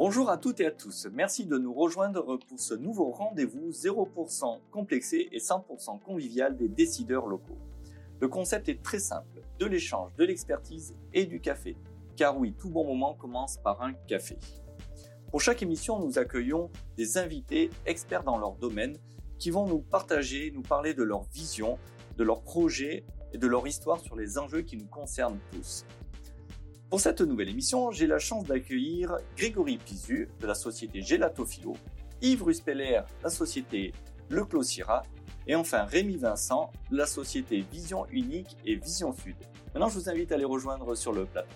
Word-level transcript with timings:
Bonjour 0.00 0.30
à 0.30 0.38
toutes 0.38 0.60
et 0.60 0.66
à 0.66 0.70
tous, 0.70 1.08
merci 1.12 1.44
de 1.44 1.58
nous 1.58 1.74
rejoindre 1.74 2.38
pour 2.48 2.58
ce 2.58 2.72
nouveau 2.72 3.10
rendez-vous 3.10 3.68
0% 3.70 4.60
complexé 4.70 5.28
et 5.30 5.40
100% 5.40 6.00
convivial 6.00 6.56
des 6.56 6.68
décideurs 6.68 7.26
locaux. 7.26 7.58
Le 8.18 8.26
concept 8.26 8.70
est 8.70 8.82
très 8.82 8.98
simple, 8.98 9.42
de 9.58 9.66
l'échange, 9.66 10.14
de 10.16 10.24
l'expertise 10.24 10.94
et 11.12 11.26
du 11.26 11.38
café. 11.38 11.76
Car 12.16 12.38
oui, 12.38 12.54
tout 12.58 12.70
bon 12.70 12.86
moment 12.86 13.12
commence 13.12 13.58
par 13.58 13.82
un 13.82 13.92
café. 13.92 14.38
Pour 15.30 15.42
chaque 15.42 15.62
émission, 15.62 15.98
nous 15.98 16.18
accueillons 16.18 16.70
des 16.96 17.18
invités 17.18 17.68
experts 17.84 18.24
dans 18.24 18.38
leur 18.38 18.54
domaine 18.54 18.96
qui 19.38 19.50
vont 19.50 19.66
nous 19.66 19.80
partager, 19.80 20.50
nous 20.50 20.62
parler 20.62 20.94
de 20.94 21.02
leur 21.02 21.24
vision, 21.24 21.78
de 22.16 22.24
leurs 22.24 22.40
projets 22.40 23.04
et 23.34 23.38
de 23.38 23.46
leur 23.46 23.66
histoire 23.66 24.00
sur 24.00 24.16
les 24.16 24.38
enjeux 24.38 24.62
qui 24.62 24.78
nous 24.78 24.88
concernent 24.88 25.40
tous. 25.52 25.84
Pour 26.90 26.98
cette 26.98 27.20
nouvelle 27.20 27.48
émission, 27.48 27.92
j'ai 27.92 28.08
la 28.08 28.18
chance 28.18 28.46
d'accueillir 28.46 29.16
Grégory 29.36 29.78
Pizu 29.78 30.28
de 30.40 30.46
la 30.48 30.54
société 30.54 31.02
Gelato 31.02 31.44
Philo, 31.44 31.76
Yves 32.20 32.42
Ruspeller 32.42 33.02
de 33.20 33.22
la 33.22 33.30
société 33.30 33.92
Le 34.28 34.44
Clos 34.44 34.64
et 35.46 35.54
enfin 35.54 35.84
Rémi 35.84 36.16
Vincent 36.16 36.72
de 36.90 36.96
la 36.96 37.06
société 37.06 37.64
Vision 37.70 38.06
Unique 38.10 38.56
et 38.66 38.74
Vision 38.74 39.12
Sud. 39.12 39.36
Maintenant, 39.72 39.88
je 39.88 40.00
vous 40.00 40.10
invite 40.10 40.32
à 40.32 40.36
les 40.36 40.44
rejoindre 40.44 40.96
sur 40.96 41.12
le 41.12 41.26
plateau. 41.26 41.54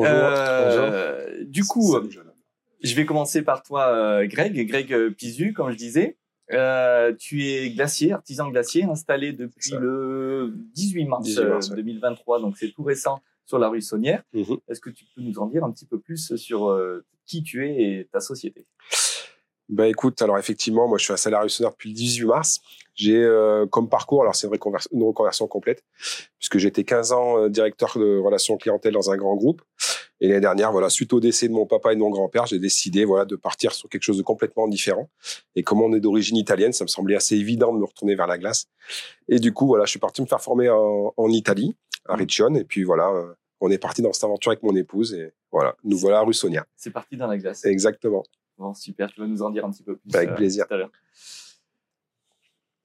Bonjour. 0.00 0.14
Bonjour. 0.14 0.84
Euh, 0.84 1.44
du 1.44 1.64
coup, 1.64 1.92
Salut, 1.92 2.18
je 2.82 2.94
vais 2.94 3.04
commencer 3.04 3.42
par 3.42 3.62
toi, 3.62 3.88
euh, 3.88 4.26
Greg. 4.26 4.66
Greg 4.66 5.10
Pizu, 5.10 5.52
comme 5.52 5.70
je 5.70 5.76
disais. 5.76 6.16
Euh, 6.52 7.12
tu 7.18 7.44
es 7.44 7.70
glacier, 7.70 8.12
artisan 8.12 8.48
glacier, 8.48 8.84
installé 8.84 9.32
depuis 9.32 9.72
le 9.72 10.54
18 10.74 11.04
mars, 11.04 11.24
18 11.24 11.44
mars, 11.44 11.70
euh, 11.70 11.70
ouais. 11.70 11.82
2023, 11.82 12.40
donc 12.40 12.56
c'est 12.56 12.70
tout 12.70 12.82
récent 12.82 13.20
sur 13.44 13.58
la 13.58 13.68
rue 13.68 13.82
Saunière. 13.82 14.22
Mhm. 14.32 14.56
Est-ce 14.68 14.80
que 14.80 14.90
tu 14.90 15.04
peux 15.14 15.20
nous 15.20 15.38
en 15.38 15.46
dire 15.46 15.64
un 15.64 15.70
petit 15.70 15.86
peu 15.86 15.98
plus 15.98 16.36
sur 16.36 16.70
euh, 16.70 17.04
qui 17.26 17.42
tu 17.42 17.68
es 17.68 18.00
et 18.00 18.08
ta 18.10 18.20
société? 18.20 18.66
Bah 19.68 19.86
écoute, 19.86 20.22
alors 20.22 20.38
effectivement, 20.38 20.88
moi 20.88 20.96
je 20.98 21.04
suis 21.04 21.12
un 21.12 21.16
salarié 21.18 21.48
sonore 21.50 21.72
depuis 21.72 21.90
le 21.90 21.94
18 21.94 22.24
mars. 22.26 22.60
J'ai 22.94 23.16
euh, 23.22 23.66
comme 23.66 23.88
parcours, 23.88 24.22
alors 24.22 24.34
c'est 24.34 24.46
une, 24.48 24.54
reconver- 24.54 24.86
une 24.92 25.02
reconversion 25.04 25.46
complète, 25.46 25.84
puisque 26.38 26.58
j'étais 26.58 26.84
15 26.84 27.12
ans 27.12 27.38
euh, 27.38 27.48
directeur 27.48 27.96
de 27.98 28.18
relations 28.18 28.56
clientèle 28.56 28.94
dans 28.94 29.10
un 29.10 29.16
grand 29.16 29.36
groupe. 29.36 29.62
Et 30.20 30.26
l'année 30.28 30.40
dernière, 30.40 30.72
voilà, 30.72 30.88
suite 30.90 31.12
au 31.12 31.20
décès 31.20 31.46
de 31.46 31.52
mon 31.52 31.64
papa 31.66 31.92
et 31.92 31.94
de 31.96 32.00
mon 32.00 32.10
grand-père, 32.10 32.46
j'ai 32.46 32.58
décidé 32.58 33.04
voilà 33.04 33.24
de 33.24 33.36
partir 33.36 33.72
sur 33.72 33.88
quelque 33.88 34.02
chose 34.02 34.16
de 34.16 34.22
complètement 34.22 34.66
différent. 34.66 35.08
Et 35.54 35.62
comme 35.62 35.80
on 35.80 35.92
est 35.94 36.00
d'origine 36.00 36.36
italienne, 36.36 36.72
ça 36.72 36.82
me 36.84 36.88
semblait 36.88 37.14
assez 37.14 37.36
évident 37.36 37.72
de 37.72 37.78
me 37.78 37.84
retourner 37.84 38.16
vers 38.16 38.26
la 38.26 38.36
glace. 38.38 38.66
Et 39.28 39.38
du 39.38 39.52
coup, 39.52 39.66
voilà, 39.68 39.84
je 39.84 39.90
suis 39.90 40.00
parti 40.00 40.20
me 40.22 40.26
faire 40.26 40.40
former 40.40 40.70
en, 40.70 41.12
en 41.16 41.28
Italie, 41.30 41.76
à 42.08 42.16
Riccione. 42.16 42.56
Et 42.56 42.64
puis 42.64 42.82
voilà, 42.82 43.10
euh, 43.10 43.32
on 43.60 43.70
est 43.70 43.78
parti 43.78 44.02
dans 44.02 44.12
cette 44.12 44.24
aventure 44.24 44.50
avec 44.50 44.64
mon 44.64 44.74
épouse. 44.74 45.14
Et 45.14 45.30
voilà, 45.52 45.76
nous 45.84 45.98
voilà 45.98 46.18
à 46.18 46.22
rue 46.22 46.34
Sonia. 46.34 46.66
C'est 46.74 46.90
parti 46.90 47.16
dans 47.16 47.28
la 47.28 47.38
glace. 47.38 47.64
Exactement. 47.64 48.24
Bon, 48.58 48.74
super, 48.74 49.10
tu 49.12 49.20
vas 49.20 49.26
nous 49.26 49.42
en 49.42 49.50
dire 49.50 49.64
un 49.64 49.70
petit 49.70 49.82
peu 49.84 49.96
plus. 49.96 50.14
Avec 50.14 50.30
euh, 50.30 50.34
plaisir. 50.34 50.66
tout 50.66 50.74
à 50.74 50.76
l'heure. 50.78 50.90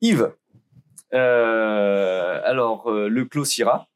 Yves, 0.02 0.34
euh, 1.14 2.42
alors 2.44 2.88
euh, 2.92 3.08
le 3.08 3.26
Clos 3.26 3.46
Syrah, 3.46 3.88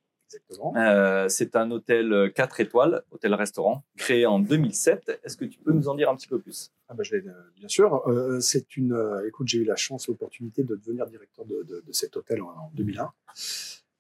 euh, 0.76 1.30
c'est 1.30 1.56
un 1.56 1.72
hôtel 1.72 2.32
4 2.36 2.60
étoiles, 2.60 3.04
hôtel-restaurant, 3.12 3.84
créé 3.98 4.26
en 4.26 4.40
2007. 4.40 5.20
Est-ce 5.24 5.38
que 5.38 5.46
tu 5.46 5.60
peux 5.60 5.72
nous 5.72 5.88
en 5.88 5.96
dire 5.96 6.10
un 6.10 6.16
petit 6.16 6.28
peu 6.28 6.40
plus? 6.40 6.72
Ah 6.90 6.94
bah, 6.94 7.04
je 7.04 7.16
euh, 7.16 7.22
bien 7.56 7.68
sûr. 7.68 8.08
Euh, 8.08 8.40
c'est 8.40 8.76
une. 8.78 8.94
euh, 8.94 9.28
écoute, 9.28 9.48
j'ai 9.48 9.60
eu 9.60 9.64
la 9.66 9.76
chance, 9.76 10.08
l'opportunité 10.08 10.64
de 10.64 10.76
devenir 10.76 11.06
directeur 11.08 11.46
de, 11.46 11.64
de- 11.64 11.84
de 11.86 11.92
cet 11.94 12.16
hôtel 12.18 12.42
en, 12.42 12.48
en 12.50 12.72
2001. 12.74 13.12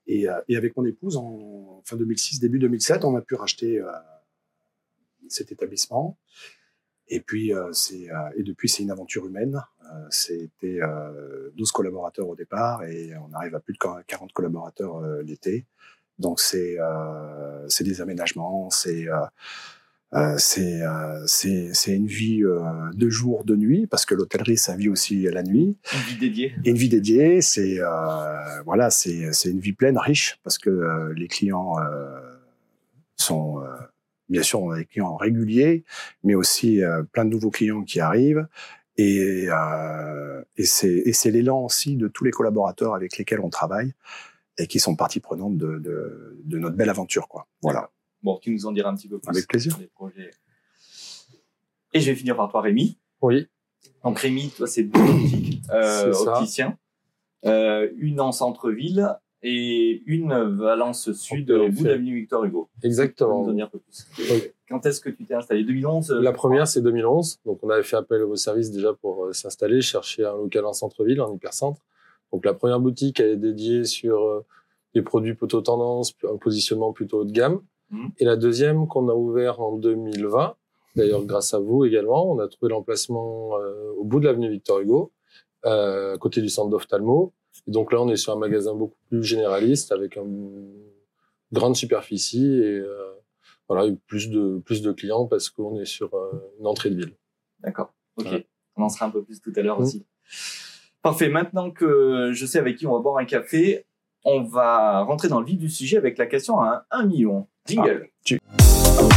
Et, 0.07 0.29
euh, 0.29 0.39
et 0.47 0.55
avec 0.57 0.75
mon 0.77 0.85
épouse, 0.85 1.17
en 1.17 1.81
fin 1.85 1.95
2006, 1.97 2.39
début 2.39 2.59
2007, 2.59 3.03
on 3.05 3.15
a 3.17 3.21
pu 3.21 3.35
racheter 3.35 3.79
euh, 3.79 3.91
cet 5.29 5.51
établissement. 5.51 6.17
Et 7.09 7.19
puis, 7.21 7.53
euh, 7.53 7.69
c'est, 7.71 8.09
euh, 8.11 8.15
et 8.35 8.43
depuis, 8.43 8.69
c'est 8.69 8.83
une 8.83 8.91
aventure 8.91 9.25
humaine. 9.25 9.61
Euh, 9.85 10.07
c'était 10.09 10.79
euh, 10.81 11.49
12 11.55 11.71
collaborateurs 11.71 12.27
au 12.27 12.35
départ 12.35 12.83
et 12.83 13.11
on 13.17 13.33
arrive 13.33 13.55
à 13.55 13.59
plus 13.59 13.73
de 13.73 13.79
40 13.79 14.33
collaborateurs 14.33 15.01
l'été. 15.23 15.65
Donc, 16.19 16.39
c'est, 16.39 16.79
euh, 16.79 17.67
c'est 17.69 17.83
des 17.83 18.01
aménagements, 18.01 18.69
c'est. 18.69 19.07
euh, 20.13 20.35
c'est 20.37 20.81
euh, 20.83 21.21
c'est 21.27 21.73
c'est 21.73 21.93
une 21.93 22.07
vie 22.07 22.41
euh, 22.41 22.61
de 22.93 23.09
jour, 23.09 23.43
de 23.43 23.57
nuit, 23.57 23.87
parce 23.87 24.05
que 24.05 24.15
l'hôtellerie, 24.15 24.55
ça 24.57 24.73
vit 24.75 24.87
aussi 24.87 25.23
la 25.23 25.43
nuit. 25.43 25.75
Une 25.93 25.99
vie 25.99 26.17
dédiée 26.17 26.55
Et 26.63 26.69
une 26.69 26.77
vie 26.77 26.87
dédiée, 26.87 27.41
c'est 27.41 27.79
euh, 27.81 28.61
voilà, 28.65 28.89
c'est 28.89 29.33
c'est 29.33 29.49
une 29.49 29.59
vie 29.59 29.73
pleine, 29.73 29.97
riche, 29.97 30.39
parce 30.43 30.57
que 30.57 31.11
les 31.13 31.27
clients 31.27 31.73
euh, 31.79 32.21
sont 33.17 33.61
euh, 33.61 33.65
bien 34.29 34.43
sûr 34.43 34.61
on 34.61 34.71
a 34.71 34.77
des 34.77 34.85
clients 34.85 35.15
réguliers, 35.15 35.83
mais 36.23 36.35
aussi 36.35 36.83
euh, 36.83 37.03
plein 37.03 37.25
de 37.25 37.29
nouveaux 37.29 37.51
clients 37.51 37.83
qui 37.83 37.99
arrivent. 37.99 38.47
Et, 38.99 39.47
euh, 39.49 40.41
et 40.55 40.63
c'est 40.65 41.31
l'élan 41.31 41.63
aussi 41.63 41.95
de 41.95 42.07
tous 42.07 42.23
les 42.23 42.31
collaborateurs 42.31 42.95
avec 42.95 43.17
lesquels 43.17 43.39
on 43.41 43.49
travaille 43.49 43.93
et 44.57 44.65
qui 44.65 44.79
sont 44.79 44.95
partie 44.95 45.19
prenante 45.19 45.55
de, 45.57 45.77
de, 45.77 46.39
de 46.43 46.57
notre 46.57 46.75
belle 46.75 46.89
aventure, 46.89 47.27
quoi. 47.27 47.47
Voilà. 47.61 47.91
Bon, 48.23 48.39
tu 48.41 48.49
nous 48.49 48.65
en 48.65 48.71
diras 48.71 48.89
un 48.89 48.95
petit 48.95 49.07
peu 49.07 49.19
plus. 49.19 49.29
Avec 49.29 49.47
plaisir. 49.47 49.73
sur 49.73 49.81
les 49.81 49.87
projets. 49.87 50.31
Et 51.93 51.99
je 51.99 52.09
vais 52.09 52.15
finir 52.15 52.35
par 52.35 52.49
toi, 52.49 52.61
Rémi. 52.61 52.97
Oui, 53.21 53.47
Donc 54.03 54.19
Rémi, 54.19 54.49
toi, 54.49 54.67
c'est 54.67 54.83
deux 54.83 54.99
boutiques 54.99 55.61
euh, 55.69 56.13
opticiens. 56.13 56.77
Euh, 57.45 57.89
une 57.97 58.19
en 58.19 58.31
centre-ville 58.31 59.15
et 59.47 60.03
une 60.05 60.33
Valence 60.57 61.11
Sud, 61.13 61.51
au 61.51 61.69
bout 61.69 61.83
l'avenue 61.83 62.15
Victor 62.15 62.43
Hugo. 62.43 62.69
Exactement. 62.83 63.43
nous 63.43 63.51
en 63.51 63.53
dire 63.53 63.65
un 63.65 63.69
peu 63.69 63.79
plus. 63.79 64.07
Oui. 64.19 64.43
Quand 64.69 64.85
est-ce 64.85 64.99
que 64.99 65.09
tu 65.09 65.25
t'es 65.25 65.33
installé? 65.33 65.63
2011 65.63 66.11
euh, 66.11 66.21
La 66.21 66.33
première, 66.33 66.67
c'est 66.67 66.81
2011. 66.81 67.39
Donc, 67.45 67.59
on 67.63 67.69
avait 67.69 67.83
fait 67.83 67.95
appel 67.95 68.21
à 68.21 68.25
vos 68.25 68.35
services 68.35 68.71
déjà 68.71 68.93
pour 68.93 69.25
euh, 69.25 69.33
s'installer, 69.33 69.81
chercher 69.81 70.25
un 70.25 70.35
local 70.35 70.65
en 70.65 70.73
centre-ville, 70.73 71.21
en 71.21 71.33
hypercentre. 71.33 71.81
Donc, 72.33 72.45
la 72.45 72.53
première 72.53 72.79
boutique, 72.79 73.19
elle 73.19 73.29
est 73.29 73.37
dédiée 73.37 73.85
sur 73.85 74.21
euh, 74.21 74.45
des 74.93 75.01
produits 75.01 75.33
plutôt 75.35 75.61
tendance, 75.61 76.13
un 76.29 76.37
positionnement 76.37 76.91
plutôt 76.91 77.19
haut 77.21 77.25
de 77.25 77.31
gamme. 77.31 77.61
Mhm. 77.91 78.11
Et 78.17 78.25
la 78.25 78.35
deuxième 78.35 78.87
qu'on 78.87 79.07
a 79.09 79.13
ouvert 79.13 79.61
en 79.61 79.77
2020, 79.77 80.55
d'ailleurs 80.95 81.23
grâce 81.23 81.53
à 81.53 81.59
vous 81.59 81.85
également, 81.85 82.29
on 82.29 82.39
a 82.39 82.47
trouvé 82.47 82.71
l'emplacement 82.71 83.57
euh, 83.59 83.91
au 83.97 84.03
bout 84.03 84.19
de 84.19 84.25
l'avenue 84.25 84.49
Victor 84.49 84.79
Hugo, 84.79 85.11
euh, 85.65 86.15
à 86.15 86.17
côté 86.17 86.41
du 86.41 86.49
centre 86.49 86.69
d'ophtalmo. 86.69 87.33
Et 87.67 87.71
donc 87.71 87.91
là, 87.91 88.01
on 88.01 88.09
est 88.09 88.15
sur 88.17 88.33
un 88.33 88.37
magasin 88.39 88.73
beaucoup 88.75 88.97
plus 89.09 89.23
généraliste 89.23 89.91
avec 89.91 90.15
une 90.15 90.73
grande 91.51 91.75
superficie 91.75 92.59
et 92.61 92.79
euh, 92.79 93.13
voilà, 93.69 93.91
plus 94.07 94.29
de 94.29 94.59
plus 94.65 94.81
de 94.81 94.91
clients 94.91 95.25
parce 95.27 95.49
qu'on 95.49 95.79
est 95.79 95.85
sur 95.85 96.13
euh, 96.13 96.31
une 96.59 96.67
entrée 96.67 96.89
de 96.89 96.95
ville. 96.95 97.13
D'accord. 97.59 97.93
Ok. 98.17 98.27
On 98.75 98.83
en 98.83 98.89
sera 98.89 99.05
un 99.07 99.09
peu 99.09 99.23
plus 99.23 99.41
tout 99.41 99.51
à 99.55 99.61
l'heure 99.61 99.79
Mhm. 99.79 99.85
aussi. 99.85 100.05
Parfait. 101.01 101.29
Maintenant 101.29 101.71
que 101.71 102.31
je 102.33 102.45
sais 102.45 102.59
avec 102.59 102.77
qui 102.77 102.85
on 102.87 102.93
va 102.93 102.99
boire 102.99 103.17
un 103.17 103.25
café, 103.25 103.85
on 104.25 104.43
va 104.43 105.01
rentrer 105.03 105.29
dans 105.29 105.39
le 105.39 105.45
vif 105.45 105.57
du 105.57 105.69
sujet 105.69 105.97
avec 105.97 106.17
la 106.17 106.25
question 106.25 106.59
à 106.59 106.85
un 106.91 106.99
1 107.01 107.05
million. 107.05 107.47
Jingle. 107.65 108.09
Alors, 108.97 109.09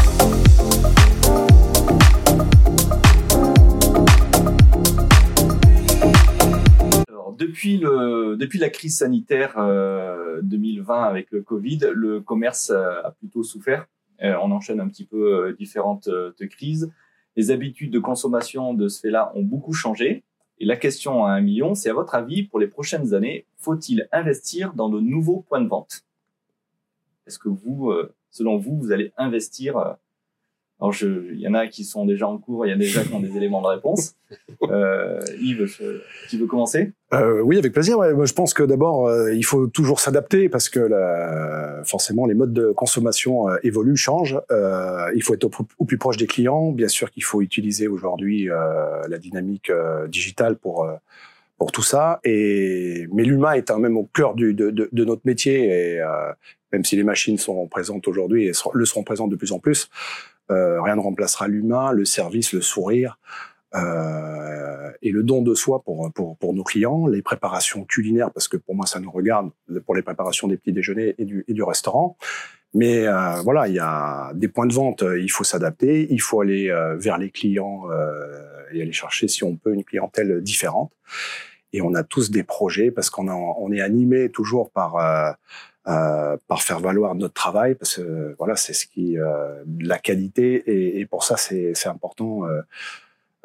depuis, 7.41 8.59
la 8.59 8.71
crise 8.71 8.99
sanitaire 8.99 9.55
euh, 9.59 10.41
2020 10.43 11.03
avec 11.03 11.31
le 11.31 11.43
Covid, 11.43 11.81
le 11.93 12.21
commerce 12.21 12.71
euh, 12.71 13.03
a 13.03 13.11
plutôt 13.13 13.43
souffert. 13.43 13.87
Euh, 14.23 14.37
on 14.43 14.51
enchaîne 14.51 14.81
un 14.81 14.89
petit 14.89 15.07
peu 15.07 15.47
euh, 15.49 15.53
différentes 15.53 16.09
euh, 16.09 16.33
crises. 16.51 16.93
Les 17.37 17.51
habitudes 17.51 17.91
de 17.91 17.99
consommation 17.99 18.75
de 18.75 18.89
ce 18.89 19.01
fait-là 19.01 19.33
ont 19.35 19.43
beaucoup 19.43 19.73
changé. 19.73 20.25
Et 20.59 20.67
la 20.67 20.77
question 20.77 21.25
à 21.25 21.33
un 21.33 21.41
million, 21.41 21.75
c'est 21.75 21.89
à 21.89 21.95
votre 21.95 22.15
avis, 22.15 22.43
pour 22.43 22.59
les 22.59 22.67
prochaines 22.67 23.15
années, 23.15 23.47
faut-il 23.57 24.09
investir 24.13 24.75
dans 24.75 24.91
de 24.91 25.01
nouveaux 25.01 25.41
points 25.49 25.63
de 25.63 25.69
vente? 25.69 26.03
Est-ce 27.27 27.39
que 27.39 27.49
vous, 27.49 27.91
euh, 27.91 28.15
selon 28.31 28.59
vous, 28.59 28.77
vous 28.77 28.93
allez 28.93 29.13
investir 29.17 29.79
euh, 29.79 29.95
alors, 30.81 30.93
je, 30.93 31.07
il 31.35 31.41
y 31.41 31.47
en 31.47 31.53
a 31.53 31.67
qui 31.67 31.85
sont 31.85 32.07
déjà 32.07 32.27
en 32.27 32.39
cours, 32.39 32.65
il 32.65 32.71
y 32.71 32.73
a 32.73 32.77
déjà 32.77 33.03
qui 33.05 33.13
ont 33.13 33.21
des 33.21 33.37
éléments 33.37 33.61
de 33.63 33.67
réponse. 33.67 34.15
Euh, 34.63 35.19
Yves, 35.41 35.65
je, 35.65 36.03
tu 36.29 36.39
veux 36.39 36.47
commencer? 36.47 36.93
Euh, 37.13 37.41
Oui, 37.41 37.59
avec 37.59 37.73
plaisir. 37.73 37.99
Ouais. 37.99 38.15
Moi, 38.15 38.27
je 38.27 38.33
pense 38.33 38.55
que 38.55 38.63
d'abord, 38.63 39.09
euh, 39.09 39.35
il 39.35 39.45
faut 39.45 39.67
toujours 39.67 39.99
s'adapter 39.99 40.49
parce 40.49 40.69
que 40.69 40.79
la, 40.79 41.83
forcément, 41.85 42.27
les 42.27 42.35
modes 42.35 42.53
de 42.53 42.71
consommation 42.71 43.49
euh, 43.49 43.57
évoluent, 43.65 43.97
changent. 43.97 44.39
Euh, 44.53 45.11
il 45.17 45.23
faut 45.25 45.35
être 45.35 45.43
au, 45.43 45.51
au, 45.79 45.85
plus 45.85 45.99
proche 45.99 46.17
des 46.17 46.29
clients. 46.29 46.71
Bien 46.71 46.87
sûr 46.87 47.11
qu'il 47.11 47.25
faut 47.25 47.43
utiliser 47.43 47.89
aujourd'hui 47.89 48.49
la 49.09 49.19
dynamique 49.19 49.73
digitale 50.09 50.57
pour 50.57 50.89
pour 51.59 51.73
tout 51.73 51.83
ça. 51.83 52.21
Et 52.23 53.09
mais 53.13 53.25
l'humain 53.25 53.55
est 53.55 53.67
quand 53.67 53.81
même 53.81 53.97
au 53.97 54.05
cœur 54.15 54.35
du, 54.35 54.55
de, 54.55 54.71
de, 54.71 54.89
de, 54.93 55.05
notre 55.05 55.23
métier. 55.25 55.97
Et 55.97 56.01
même 56.73 56.85
si 56.85 56.95
les 56.95 57.03
machines 57.03 57.39
sont 57.39 57.67
présentes 57.67 58.07
aujourd'hui 58.07 58.47
et 58.47 58.53
le 58.75 58.85
seront 58.85 59.03
présentes 59.03 59.31
de 59.31 59.37
plus 59.37 59.51
en 59.51 59.59
plus, 59.59 59.91
euh, 60.40 60.40
rien 60.51 60.97
ne 60.97 61.01
remplacera 61.01 61.49
l'humain, 61.49 61.93
le 61.93 62.05
service, 62.05 62.53
le 62.53 62.61
sourire. 62.61 63.19
Euh, 63.75 64.91
et 65.03 65.13
le 65.13 65.23
don 65.23 65.43
de 65.43 65.55
soi 65.55 65.83
pour, 65.83 66.13
pour, 66.13 66.37
pour 66.37 66.55
nos 66.55 66.65
clients, 66.65 67.07
les 67.07 67.23
préparations 67.23 67.85
culinaires, 67.85 68.33
parce 68.33 68.49
que 68.49 68.57
pour 68.57 68.75
moi 68.75 68.87
ça 68.87 68.99
nous 68.99 69.11
regarde, 69.11 69.51
pour 69.87 69.95
les 69.95 70.03
préparations 70.03 70.49
des 70.49 70.57
petits 70.57 70.73
déjeuners 70.73 71.15
et 71.19 71.25
du, 71.25 71.45
et 71.47 71.55
du 71.55 71.63
restaurant. 71.63 72.17
Mais 72.75 73.07
euh, 73.07 73.41
voilà, 73.43 73.69
il 73.69 73.75
y 73.75 73.81
a 73.81 74.33
des 74.35 74.49
points 74.49 74.67
de 74.67 74.73
vente, 74.73 75.05
il 75.19 75.31
faut 75.31 75.45
s'adapter, 75.45 76.07
il 76.11 76.21
faut 76.21 76.41
aller 76.41 76.71
euh, 76.71 76.97
vers 76.97 77.19
les 77.19 77.31
clients 77.31 77.91
euh, 77.91 78.65
et 78.73 78.83
aller 78.83 78.93
chercher, 78.93 79.29
si 79.29 79.43
on 79.43 79.57
peut, 79.57 79.75
une 79.75 79.85
clientèle 79.85 80.41
différente. 80.41 80.93
Et 81.73 81.83
on 81.83 81.95
a 81.95 82.03
tous 82.03 82.31
des 82.31 82.43
projets 82.43 82.91
parce 82.91 83.11
qu'on 83.11 83.29
on 83.29 83.73
est 83.73 83.81
animé 83.81 84.31
toujours 84.31 84.73
par 84.73 85.37
euh, 85.89 86.21
euh, 86.31 86.37
par 86.49 86.63
faire 86.63 86.81
valoir 86.81 87.15
notre 87.15 87.35
travail 87.35 87.75
parce 87.75 87.97
que 87.97 88.35
voilà 88.39 88.57
c'est 88.57 88.73
ce 88.73 88.87
qui 88.87 89.19
euh, 89.19 89.63
la 89.81 89.99
qualité 89.99 90.63
et, 90.67 91.01
et 91.01 91.07
pour 91.07 91.25
ça 91.25 91.37
c'est 91.37 91.73
c'est 91.75 91.89
important 91.89 92.47
euh, 92.47 92.61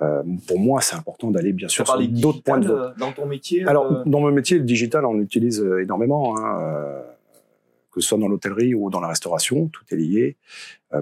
euh, 0.02 0.24
pour 0.48 0.60
moi 0.60 0.82
c'est 0.82 0.96
important 0.96 1.32
d'aller 1.32 1.54
bien 1.54 1.68
sûr 1.68 1.88
sur 1.88 2.08
d'autres 2.10 2.44
points 2.44 2.60
de 2.60 2.68
vue 2.68 3.00
dans 3.00 3.12
ton 3.12 3.26
métier 3.26 3.66
alors 3.68 3.92
euh, 3.92 4.04
dans 4.06 4.20
mon 4.20 4.32
métier 4.32 4.58
le 4.58 4.66
digital 4.66 5.06
on 5.06 5.14
l'utilise 5.14 5.66
énormément 5.82 6.38
hein, 6.38 7.02
que 7.92 8.02
ce 8.02 8.10
soit 8.10 8.18
dans 8.18 8.28
l'hôtellerie 8.28 8.74
ou 8.74 8.90
dans 8.90 9.00
la 9.00 9.08
restauration 9.08 9.68
tout 9.68 9.84
est 9.92 9.96
lié 9.96 10.38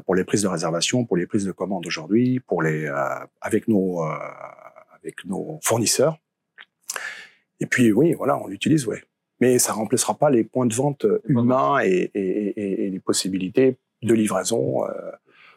pour 0.05 0.15
les 0.15 0.23
prises 0.23 0.43
de 0.43 0.47
réservation 0.47 1.05
pour 1.05 1.17
les 1.17 1.25
prises 1.25 1.45
de 1.45 1.51
commandes 1.51 1.85
aujourd'hui 1.87 2.39
pour 2.39 2.61
les 2.61 2.87
avec 3.41 3.67
nos 3.67 4.01
avec 4.95 5.25
nos 5.25 5.59
fournisseurs. 5.63 6.17
Et 7.59 7.65
puis 7.65 7.91
oui 7.91 8.13
voilà 8.13 8.37
on 8.37 8.47
l'utilise 8.47 8.87
ouais 8.87 9.03
mais 9.43 9.59
ça 9.59 9.73
remplacera 9.73 10.13
pas 10.13 10.29
les 10.29 10.45
points 10.45 10.65
de 10.65 10.73
vente 10.73 11.03
euh, 11.03 11.21
humains 11.27 11.79
et, 11.83 12.11
et, 12.13 12.47
et, 12.61 12.85
et 12.85 12.89
les 12.89 12.99
possibilités 12.99 13.75
de 14.01 14.13
livraison. 14.13 14.85
Euh, 14.85 15.11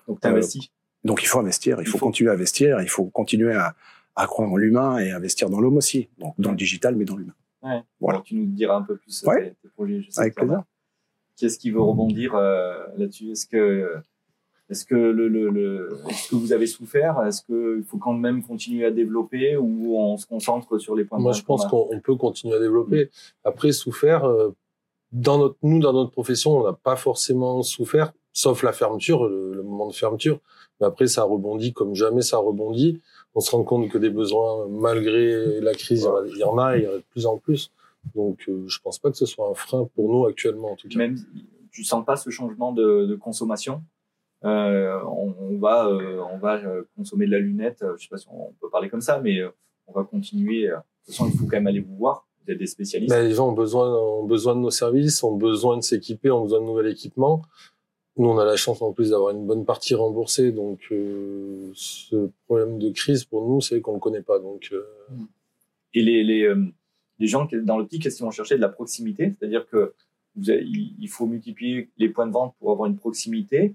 donc 0.08 0.20
tu 0.20 0.26
investis. 0.26 0.64
Euh, 0.64 1.08
donc 1.08 1.22
il 1.22 1.26
faut 1.26 1.38
investir, 1.38 1.80
il, 1.80 1.86
faut, 1.86 1.98
faut, 1.98 2.06
continuer 2.06 2.30
à 2.30 2.34
investir, 2.34 2.80
il 2.80 2.88
faut 2.88 3.04
continuer 3.04 3.54
à, 3.54 3.76
à 4.16 4.26
croire 4.26 4.50
en 4.50 4.56
l'humain 4.56 4.98
et 4.98 5.12
investir 5.12 5.48
dans 5.50 5.60
l'homme 5.60 5.76
aussi, 5.76 6.08
donc 6.18 6.34
dans 6.38 6.50
le 6.50 6.56
digital 6.56 6.96
mais 6.96 7.04
dans 7.04 7.16
l'humain. 7.16 7.34
Ouais. 7.62 7.80
Voilà. 8.00 8.16
Alors, 8.16 8.24
tu 8.24 8.34
nous 8.34 8.46
diras 8.46 8.76
un 8.76 8.82
peu 8.82 8.96
plus 8.96 9.22
ouais. 9.24 9.50
tes, 9.50 9.54
tes 9.62 9.68
projets. 9.68 10.02
Je 10.02 10.10
sais 10.10 10.20
Avec 10.20 10.34
plaisir. 10.34 10.64
Qu'est-ce 11.36 11.58
qui 11.58 11.70
veut 11.70 11.80
rebondir 11.80 12.34
euh, 12.34 12.86
là-dessus? 12.96 13.30
Est-ce 13.30 13.46
que 13.46 14.02
est-ce 14.68 14.84
que 14.84 14.94
le, 14.94 15.28
le, 15.28 15.48
le 15.50 15.98
est-ce 16.08 16.30
que 16.30 16.34
vous 16.34 16.52
avez 16.52 16.66
souffert? 16.66 17.22
Est-ce 17.24 17.42
qu'il 17.42 17.84
faut 17.84 17.98
quand 17.98 18.14
même 18.14 18.42
continuer 18.42 18.84
à 18.84 18.90
développer 18.90 19.56
ou 19.56 19.96
on 19.96 20.16
se 20.16 20.26
concentre 20.26 20.78
sur 20.78 20.96
les 20.96 21.04
points 21.04 21.18
Moi, 21.20 21.32
je 21.32 21.42
pense 21.42 21.66
qu'on 21.66 22.00
peut 22.02 22.16
continuer 22.16 22.56
à 22.56 22.58
développer. 22.58 23.10
Après, 23.44 23.70
souffert, 23.70 24.24
euh, 24.24 24.50
dans 25.12 25.38
notre, 25.38 25.56
nous, 25.62 25.78
dans 25.78 25.92
notre 25.92 26.10
profession, 26.10 26.58
on 26.58 26.64
n'a 26.64 26.72
pas 26.72 26.96
forcément 26.96 27.62
souffert, 27.62 28.12
sauf 28.32 28.64
la 28.64 28.72
fermeture, 28.72 29.28
le, 29.28 29.54
le, 29.54 29.62
moment 29.62 29.86
de 29.86 29.94
fermeture. 29.94 30.40
Mais 30.80 30.86
après, 30.86 31.06
ça 31.06 31.22
rebondit 31.22 31.72
comme 31.72 31.94
jamais 31.94 32.22
ça 32.22 32.38
rebondit. 32.38 33.00
On 33.36 33.40
se 33.40 33.52
rend 33.52 33.62
compte 33.62 33.88
que 33.88 33.98
des 33.98 34.10
besoins, 34.10 34.66
malgré 34.68 35.60
la 35.60 35.74
crise, 35.74 36.08
il 36.32 36.38
y 36.38 36.44
en 36.44 36.58
a, 36.58 36.76
il 36.76 36.84
y 36.84 36.86
en 36.88 36.90
a 36.90 36.96
de 36.96 37.04
plus 37.10 37.26
en 37.26 37.38
plus. 37.38 37.70
Donc, 38.14 38.44
euh, 38.48 38.64
je 38.66 38.80
pense 38.80 38.98
pas 38.98 39.10
que 39.10 39.16
ce 39.16 39.26
soit 39.26 39.48
un 39.48 39.54
frein 39.54 39.88
pour 39.94 40.10
nous 40.10 40.26
actuellement, 40.26 40.72
en 40.72 40.76
tout 40.76 40.88
cas. 40.88 40.98
Même, 40.98 41.16
tu 41.70 41.84
sens 41.84 42.04
pas 42.04 42.16
ce 42.16 42.30
changement 42.30 42.72
de, 42.72 43.06
de 43.06 43.14
consommation? 43.14 43.82
Euh, 44.46 44.98
on, 45.04 45.34
on, 45.38 45.58
va, 45.58 45.86
euh, 45.86 46.22
on 46.32 46.38
va 46.38 46.60
consommer 46.96 47.26
de 47.26 47.32
la 47.32 47.38
lunette. 47.40 47.84
Je 47.96 48.02
sais 48.02 48.08
pas 48.08 48.16
si 48.16 48.26
on 48.30 48.52
peut 48.60 48.70
parler 48.70 48.88
comme 48.88 49.00
ça, 49.00 49.20
mais 49.20 49.40
on 49.86 49.92
va 49.92 50.04
continuer. 50.04 50.68
De 50.68 50.74
toute 51.06 51.14
façon, 51.14 51.28
il 51.32 51.38
faut 51.38 51.44
quand 51.44 51.56
même 51.56 51.66
aller 51.66 51.80
vous 51.80 51.96
voir. 51.96 52.26
Vous 52.44 52.52
êtes 52.52 52.58
des 52.58 52.66
spécialistes. 52.66 53.14
Les 53.14 53.34
gens 53.34 53.48
ont 53.48 53.52
besoin, 53.52 53.92
ont 53.92 54.24
besoin 54.24 54.54
de 54.54 54.60
nos 54.60 54.70
services, 54.70 55.22
ont 55.24 55.36
besoin 55.36 55.76
de 55.76 55.82
s'équiper, 55.82 56.30
ont 56.30 56.42
besoin 56.42 56.60
de 56.60 56.66
nouvel 56.66 56.86
équipement. 56.86 57.42
Nous, 58.18 58.28
on 58.28 58.38
a 58.38 58.46
la 58.46 58.56
chance 58.56 58.80
en 58.80 58.92
plus 58.92 59.10
d'avoir 59.10 59.34
une 59.34 59.46
bonne 59.46 59.66
partie 59.66 59.94
remboursée, 59.94 60.50
donc 60.50 60.80
euh, 60.90 61.70
ce 61.74 62.30
problème 62.46 62.78
de 62.78 62.88
crise 62.90 63.24
pour 63.24 63.46
nous, 63.46 63.60
c'est 63.60 63.82
qu'on 63.82 63.94
ne 63.94 63.98
connaît 63.98 64.22
pas. 64.22 64.38
Donc, 64.38 64.70
euh... 64.72 64.86
et 65.92 66.02
les 66.02 66.24
les, 66.24 66.44
euh, 66.44 66.64
les 67.18 67.26
gens 67.26 67.46
dans 67.64 67.76
l'optique, 67.76 68.02
qu'est-ce 68.02 68.16
qu'ils 68.16 68.24
vont 68.24 68.30
chercher 68.30 68.56
de 68.56 68.62
la 68.62 68.70
proximité, 68.70 69.34
c'est-à-dire 69.38 69.66
que 69.68 69.92
vous 70.34 70.48
avez, 70.48 70.64
il 70.64 71.08
faut 71.08 71.26
multiplier 71.26 71.90
les 71.98 72.08
points 72.08 72.26
de 72.26 72.32
vente 72.32 72.54
pour 72.58 72.70
avoir 72.70 72.88
une 72.88 72.96
proximité 72.96 73.74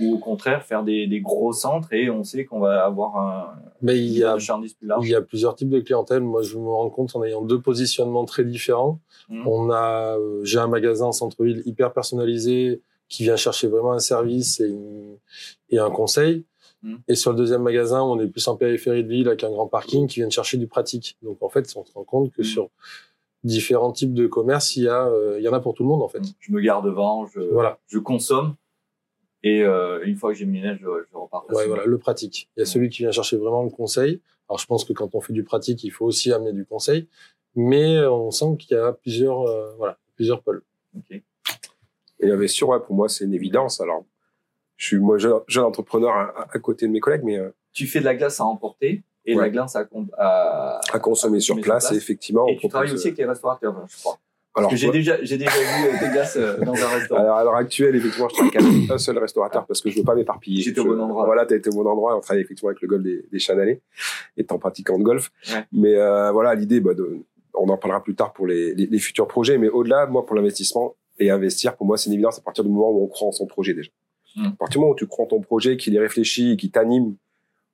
ou 0.00 0.14
au 0.14 0.18
contraire 0.18 0.64
faire 0.64 0.84
des, 0.84 1.06
des, 1.06 1.20
gros 1.20 1.52
centres 1.52 1.92
et 1.92 2.10
on 2.10 2.24
sait 2.24 2.44
qu'on 2.44 2.60
va 2.60 2.84
avoir 2.84 3.16
un 3.16 3.54
mais 3.82 3.98
il 3.98 4.12
y 4.12 4.24
a 4.24 4.36
plus 4.36 4.76
large. 4.82 5.06
il 5.06 5.10
y 5.10 5.14
a 5.14 5.22
plusieurs 5.22 5.54
types 5.54 5.68
de 5.68 5.80
clientèle 5.80 6.20
moi 6.22 6.42
je 6.42 6.56
me 6.56 6.68
rends 6.68 6.90
compte 6.90 7.14
en 7.16 7.24
ayant 7.24 7.42
deux 7.42 7.60
positionnements 7.60 8.24
très 8.24 8.44
différents 8.44 9.00
mmh. 9.28 9.46
on 9.46 9.70
a 9.70 10.16
j'ai 10.42 10.58
un 10.58 10.68
magasin 10.68 11.06
en 11.06 11.12
centre-ville 11.12 11.62
hyper 11.66 11.92
personnalisé 11.92 12.80
qui 13.08 13.24
vient 13.24 13.36
chercher 13.36 13.68
vraiment 13.68 13.92
un 13.92 13.98
service 13.98 14.60
et, 14.60 14.68
une, 14.68 15.16
et 15.70 15.78
un 15.78 15.90
conseil 15.90 16.44
mmh. 16.82 16.94
et 17.08 17.14
sur 17.14 17.32
le 17.32 17.36
deuxième 17.36 17.62
magasin 17.62 18.02
on 18.02 18.20
est 18.20 18.28
plus 18.28 18.46
en 18.48 18.56
périphérie 18.56 19.04
de 19.04 19.08
ville 19.08 19.28
avec 19.28 19.42
un 19.44 19.50
grand 19.50 19.66
parking 19.66 20.06
qui 20.06 20.20
vient 20.20 20.30
chercher 20.30 20.58
du 20.58 20.66
pratique 20.66 21.16
donc 21.22 21.38
en 21.42 21.48
fait 21.48 21.72
on 21.76 21.84
se 21.84 21.92
rend 21.92 22.04
compte 22.04 22.32
que 22.32 22.42
mmh. 22.42 22.44
sur 22.44 22.70
différents 23.44 23.92
types 23.92 24.14
de 24.14 24.26
commerce 24.26 24.76
il 24.76 24.84
y 24.84 24.88
a 24.88 25.06
euh, 25.06 25.36
il 25.38 25.44
y 25.44 25.48
en 25.48 25.52
a 25.52 25.60
pour 25.60 25.74
tout 25.74 25.82
le 25.82 25.88
monde 25.88 26.02
en 26.02 26.08
fait 26.08 26.22
je 26.40 26.52
me 26.52 26.60
garde 26.60 26.84
devant 26.84 27.26
je 27.26 27.40
voilà 27.40 27.78
je 27.86 27.98
consomme 27.98 28.54
et 29.42 29.62
euh, 29.62 30.04
une 30.04 30.16
fois 30.16 30.32
que 30.32 30.38
j'ai 30.38 30.46
mis 30.46 30.60
les 30.60 30.74
je, 30.76 30.86
je 31.10 31.16
repars. 31.16 31.44
Ouais, 31.50 31.66
voilà, 31.66 31.84
le 31.84 31.98
pratique. 31.98 32.48
Il 32.56 32.60
y 32.60 32.62
a 32.62 32.62
ouais. 32.62 32.66
celui 32.66 32.88
qui 32.88 33.02
vient 33.02 33.12
chercher 33.12 33.36
vraiment 33.36 33.62
le 33.62 33.70
conseil. 33.70 34.20
Alors, 34.48 34.58
je 34.58 34.66
pense 34.66 34.84
que 34.84 34.92
quand 34.92 35.14
on 35.14 35.20
fait 35.20 35.32
du 35.32 35.44
pratique, 35.44 35.84
il 35.84 35.90
faut 35.90 36.06
aussi 36.06 36.32
amener 36.32 36.52
du 36.52 36.64
conseil. 36.64 37.06
Mais 37.54 38.04
on 38.06 38.30
sent 38.30 38.56
qu'il 38.58 38.76
y 38.76 38.80
a 38.80 38.92
plusieurs, 38.92 39.42
euh, 39.42 39.74
voilà, 39.76 39.98
plusieurs 40.16 40.42
pôles. 40.42 40.62
Okay. 40.96 41.22
Et 42.20 42.26
l'investir, 42.26 42.68
ouais, 42.68 42.80
pour 42.80 42.94
moi, 42.94 43.08
c'est 43.08 43.24
une 43.24 43.34
évidence. 43.34 43.80
Alors, 43.80 44.04
je 44.76 44.86
suis, 44.86 44.98
moi, 44.98 45.18
jeune, 45.18 45.40
jeune 45.46 45.64
entrepreneur 45.64 46.12
à, 46.12 46.46
à, 46.52 46.58
côté 46.58 46.86
de 46.86 46.92
mes 46.92 47.00
collègues, 47.00 47.22
mais. 47.24 47.38
Euh, 47.38 47.50
tu 47.72 47.86
fais 47.86 48.00
de 48.00 48.04
la 48.04 48.16
glace 48.16 48.40
à 48.40 48.44
emporter 48.44 49.02
et 49.24 49.32
ouais. 49.32 49.36
de 49.36 49.40
la 49.40 49.50
glace 49.50 49.76
à, 49.76 49.86
à, 50.16 50.80
à 50.92 50.98
consommer 50.98 51.40
sur 51.40 51.54
place, 51.56 51.64
sur 51.64 51.90
place. 51.90 51.92
Et 51.92 51.96
effectivement. 51.96 52.46
Et 52.48 52.56
tu 52.56 52.68
travailles 52.68 52.92
aussi 52.92 53.08
avec 53.08 53.18
les 53.18 53.26
restaurateurs, 53.26 53.86
je 53.86 53.96
crois. 53.98 54.18
Alors, 54.54 54.74
j'ai 54.74 54.90
déjà, 54.90 55.22
j'ai 55.22 55.38
déjà 55.38 55.50
vu 55.50 55.98
des 56.00 56.12
glaces 56.12 56.36
dans 56.36 56.74
un 56.74 56.88
restaurant. 56.98 57.20
Alors, 57.20 57.36
à 57.36 57.44
l'heure 57.44 57.54
actuelle, 57.54 57.94
effectivement, 57.94 58.28
je 58.28 58.34
travaille 58.34 58.50
qu'avec 58.50 58.90
un 58.90 58.98
seul 58.98 59.18
restaurateur 59.18 59.66
parce 59.66 59.80
que 59.80 59.90
je 59.90 59.98
veux 59.98 60.04
pas 60.04 60.14
m'éparpiller. 60.14 60.62
J'étais 60.62 60.80
au 60.80 60.84
bon 60.84 61.00
endroit. 61.00 61.24
Voilà, 61.26 61.46
t'as 61.46 61.56
été 61.56 61.70
au 61.70 61.74
bon 61.74 61.86
endroit. 61.86 62.16
On 62.16 62.20
travaille 62.20 62.42
effectivement 62.42 62.70
avec 62.70 62.82
le 62.82 62.88
golf 62.88 63.02
des, 63.02 63.24
des 63.30 63.38
Chanalais, 63.38 63.80
étant 64.36 64.58
pratiquant 64.58 64.98
de 64.98 65.04
golf. 65.04 65.30
Ouais. 65.52 65.64
Mais 65.72 65.94
euh, 65.94 66.32
voilà, 66.32 66.54
l'idée, 66.54 66.80
bah, 66.80 66.94
de, 66.94 67.18
on 67.54 67.68
en 67.68 67.76
parlera 67.76 68.02
plus 68.02 68.14
tard 68.14 68.32
pour 68.32 68.46
les, 68.46 68.74
les, 68.74 68.86
les 68.86 68.98
futurs 68.98 69.28
projets. 69.28 69.58
Mais 69.58 69.68
au-delà, 69.68 70.06
moi, 70.06 70.26
pour 70.26 70.34
l'investissement 70.34 70.96
et 71.18 71.30
investir, 71.30 71.76
pour 71.76 71.86
moi, 71.86 71.96
c'est 71.96 72.06
une 72.06 72.14
évidence 72.14 72.38
à 72.38 72.42
partir 72.42 72.64
du 72.64 72.70
moment 72.70 72.90
où 72.90 73.04
on 73.04 73.08
croit 73.08 73.28
en 73.28 73.32
son 73.32 73.46
projet 73.46 73.74
déjà. 73.74 73.90
Mmh. 74.36 74.46
À 74.46 74.50
partir 74.52 74.78
du 74.78 74.78
moment 74.80 74.92
où 74.92 74.96
tu 74.96 75.06
crois 75.06 75.24
en 75.24 75.28
ton 75.28 75.40
projet, 75.40 75.76
qu'il 75.76 75.94
est 75.94 76.00
réfléchi, 76.00 76.56
qui 76.56 76.70
t'anime, 76.70 77.16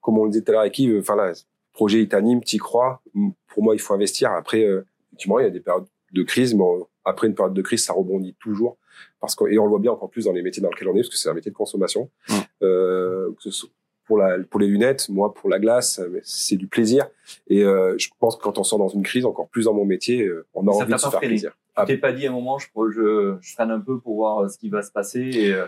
comme 0.00 0.18
on 0.18 0.24
le 0.24 0.30
disait 0.30 0.44
tout 0.44 0.50
à 0.50 0.52
l'heure 0.52 0.60
avec 0.62 0.78
Yves, 0.78 0.98
enfin 0.98 1.16
là, 1.16 1.32
projet, 1.72 2.00
il 2.00 2.08
t'anime, 2.08 2.42
t'y 2.42 2.58
crois. 2.58 3.02
Pour 3.48 3.62
moi, 3.62 3.74
il 3.74 3.80
faut 3.80 3.94
investir. 3.94 4.30
Après, 4.32 4.64
euh, 4.64 4.86
effectivement, 5.08 5.38
il 5.38 5.44
y 5.44 5.46
a 5.46 5.50
des 5.50 5.60
périodes 5.60 5.86
de 6.14 6.22
crise, 6.22 6.54
mais 6.54 6.62
on, 6.62 6.86
après 7.04 7.26
une 7.26 7.34
période 7.34 7.54
de 7.54 7.62
crise, 7.62 7.84
ça 7.84 7.92
rebondit 7.92 8.34
toujours 8.40 8.78
parce 9.20 9.34
que 9.34 9.44
et 9.50 9.58
on 9.58 9.64
le 9.64 9.70
voit 9.70 9.78
bien 9.78 9.92
encore 9.92 10.10
plus 10.10 10.24
dans 10.24 10.32
les 10.32 10.42
métiers 10.42 10.62
dans 10.62 10.70
lesquels 10.70 10.88
on 10.88 10.94
est 10.94 11.00
parce 11.00 11.10
que 11.10 11.16
c'est 11.16 11.28
un 11.28 11.34
métier 11.34 11.50
de 11.50 11.56
consommation. 11.56 12.10
Mmh. 12.28 12.34
Euh, 12.62 13.30
que 13.36 13.42
ce 13.42 13.50
soit 13.50 13.70
pour 14.06 14.18
la 14.18 14.38
pour 14.38 14.60
les 14.60 14.66
lunettes, 14.66 15.08
moi 15.08 15.32
pour 15.32 15.48
la 15.48 15.58
glace, 15.58 16.00
c'est 16.22 16.56
du 16.56 16.66
plaisir 16.66 17.08
et 17.46 17.64
euh, 17.64 17.94
je 17.98 18.08
pense 18.18 18.36
que 18.36 18.42
quand 18.42 18.58
on 18.58 18.64
sort 18.64 18.78
dans 18.78 18.88
une 18.88 19.02
crise, 19.02 19.24
encore 19.24 19.48
plus 19.48 19.64
dans 19.64 19.74
mon 19.74 19.84
métier, 19.84 20.26
euh, 20.26 20.46
on 20.54 20.66
a 20.68 20.72
ça 20.72 20.78
envie 20.84 20.92
de 20.92 20.98
se 20.98 21.08
faire 21.08 21.20
plaisir. 21.20 21.56
Tu 21.78 21.84
t'es 21.86 21.96
pas 21.98 22.12
dit 22.12 22.26
à 22.26 22.30
un 22.30 22.32
moment, 22.32 22.58
je, 22.58 22.66
je, 22.90 23.36
je 23.40 23.52
freine 23.52 23.70
un 23.70 23.80
peu 23.80 23.98
pour 23.98 24.16
voir 24.16 24.48
ce 24.48 24.58
qui 24.58 24.68
va 24.68 24.82
se 24.82 24.92
passer 24.92 25.20
et 25.20 25.52
euh, 25.52 25.66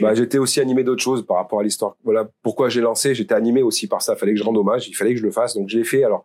bah, 0.00 0.14
j'étais 0.14 0.38
aussi 0.38 0.60
animé 0.60 0.84
d'autres 0.84 1.02
choses 1.02 1.26
par 1.26 1.36
rapport 1.36 1.60
à 1.60 1.62
l'histoire. 1.62 1.96
Voilà 2.04 2.28
pourquoi 2.42 2.68
j'ai 2.68 2.80
lancé. 2.80 3.14
J'étais 3.14 3.34
animé 3.34 3.62
aussi 3.62 3.86
par 3.86 4.00
ça. 4.00 4.16
Fallait 4.16 4.32
que 4.32 4.38
je 4.38 4.44
rende 4.44 4.56
hommage. 4.56 4.88
Il 4.88 4.94
fallait 4.94 5.12
que 5.12 5.20
je 5.20 5.24
le 5.24 5.30
fasse. 5.30 5.54
Donc 5.54 5.68
je 5.68 5.76
l'ai 5.76 5.84
fait. 5.84 6.04
Alors 6.04 6.24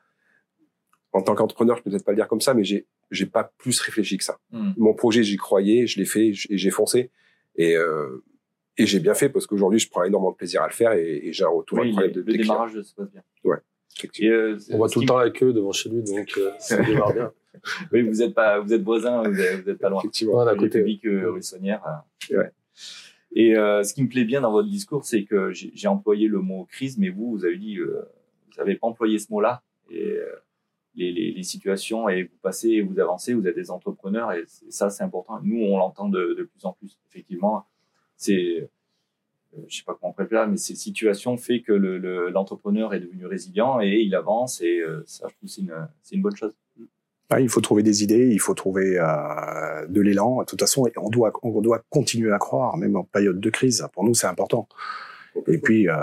en 1.11 1.21
tant 1.21 1.35
qu'entrepreneur, 1.35 1.75
je 1.77 1.83
peux 1.83 1.89
peut-être 1.89 2.05
pas 2.05 2.11
le 2.11 2.17
dire 2.17 2.27
comme 2.27 2.41
ça, 2.41 2.53
mais 2.53 2.63
j'ai 2.63 2.85
j'ai 3.11 3.25
pas 3.25 3.51
plus 3.57 3.79
réfléchi 3.81 4.17
que 4.17 4.23
ça. 4.23 4.37
Mm. 4.51 4.71
Mon 4.77 4.93
projet, 4.93 5.23
j'y 5.23 5.37
croyais, 5.37 5.87
je 5.87 5.97
l'ai 5.99 6.05
fait 6.05 6.27
et 6.29 6.33
j'ai 6.33 6.69
foncé 6.71 7.11
et 7.55 7.75
euh, 7.75 8.23
et 8.77 8.85
j'ai 8.85 8.99
bien 8.99 9.13
fait 9.13 9.27
parce 9.29 9.45
qu'aujourd'hui, 9.45 9.79
je 9.79 9.89
prends 9.89 10.03
énormément 10.03 10.31
de 10.31 10.37
plaisir 10.37 10.61
à 10.61 10.67
le 10.67 10.73
faire 10.73 10.93
et, 10.93 11.27
et 11.27 11.33
j'ai 11.33 11.43
un 11.43 11.49
retour 11.49 11.79
oui, 11.79 11.89
incroyable 11.89 12.15
le, 12.15 12.23
de 12.23 12.31
le 12.31 12.37
démarrage 12.37 12.81
se 12.81 12.93
passe 12.95 13.11
bien. 13.11 13.21
Ouais. 13.43 13.57
Et, 14.19 14.29
euh, 14.29 14.57
On 14.71 14.77
voit 14.77 14.87
tout 14.89 15.01
le 15.01 15.05
temps 15.05 15.17
la 15.17 15.29
queue 15.31 15.51
devant 15.51 15.73
chez 15.73 15.89
lui, 15.89 16.01
donc 16.03 16.33
euh, 16.37 16.51
ça 16.59 16.77
démarre 16.83 17.13
bien. 17.13 17.31
Oui, 17.91 18.03
vous 18.03 18.21
êtes 18.21 18.33
pas, 18.33 18.59
vous 18.59 18.71
êtes 18.71 18.83
voisins, 18.83 19.23
vous 19.27 19.37
êtes, 19.39 19.63
vous 19.63 19.69
êtes 19.69 19.79
pas 19.79 19.89
loin. 19.89 19.99
Effectivement. 19.99 20.39
À 20.47 20.55
côté. 20.55 20.79
public 20.79 21.05
euh, 21.05 21.31
rue 21.31 21.41
Saunière. 21.41 21.81
euh, 22.31 22.37
ouais. 22.37 22.51
Et 23.35 23.57
euh, 23.57 23.83
ce 23.83 23.93
qui 23.93 24.01
me 24.03 24.07
plaît 24.07 24.23
bien 24.23 24.41
dans 24.41 24.51
votre 24.51 24.69
discours, 24.69 25.03
c'est 25.03 25.23
que 25.25 25.51
j'ai 25.51 25.71
j'ai 25.75 25.87
employé 25.89 26.27
le 26.27 26.39
mot 26.39 26.65
crise, 26.65 26.97
mais 26.97 27.09
vous, 27.09 27.31
vous 27.31 27.45
avez 27.45 27.57
dit, 27.57 27.77
euh, 27.77 28.01
vous 28.55 28.61
avez 28.61 28.75
pas 28.75 28.87
employé 28.87 29.19
ce 29.19 29.31
mot-là. 29.31 29.61
Et 29.91 30.03
euh, 30.05 30.25
les, 30.99 31.43
situations, 31.43 32.09
et 32.09 32.23
vous 32.23 32.37
passez, 32.41 32.81
vous 32.81 32.99
avancez, 32.99 33.33
vous 33.33 33.47
êtes 33.47 33.55
des 33.55 33.71
entrepreneurs, 33.71 34.31
et 34.33 34.43
ça, 34.69 34.89
c'est 34.89 35.03
important. 35.03 35.39
Nous, 35.43 35.63
on 35.63 35.77
l'entend 35.77 36.09
de, 36.09 36.33
plus 36.43 36.65
en 36.65 36.73
plus. 36.73 36.97
Effectivement, 37.09 37.65
c'est, 38.15 38.61
euh, 39.57 39.61
je 39.67 39.77
sais 39.77 39.83
pas 39.83 39.97
comment 39.99 40.13
on 40.17 40.47
mais 40.47 40.57
ces 40.57 40.75
situations 40.75 41.37
fait 41.37 41.61
que 41.61 41.73
le- 41.73 41.97
le- 41.97 42.29
l'entrepreneur 42.29 42.93
est 42.93 42.99
devenu 42.99 43.25
résilient 43.25 43.79
et 43.81 44.01
il 44.01 44.13
avance, 44.15 44.61
et 44.61 44.79
euh, 44.79 45.03
ça, 45.05 45.27
je 45.29 45.35
trouve, 45.35 45.49
c'est 45.49 45.61
une, 45.61 45.87
une 46.11 46.21
bonne 46.21 46.35
chose. 46.35 46.53
Ouais, 47.31 47.43
il 47.43 47.49
faut 47.49 47.61
trouver 47.61 47.83
des 47.83 48.03
idées, 48.03 48.29
il 48.31 48.39
faut 48.39 48.55
trouver 48.55 48.97
euh, 48.97 49.85
de 49.87 50.01
l'élan. 50.01 50.39
De 50.39 50.45
toute 50.45 50.59
façon, 50.59 50.87
on 50.97 51.09
doit, 51.09 51.31
on 51.43 51.61
doit 51.61 51.83
continuer 51.89 52.31
à 52.31 52.39
croire, 52.39 52.75
même 52.75 52.95
en 52.95 53.03
période 53.03 53.39
de 53.39 53.49
crise. 53.51 53.87
Pour 53.93 54.03
nous, 54.03 54.15
c'est 54.15 54.25
important. 54.27 54.67
Et 55.47 55.57
puis, 55.57 55.87
euh, 55.89 55.93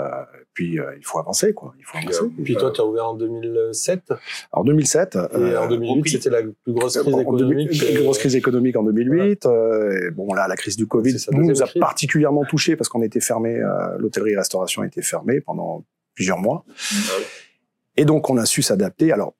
puis 0.53 0.79
euh, 0.79 0.91
il 0.97 1.05
faut 1.05 1.19
avancer, 1.19 1.53
quoi. 1.53 1.73
Il 1.77 1.85
faut 1.85 1.97
avancer. 1.97 2.21
Puis 2.43 2.55
toi, 2.55 2.71
tu 2.71 2.81
as 2.81 2.85
ouvert 2.85 3.07
en 3.07 3.13
2007, 3.15 4.13
En 4.51 4.63
2007, 4.63 5.15
et 5.15 5.17
euh, 5.35 5.61
en 5.61 5.67
2008, 5.67 5.89
repris. 5.97 6.09
c'était 6.09 6.29
la 6.29 6.41
plus 6.41 6.73
grosse 6.73 6.97
crise 6.97 7.17
économique. 7.19 7.69
2000, 7.69 7.91
une 7.91 7.97
euh, 7.97 8.03
grosse 8.03 8.17
crise 8.17 8.35
économique 8.35 8.75
en 8.75 8.83
2008. 8.83 9.45
euh, 9.45 10.07
et 10.07 10.11
bon, 10.11 10.33
là, 10.33 10.47
la 10.47 10.55
crise 10.55 10.77
du 10.77 10.87
Covid 10.87 11.15
nous, 11.31 11.61
a 11.61 11.67
particulièrement 11.79 12.45
touchés 12.45 12.75
parce 12.75 12.89
qu'on 12.89 13.01
était 13.03 13.19
fermé, 13.19 13.55
euh, 13.55 13.97
l'hôtellerie-restauration 13.99 14.83
était 14.83 15.01
fermée 15.01 15.41
pendant 15.41 15.85
plusieurs 16.15 16.39
mois. 16.39 16.65
Et 17.95 18.05
donc, 18.05 18.29
on 18.29 18.37
a 18.37 18.45
su 18.45 18.61
s'adapter. 18.61 19.11
Alors, 19.11 19.33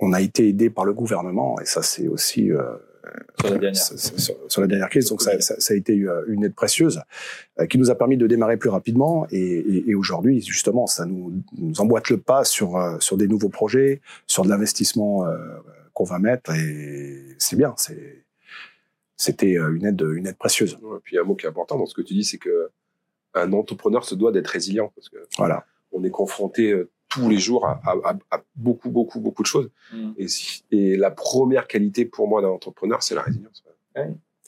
on 0.00 0.12
a 0.12 0.20
été 0.20 0.48
aidé 0.48 0.70
par 0.70 0.84
le 0.84 0.92
gouvernement, 0.92 1.56
et 1.60 1.64
ça, 1.64 1.82
c'est 1.82 2.08
aussi 2.08 2.50
euh, 2.50 2.62
Sur 3.40 3.50
la 3.50 3.58
dernière. 3.58 3.76
c'est- 3.76 3.96
c'est 3.98 4.18
sur, 4.20 4.34
sur 4.48 4.60
la 4.60 4.66
dernière 4.66 4.88
crise. 4.88 5.08
Donc, 5.10 5.22
ça, 5.22 5.40
ça, 5.40 5.58
ça 5.60 5.74
a 5.74 5.76
été 5.76 5.98
euh, 6.02 6.24
une 6.28 6.44
aide 6.44 6.54
précieuse 6.54 7.00
euh, 7.60 7.66
qui 7.66 7.78
nous 7.78 7.90
a 7.90 7.94
permis 7.94 8.16
de 8.16 8.26
démarrer 8.26 8.56
plus 8.56 8.70
rapidement. 8.70 9.26
Et, 9.30 9.38
et, 9.40 9.90
et 9.90 9.94
aujourd'hui, 9.94 10.40
justement, 10.40 10.86
ça 10.86 11.04
nous, 11.06 11.32
nous 11.58 11.80
emboîte 11.80 12.10
le 12.10 12.18
pas 12.18 12.44
sur, 12.44 12.76
euh, 12.76 12.98
sur 13.00 13.16
des 13.16 13.28
nouveaux 13.28 13.48
projets, 13.50 14.00
sur 14.26 14.44
de 14.44 14.48
l'investissement 14.48 15.26
euh, 15.26 15.36
qu'on 15.92 16.04
va 16.04 16.18
mettre. 16.18 16.52
Et 16.54 17.36
c'est 17.38 17.56
bien. 17.56 17.74
C'est, 17.76 18.24
c'était 19.16 19.56
euh, 19.56 19.74
une 19.74 19.86
aide, 19.86 20.00
une 20.14 20.26
aide 20.26 20.36
précieuse. 20.36 20.78
Ouais, 20.82 20.98
puis 21.02 21.18
un 21.18 21.22
mot 21.24 21.34
qui 21.34 21.46
est 21.46 21.48
important 21.48 21.78
dans 21.78 21.86
ce 21.86 21.94
que 21.94 22.02
tu 22.02 22.14
dis, 22.14 22.24
c'est 22.24 22.38
que 22.38 22.70
un 23.34 23.52
entrepreneur 23.52 24.04
se 24.04 24.14
doit 24.14 24.30
d'être 24.32 24.48
résilient 24.48 24.92
parce 24.94 25.08
que 25.08 25.16
Voilà. 25.38 25.64
on 25.92 26.04
est 26.04 26.10
confronté 26.10 26.70
euh, 26.72 26.88
tous 27.14 27.28
les 27.28 27.38
jours 27.38 27.66
à, 27.66 27.80
à- 27.84 28.10
à- 28.10 28.36
à 28.36 28.42
beaucoup, 28.56 28.90
beaucoup, 28.90 29.20
beaucoup 29.20 29.42
de 29.42 29.46
choses. 29.46 29.70
Mm. 29.92 30.12
Et, 30.70 30.96
la 30.96 31.10
première 31.10 31.66
qualité 31.66 32.04
pour 32.04 32.28
moi 32.28 32.42
d'un 32.42 32.48
entrepreneur, 32.48 33.02
c'est 33.02 33.14
la 33.14 33.22
résilience. 33.22 33.62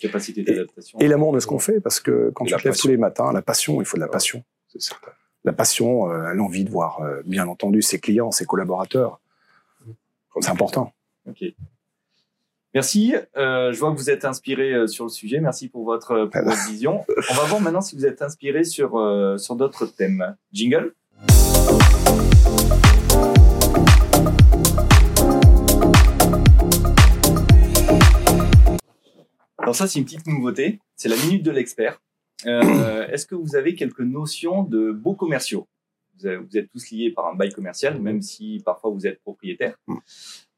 Capacité 0.01 0.43
d'adaptation. 0.43 0.99
Et 0.99 1.09
l'amour 1.09 1.33
de 1.33 1.41
ce 1.41 1.47
qu'on 1.47 1.59
fait, 1.59 1.81
parce 1.81 2.01
que 2.01 2.31
quand 2.35 2.45
Et 2.45 2.49
tu 2.49 2.57
te 2.57 2.65
lèves 2.69 2.77
tous 2.77 2.89
les 2.89 2.97
matins, 2.99 3.33
la 3.33 3.41
passion, 3.43 3.81
il 3.81 3.87
faut 3.87 3.97
de 3.97 4.01
la 4.03 4.07
Ouais. 4.07 4.13
passion. 4.13 4.43
C'est 4.69 4.83
certain. 4.83 5.11
La 5.45 5.53
passion, 5.53 6.11
euh, 6.11 6.35
l'envie 6.35 6.65
de 6.65 6.71
voir, 6.71 7.01
euh, 7.01 7.23
bien 7.25 7.47
entendu, 7.49 7.81
ses 7.81 7.99
clients, 8.01 8.31
ses 8.31 8.45
collaborateurs. 8.45 9.21
C'est 10.41 10.51
important. 10.51 10.93
Ok. 11.27 11.45
Merci. 12.75 13.15
Euh, 13.39 13.73
je 13.73 13.79
vois 13.81 13.91
que 13.93 13.97
vous 13.97 14.11
êtes 14.11 14.27
inspiré 14.27 14.87
sur 14.87 15.05
le 15.05 15.11
sujet. 15.11 15.41
Merci 15.41 15.69
pour 15.69 15.85
votre, 15.85 16.27
pour 16.27 16.43
votre 16.45 16.69
vision. 16.69 17.05
On 17.31 17.35
va 17.35 17.45
voir 17.45 17.61
maintenant 17.63 17.81
si 17.81 17.97
vous 17.97 18.05
êtes 18.05 18.21
inspiré 18.21 18.65
sur, 18.65 18.91
sur 19.39 19.57
d'autres 19.57 19.87
thèmes. 19.87 20.37
Jingle? 20.53 20.95
Alors 29.67 29.75
ça, 29.75 29.89
c'est 29.89 29.99
une 29.99 30.05
petite 30.05 30.29
nouveauté. 30.29 30.79
C'est 30.95 31.09
la 31.09 31.17
minute 31.17 31.43
de 31.43 31.51
l'expert. 31.51 32.01
Euh, 32.47 33.09
Est-ce 33.09 33.27
que 33.27 33.35
vous 33.35 33.57
avez 33.57 33.75
quelques 33.75 33.99
notions 33.99 34.63
de 34.63 34.93
beaux 34.93 35.17
commerciaux? 35.17 35.67
Vous, 36.23 36.57
êtes 36.57 36.71
tous 36.71 36.93
liés 36.93 37.11
par 37.11 37.27
un 37.27 37.35
bail 37.35 37.51
commercial, 37.51 38.01
même 38.01 38.23
si 38.23 38.63
parfois 38.65 38.91
vous 38.91 39.09
êtes 39.09 39.21
propriétaire. 39.23 39.77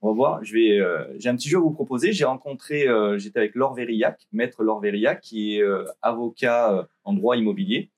On 0.03 0.09
va 0.09 0.13
voir. 0.13 0.41
Euh, 0.55 1.07
J'ai 1.19 1.31
un 1.31 1.37
petit 1.37 1.49
jeu 1.49 1.57
à 1.57 1.61
vous 1.61 1.71
proposer. 1.71 2.13
J'ai 2.13 2.27
rencontré. 2.27 2.87
euh, 2.87 3.17
J'étais 3.17 3.39
avec 3.39 3.55
Laure 3.55 3.73
Verillac, 3.73 4.27
maître 4.31 4.63
Laure 4.63 4.81
Verillac, 4.81 5.23
qui 5.23 5.57
est 5.57 5.65
avocat 6.03 6.87
en 7.03 7.15
droit 7.15 7.35
immobilier, 7.39 7.89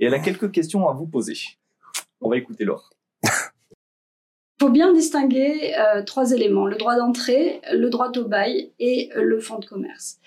et 0.00 0.04
elle 0.04 0.12
a 0.12 0.18
quelques 0.18 0.52
questions 0.52 0.86
à 0.86 0.92
vous 0.92 1.06
poser. 1.06 1.38
On 2.20 2.28
va 2.28 2.36
écouter 2.36 2.66
Laure. 2.66 2.90
Il 3.24 3.30
faut 4.60 4.68
bien 4.68 4.92
distinguer 4.92 5.74
trois 6.04 6.32
éléments, 6.32 6.66
le 6.66 6.76
droit 6.76 6.96
d'entrée, 6.96 7.62
le 7.72 7.88
droit 7.88 8.12
au 8.18 8.24
bail 8.24 8.72
et 8.78 9.08
le 9.14 9.40
fonds 9.40 9.60
de 9.60 9.64
commerce. 9.64 10.18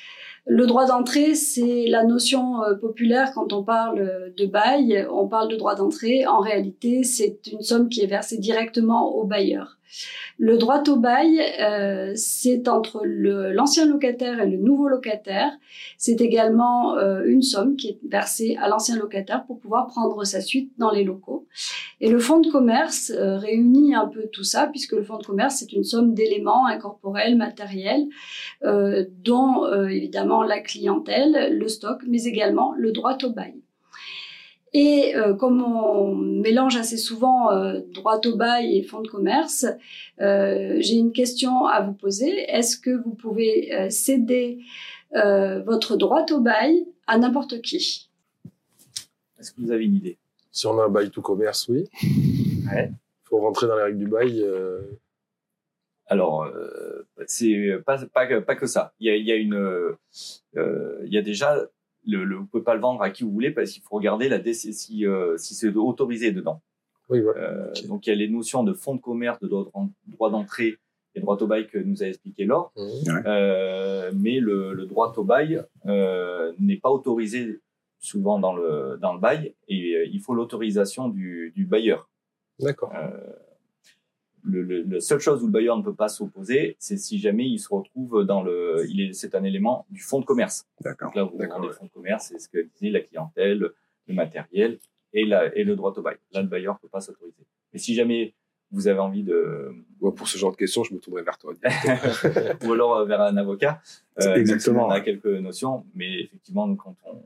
Le 0.45 0.65
droit 0.65 0.85
d'entrée, 0.85 1.35
c'est 1.35 1.85
la 1.87 2.03
notion 2.03 2.63
euh, 2.63 2.75
populaire 2.75 3.31
quand 3.33 3.53
on 3.53 3.63
parle 3.63 4.33
de 4.35 4.45
bail, 4.45 5.07
on 5.11 5.27
parle 5.27 5.49
de 5.49 5.55
droit 5.55 5.75
d'entrée. 5.75 6.25
En 6.25 6.39
réalité, 6.39 7.03
c'est 7.03 7.39
une 7.51 7.61
somme 7.61 7.89
qui 7.89 8.01
est 8.01 8.07
versée 8.07 8.37
directement 8.37 9.15
au 9.15 9.25
bailleur. 9.25 9.77
Le 10.37 10.57
droit 10.57 10.81
au 10.87 10.95
bail, 10.95 11.39
euh, 11.59 12.13
c'est 12.15 12.67
entre 12.67 13.03
l'ancien 13.05 13.85
locataire 13.85 14.41
et 14.41 14.49
le 14.49 14.57
nouveau 14.57 14.87
locataire. 14.87 15.51
C'est 15.97 16.21
également 16.21 16.97
euh, 16.97 17.23
une 17.25 17.41
somme 17.41 17.75
qui 17.75 17.89
est 17.89 17.99
versée 18.09 18.57
à 18.61 18.67
l'ancien 18.67 18.97
locataire 18.97 19.45
pour 19.45 19.59
pouvoir 19.59 19.87
prendre 19.87 20.23
sa 20.23 20.41
suite 20.41 20.71
dans 20.77 20.91
les 20.91 21.03
locaux. 21.03 21.45
Et 21.99 22.09
le 22.09 22.19
fonds 22.19 22.39
de 22.39 22.49
commerce 22.49 23.11
euh, 23.15 23.37
réunit 23.37 23.93
un 23.93 24.07
peu 24.07 24.27
tout 24.31 24.43
ça, 24.43 24.67
puisque 24.67 24.93
le 24.93 25.03
fonds 25.03 25.17
de 25.17 25.25
commerce, 25.25 25.57
c'est 25.59 25.73
une 25.73 25.83
somme 25.83 26.13
d'éléments 26.13 26.65
incorporels, 26.65 27.37
matériels, 27.37 28.07
dont 29.23 29.65
évidemment 29.87 30.43
la 30.43 30.59
clientèle, 30.59 31.57
le 31.57 31.67
stock, 31.67 32.01
mais 32.07 32.23
également 32.23 32.73
le 32.77 32.91
droit 32.91 33.17
au 33.23 33.29
bail. 33.29 33.60
Et 34.73 35.15
euh, 35.15 35.33
comme 35.33 35.61
on 35.61 36.15
mélange 36.15 36.77
assez 36.77 36.95
souvent 36.97 37.51
euh, 37.51 37.81
droit 37.93 38.21
au 38.25 38.35
bail 38.37 38.77
et 38.77 38.83
fonds 38.83 39.01
de 39.01 39.09
commerce, 39.09 39.65
euh, 40.21 40.77
j'ai 40.79 40.95
une 40.95 41.11
question 41.11 41.65
à 41.65 41.81
vous 41.81 41.93
poser. 41.93 42.49
Est-ce 42.49 42.77
que 42.77 42.91
vous 42.91 43.13
pouvez 43.13 43.73
euh, 43.73 43.89
céder 43.89 44.59
euh, 45.15 45.61
votre 45.63 45.97
droit 45.97 46.25
au 46.31 46.39
bail 46.39 46.85
à 47.05 47.17
n'importe 47.17 47.61
qui? 47.61 48.09
Est-ce 49.39 49.51
que 49.51 49.59
vous 49.61 49.71
avez 49.71 49.83
une 49.85 49.95
idée? 49.95 50.17
Si 50.51 50.65
on 50.67 50.79
a 50.79 50.85
un 50.85 50.89
bail 50.89 51.09
tout 51.09 51.21
commerce, 51.21 51.67
oui. 51.67 51.89
Ouais. 52.71 52.91
faut 53.23 53.39
rentrer 53.39 53.67
dans 53.67 53.75
les 53.75 53.83
règles 53.83 53.97
du 53.97 54.07
bail. 54.07 54.41
euh, 54.41 54.81
Alors, 56.07 56.43
euh, 56.43 57.05
c'est 57.27 57.71
pas, 57.85 57.97
pas, 58.05 58.25
que- 58.27 58.39
pas 58.39 58.55
que 58.55 58.67
ça. 58.67 58.93
Il 58.99 59.07
y 59.07 59.09
a, 59.09 59.15
il 59.17 59.25
y 59.25 59.31
a 59.31 59.35
une, 59.35 59.95
il 60.55 61.13
y 61.13 61.17
a 61.17 61.21
déjà, 61.21 61.57
le, 62.05 62.23
le, 62.23 62.37
vous 62.37 62.45
pouvez 62.45 62.63
pas 62.63 62.75
le 62.75 62.81
vendre 62.81 63.01
à 63.01 63.09
qui 63.09 63.23
vous 63.23 63.31
voulez 63.31 63.51
parce 63.51 63.71
qu'il 63.71 63.83
faut 63.83 63.95
regarder 63.95 64.29
la 64.29 64.39
DC, 64.39 64.73
si, 64.73 65.05
euh, 65.05 65.37
si 65.37 65.53
c'est 65.55 65.75
autorisé 65.75 66.31
dedans. 66.31 66.61
Oui, 67.09 67.21
voilà. 67.21 67.41
Euh. 67.41 67.73
Donc 67.87 68.07
il 68.07 68.09
y 68.09 68.13
a 68.13 68.15
les 68.15 68.29
notions 68.29 68.63
de 68.63 68.73
fonds 68.73 68.95
de 68.95 69.01
commerce, 69.01 69.39
de 69.39 69.47
droit 69.47 70.29
d'entrée 70.29 70.77
et 71.15 71.19
droit 71.19 71.37
au 71.37 71.47
bail 71.47 71.67
que 71.67 71.77
nous 71.77 72.03
a 72.03 72.07
expliqué 72.07 72.45
Laure. 72.45 72.71
Mhm. 72.77 73.23
Euh, 73.25 74.11
mais 74.15 74.39
le, 74.39 74.73
le 74.73 74.85
droit 74.85 75.13
au 75.17 75.23
bail 75.23 75.63
euh, 75.85 76.53
n'est 76.59 76.77
pas 76.77 76.89
autorisé 76.89 77.59
souvent 77.99 78.39
dans 78.39 78.55
le, 78.55 78.97
dans 78.99 79.13
le 79.13 79.19
bail 79.19 79.53
et 79.67 79.95
euh, 79.95 80.05
il 80.11 80.21
faut 80.21 80.33
l'autorisation 80.33 81.09
du, 81.09 81.51
du 81.55 81.65
bailleur. 81.65 82.09
D'accord. 82.59 82.93
Le, 84.43 84.63
le, 84.63 84.83
la 84.83 84.99
seule 84.99 85.19
chose 85.19 85.43
où 85.43 85.45
le 85.45 85.51
bailleur 85.51 85.77
ne 85.77 85.83
peut 85.83 85.93
pas 85.93 86.09
s'opposer, 86.09 86.75
c'est 86.79 86.97
si 86.97 87.19
jamais 87.19 87.47
il 87.47 87.59
se 87.59 87.69
retrouve 87.69 88.25
dans 88.25 88.41
le, 88.41 88.85
il 88.89 89.01
est, 89.01 89.13
c'est 89.13 89.35
un 89.35 89.43
élément 89.43 89.85
du 89.89 90.01
fonds 90.01 90.19
de 90.19 90.25
commerce. 90.25 90.67
D'accord. 90.81 91.09
Donc 91.09 91.15
là, 91.15 91.23
vous 91.23 91.37
ouais. 91.37 91.67
le 91.67 91.73
fonds 91.73 91.85
de 91.85 91.91
commerce, 91.91 92.29
c'est 92.29 92.39
ce 92.39 92.49
que 92.49 92.67
disait 92.75 92.91
la 92.91 93.01
clientèle, 93.01 93.71
le 94.07 94.13
matériel 94.13 94.79
et, 95.13 95.25
la, 95.25 95.55
et 95.55 95.63
le 95.63 95.75
droit 95.75 95.93
au 95.95 96.01
bail. 96.01 96.17
Là, 96.31 96.41
le 96.41 96.47
bailleur 96.47 96.75
ne 96.75 96.79
peut 96.79 96.89
pas 96.89 97.01
s'autoriser. 97.01 97.45
Mais 97.73 97.79
si 97.79 97.93
jamais 97.93 98.33
vous 98.71 98.87
avez 98.87 98.99
envie 98.99 99.23
de, 99.23 99.73
pour 99.99 100.27
ce 100.27 100.37
genre 100.37 100.51
de 100.51 100.57
questions, 100.57 100.83
je 100.83 100.93
me 100.93 100.99
tournerai 100.99 101.23
vers 101.23 101.37
toi. 101.37 101.53
ou 102.65 102.73
alors 102.73 102.97
euh, 102.97 103.05
vers 103.05 103.21
un 103.21 103.35
avocat, 103.37 103.81
euh, 104.21 104.35
exactement, 104.35 104.87
on 104.87 104.91
a 104.91 105.01
quelques 105.01 105.25
notions, 105.25 105.85
mais 105.93 106.21
effectivement, 106.21 106.67
nous, 106.67 106.77
quand 106.77 106.95
on, 107.05 107.21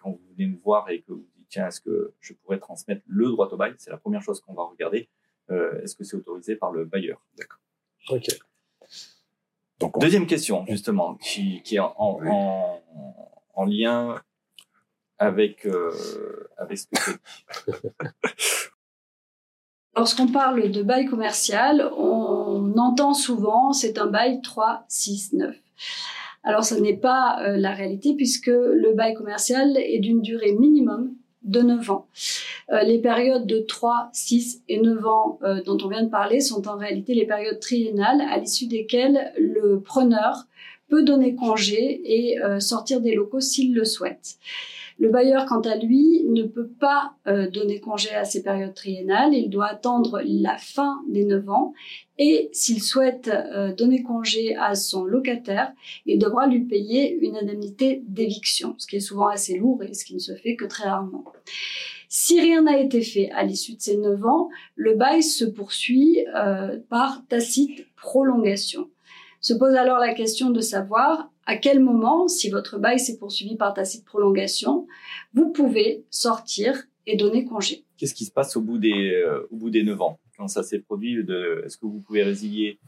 quand 0.00 0.10
vous 0.10 0.20
venez 0.36 0.48
nous 0.48 0.58
voir 0.58 0.88
et 0.90 1.00
que 1.00 1.12
vous 1.12 1.26
dites, 1.36 1.46
tiens, 1.48 1.66
est-ce 1.66 1.80
que 1.80 2.12
je 2.20 2.32
pourrais 2.34 2.58
transmettre 2.58 3.02
le 3.08 3.26
droit 3.28 3.48
au 3.48 3.56
bail, 3.56 3.74
c'est 3.78 3.90
la 3.90 3.96
première 3.96 4.22
chose 4.22 4.40
qu'on 4.40 4.54
va 4.54 4.62
regarder. 4.62 5.08
Euh, 5.50 5.80
est-ce 5.82 5.94
que 5.96 6.04
c'est 6.04 6.16
autorisé 6.16 6.56
par 6.56 6.70
le 6.72 6.84
bailleur? 6.84 7.20
Ok. 8.08 8.26
Donc, 9.78 9.96
on- 9.96 10.00
Deuxième 10.00 10.26
question, 10.26 10.64
justement, 10.68 11.14
qui, 11.16 11.62
qui 11.62 11.76
est 11.76 11.80
en, 11.80 11.94
en, 11.98 12.80
en, 12.94 13.32
en 13.54 13.64
lien 13.64 14.20
avec, 15.18 15.66
euh, 15.66 15.90
avec 16.58 16.78
ce 16.78 16.86
que. 16.86 17.12
Lorsqu'on 19.96 20.28
parle 20.28 20.70
de 20.70 20.82
bail 20.82 21.06
commercial, 21.06 21.90
on 21.96 22.74
entend 22.78 23.12
souvent 23.12 23.72
c'est 23.72 23.98
un 23.98 24.06
bail 24.06 24.40
3, 24.40 24.84
6, 24.88 25.32
9. 25.34 25.56
Alors 26.44 26.64
ce 26.64 26.74
n'est 26.76 26.96
pas 26.96 27.42
euh, 27.42 27.56
la 27.56 27.72
réalité 27.72 28.14
puisque 28.14 28.46
le 28.46 28.94
bail 28.94 29.14
commercial 29.14 29.76
est 29.76 29.98
d'une 29.98 30.22
durée 30.22 30.52
minimum 30.52 31.12
de 31.42 31.60
9 31.60 31.90
ans. 31.90 32.06
Euh, 32.72 32.82
les 32.82 32.98
périodes 32.98 33.46
de 33.46 33.58
3, 33.58 34.10
6 34.12 34.62
et 34.68 34.80
9 34.80 35.06
ans 35.06 35.38
euh, 35.42 35.62
dont 35.62 35.78
on 35.82 35.88
vient 35.88 36.04
de 36.04 36.10
parler 36.10 36.40
sont 36.40 36.68
en 36.68 36.76
réalité 36.76 37.14
les 37.14 37.26
périodes 37.26 37.58
triennales 37.58 38.20
à 38.20 38.38
l'issue 38.38 38.66
desquelles 38.66 39.32
le 39.38 39.80
preneur 39.80 40.46
peut 40.88 41.02
donner 41.02 41.34
congé 41.34 42.00
et 42.04 42.40
euh, 42.40 42.60
sortir 42.60 43.00
des 43.00 43.14
locaux 43.14 43.40
s'il 43.40 43.74
le 43.74 43.84
souhaite. 43.84 44.36
Le 44.98 45.08
bailleur, 45.08 45.46
quant 45.46 45.62
à 45.62 45.76
lui, 45.76 46.24
ne 46.28 46.42
peut 46.42 46.68
pas 46.78 47.14
donner 47.24 47.80
congé 47.80 48.10
à 48.10 48.26
ces 48.26 48.42
périodes 48.42 48.74
triennales. 48.74 49.32
Il 49.32 49.48
doit 49.48 49.68
attendre 49.68 50.20
la 50.22 50.58
fin 50.58 51.00
des 51.08 51.24
9 51.24 51.48
ans 51.48 51.72
et 52.18 52.50
s'il 52.52 52.82
souhaite 52.82 53.30
donner 53.78 54.02
congé 54.02 54.56
à 54.56 54.74
son 54.74 55.06
locataire, 55.06 55.72
il 56.04 56.18
devra 56.18 56.46
lui 56.46 56.60
payer 56.60 57.16
une 57.22 57.38
indemnité 57.38 58.02
d'éviction, 58.08 58.74
ce 58.76 58.86
qui 58.86 58.96
est 58.96 59.00
souvent 59.00 59.28
assez 59.28 59.56
lourd 59.56 59.82
et 59.82 59.94
ce 59.94 60.04
qui 60.04 60.12
ne 60.12 60.18
se 60.18 60.34
fait 60.34 60.54
que 60.54 60.66
très 60.66 60.86
rarement. 60.86 61.24
Si 62.12 62.40
rien 62.40 62.62
n'a 62.62 62.80
été 62.80 63.02
fait 63.02 63.30
à 63.30 63.44
l'issue 63.44 63.76
de 63.76 63.80
ces 63.80 63.96
9 63.96 64.26
ans, 64.26 64.48
le 64.74 64.96
bail 64.96 65.22
se 65.22 65.44
poursuit 65.44 66.26
euh, 66.34 66.80
par 66.88 67.24
tacite 67.28 67.86
prolongation. 67.94 68.90
Se 69.40 69.54
pose 69.54 69.76
alors 69.76 70.00
la 70.00 70.12
question 70.12 70.50
de 70.50 70.60
savoir 70.60 71.30
à 71.46 71.56
quel 71.56 71.78
moment, 71.78 72.26
si 72.26 72.50
votre 72.50 72.80
bail 72.80 72.98
s'est 72.98 73.16
poursuivi 73.16 73.56
par 73.56 73.74
tacite 73.74 74.04
prolongation, 74.04 74.88
vous 75.34 75.52
pouvez 75.52 76.04
sortir 76.10 76.82
et 77.06 77.16
donner 77.16 77.44
congé. 77.44 77.84
Qu'est-ce 77.96 78.14
qui 78.14 78.24
se 78.24 78.32
passe 78.32 78.56
au 78.56 78.60
bout 78.60 78.78
des, 78.78 79.12
euh, 79.12 79.46
au 79.52 79.56
bout 79.56 79.70
des 79.70 79.84
9 79.84 80.02
ans? 80.02 80.18
Quand 80.36 80.48
ça 80.48 80.64
s'est 80.64 80.80
produit, 80.80 81.14
est-ce 81.64 81.78
que 81.78 81.86
vous 81.86 82.00
pouvez 82.00 82.24
résilier 82.24 82.80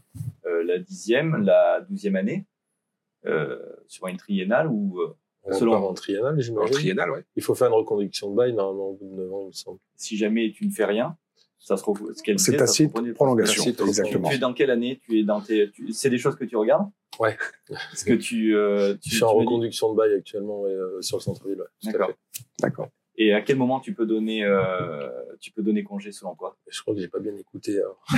euh, 0.46 0.64
la 0.64 0.80
dixième, 0.80 1.44
la 1.44 1.80
douzième 1.88 2.16
année 2.16 2.44
sur 3.86 4.08
une 4.08 4.16
triennale 4.16 4.66
ou 4.66 4.98
Selon 5.50 5.74
en 5.74 5.94
triennale, 5.94 6.40
j'imagine. 6.40 6.74
En 6.74 6.78
triennale, 6.78 7.10
ouais. 7.10 7.24
Il 7.36 7.42
faut 7.42 7.54
faire 7.54 7.68
une 7.68 7.74
reconduction 7.74 8.30
de 8.30 8.36
bail 8.36 8.52
normalement 8.52 8.90
au 8.90 8.94
bout 8.94 9.16
de 9.16 9.22
9 9.22 9.32
ans, 9.32 9.42
il 9.42 9.46
me 9.48 9.52
semble. 9.52 9.78
Si 9.96 10.16
jamais 10.16 10.52
tu 10.52 10.66
ne 10.66 10.70
fais 10.70 10.84
rien, 10.84 11.16
ça 11.58 11.76
se 11.76 11.84
retrouve. 11.84 12.12
C'est 12.14 12.56
tacite 12.56 12.92
prolongation, 13.14 13.64
exactement. 13.64 14.28
Tu 14.28 14.34
es 14.36 14.38
dans 14.38 14.52
quelle 14.52 14.70
année 14.70 15.00
Tu 15.04 15.20
es 15.20 15.22
dans 15.24 15.40
tes. 15.40 15.70
C'est 15.92 16.10
des 16.10 16.18
choses 16.18 16.36
que 16.36 16.44
tu 16.44 16.56
regardes 16.56 16.88
Ouais. 17.18 17.36
Est-ce 17.92 18.04
que 18.04 18.14
tu, 18.14 18.56
euh, 18.56 18.94
tu. 18.94 19.10
Je 19.10 19.16
suis 19.16 19.24
en 19.24 19.32
reconduction 19.32 19.92
de 19.92 19.96
bail 19.96 20.14
actuellement 20.14 20.64
euh, 20.64 21.00
sur 21.02 21.18
le 21.18 21.22
centre-ville. 21.22 21.58
Ouais, 21.58 21.66
D'accord. 21.92 22.10
D'accord. 22.60 22.88
Et 23.16 23.34
à 23.34 23.42
quel 23.42 23.56
moment 23.56 23.80
tu 23.80 23.92
peux 23.94 24.06
donner, 24.06 24.44
euh, 24.44 25.08
tu 25.40 25.52
peux 25.52 25.62
donner 25.62 25.84
congé 25.84 26.12
selon 26.12 26.34
toi 26.34 26.56
Je 26.68 26.80
crois 26.80 26.94
que 26.94 27.00
j'ai 27.00 27.08
pas 27.08 27.20
bien 27.20 27.36
écouté. 27.36 27.78
Alors. 27.78 28.02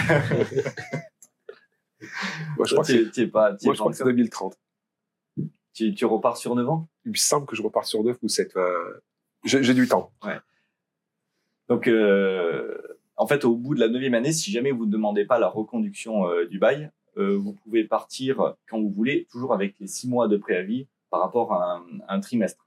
Moi, 2.57 2.67
je 2.67 2.75
crois 2.75 2.85
que 2.85 3.97
c'est 3.97 4.05
2030. 4.05 4.57
Tu, 5.75 5.95
tu, 5.95 6.07
repars 6.07 6.37
sur 6.37 6.55
9 6.55 6.69
ans? 6.69 6.89
Il 7.05 7.11
me 7.11 7.17
semble 7.17 7.47
que 7.47 7.57
je 7.57 7.63
repars 7.63 7.85
sur 7.85 8.03
9 8.03 8.17
ou 8.23 8.29
7. 8.29 8.55
J'ai 9.45 9.75
du 9.75 9.87
temps. 9.87 10.13
Ouais. 10.25 10.39
Donc, 11.69 11.89
euh, 11.89 12.77
en 13.17 13.27
fait, 13.27 13.45
au 13.45 13.57
bout 13.57 13.75
de 13.75 13.81
la 13.81 13.89
neuvième 13.89 14.15
année, 14.15 14.33
si 14.33 14.51
jamais 14.51 14.71
vous 14.71 14.87
ne 14.87 14.91
demandez 14.91 15.25
pas 15.25 15.39
la 15.39 15.49
reconduction 15.49 16.29
euh, 16.29 16.47
du 16.47 16.59
bail, 16.59 16.91
euh, 17.17 17.37
vous 17.37 17.53
pouvez 17.53 17.85
partir 17.85 18.57
quand 18.69 18.81
vous 18.81 18.91
voulez, 18.91 19.27
toujours 19.31 19.55
avec 19.55 19.77
les 19.81 19.87
six 19.87 20.09
mois 20.09 20.29
de 20.29 20.37
préavis 20.37 20.87
par 21.11 21.21
rapport 21.21 21.53
à 21.53 21.77
un, 21.77 21.85
un, 22.09 22.21
trimestre. 22.21 22.67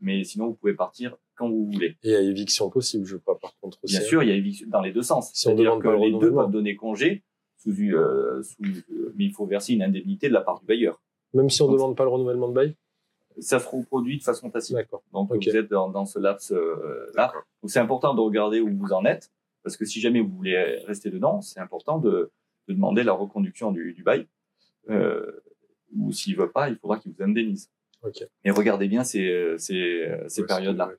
Mais 0.00 0.22
sinon, 0.22 0.48
vous 0.48 0.54
pouvez 0.54 0.74
partir 0.74 1.16
quand 1.34 1.48
vous 1.48 1.66
voulez. 1.66 1.96
Et 2.04 2.08
il 2.08 2.10
y 2.12 2.14
a 2.14 2.20
éviction 2.20 2.70
possible, 2.70 3.04
je 3.06 3.16
crois, 3.16 3.38
par 3.38 3.56
contre. 3.60 3.78
Bien 3.84 4.00
sûr, 4.00 4.22
il 4.22 4.28
y 4.28 4.32
a 4.32 4.36
éviction 4.36 4.68
dans 4.68 4.80
les 4.80 4.92
deux 4.92 5.02
sens. 5.02 5.32
Si 5.32 5.42
C'est-à-dire 5.42 5.78
que 5.78 5.88
les 5.88 6.12
deux 6.12 6.32
peuvent 6.32 6.50
donner 6.50 6.76
congé, 6.76 7.24
sous, 7.56 7.70
euh, 7.70 8.42
sous, 8.42 8.62
mais 9.16 9.24
il 9.24 9.32
faut 9.32 9.46
verser 9.46 9.72
une 9.72 9.82
indemnité 9.82 10.28
de 10.28 10.34
la 10.34 10.42
part 10.42 10.60
du 10.60 10.66
bailleur. 10.66 11.02
Même 11.38 11.50
si 11.50 11.62
on 11.62 11.68
ne 11.68 11.74
demande 11.74 11.96
pas 11.96 12.02
le 12.02 12.10
renouvellement 12.10 12.48
de 12.48 12.54
bail 12.54 12.74
Ça 13.38 13.60
se 13.60 13.68
reproduit 13.68 14.18
de 14.18 14.24
façon 14.24 14.50
tacite. 14.50 14.74
D'accord. 14.74 15.02
Donc 15.12 15.32
vous 15.32 15.56
êtes 15.56 15.70
dans, 15.70 15.88
dans 15.88 16.04
ce 16.04 16.18
laps-là. 16.18 17.32
Donc 17.62 17.70
c'est 17.70 17.78
important 17.78 18.12
de 18.14 18.20
regarder 18.20 18.60
où 18.60 18.76
vous 18.76 18.92
en 18.92 19.04
êtes, 19.04 19.30
parce 19.62 19.76
que 19.76 19.84
si 19.84 20.00
jamais 20.00 20.20
vous 20.20 20.34
voulez 20.34 20.56
rester 20.86 21.10
dedans, 21.10 21.40
c'est 21.40 21.60
important 21.60 21.98
de, 21.98 22.32
de, 22.66 22.74
demander 22.74 23.04
la 23.04 23.12
reconduction 23.12 23.70
du, 23.70 23.92
du 23.92 24.02
bail. 24.02 24.26
Euh, 24.90 25.42
ou 25.96 26.12
s'il 26.12 26.36
veut 26.36 26.50
pas, 26.50 26.68
il 26.68 26.76
faudra 26.76 26.98
qu'il 26.98 27.12
vous 27.12 27.22
indemnise. 27.22 27.70
Okay. 28.02 28.26
Et 28.44 28.50
regardez 28.50 28.88
bien 28.88 29.04
ces, 29.04 29.54
ces, 29.58 30.10
ces 30.28 30.40
ouais, 30.42 30.46
périodes-là. 30.46 30.90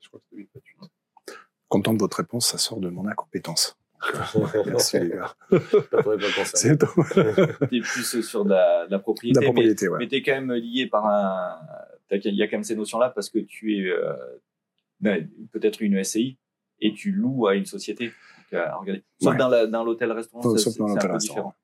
Content 1.68 1.94
de 1.94 1.98
votre 1.98 2.16
réponse, 2.16 2.46
ça 2.48 2.58
sort 2.58 2.80
de 2.80 2.88
mon 2.88 3.06
incompétence. 3.06 3.76
Merci 4.66 4.98
les 5.00 5.08
gars. 5.10 5.34
C'est 6.44 6.78
T'es 7.70 7.80
plus 7.80 8.22
sur 8.22 8.44
de 8.44 8.50
la, 8.50 8.86
de 8.86 8.90
la 8.90 8.98
propriété, 8.98 9.40
la 9.40 9.46
propriété 9.46 9.86
mais, 9.86 9.92
ouais. 9.92 9.98
mais 10.00 10.08
t'es 10.08 10.22
quand 10.22 10.32
même 10.32 10.52
lié 10.52 10.86
par 10.86 11.06
un. 11.06 11.58
Il 12.10 12.34
y 12.34 12.42
a 12.42 12.48
quand 12.48 12.56
même 12.56 12.64
ces 12.64 12.76
notions-là 12.76 13.10
parce 13.10 13.30
que 13.30 13.38
tu 13.38 13.76
es 13.76 13.88
euh, 13.88 14.14
ben, 15.00 15.28
peut-être 15.52 15.80
une 15.80 16.02
SCI 16.02 16.38
et 16.80 16.92
tu 16.92 17.12
loues 17.12 17.46
à 17.46 17.54
une 17.54 17.66
société. 17.66 18.06
Donc, 18.06 18.54
euh, 18.54 18.66
regardez. 18.76 19.04
Sauf 19.20 19.32
ouais. 19.32 19.68
dans, 19.68 19.84
l'hôtel-restaurant, 19.84 20.56
c'est 20.56 20.80
un 20.80 20.96
peu 20.96 21.18
différent. 21.18 21.54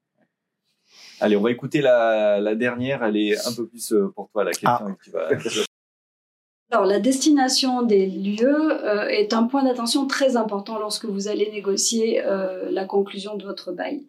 Allez, 1.21 1.37
on 1.37 1.41
va 1.41 1.51
écouter 1.51 1.81
la, 1.81 2.41
la 2.41 2.55
dernière. 2.55 3.03
Elle 3.03 3.17
est 3.17 3.47
un 3.47 3.53
peu 3.55 3.67
plus 3.67 3.93
euh, 3.93 4.13
pour 4.15 4.29
toi 4.31 4.45
la 4.45 4.53
question 4.53 4.71
ah. 4.71 4.93
que 4.93 5.03
tu 5.03 5.11
vas. 5.11 5.29
Alors, 6.73 6.85
la 6.85 6.99
destination 6.99 7.83
des 7.83 8.07
lieux 8.07 8.85
euh, 8.85 9.07
est 9.07 9.33
un 9.33 9.45
point 9.45 9.63
d'attention 9.63 10.09
très 10.09 10.37
important 10.37 10.81
lorsque 10.81 11.05
vous 11.05 11.29
allez 11.29 11.49
négocier 11.53 12.21
euh, 12.25 12.71
la 12.73 12.85
conclusion 12.85 13.37
de 13.37 13.45
votre 13.45 13.71
bail. 13.71 14.03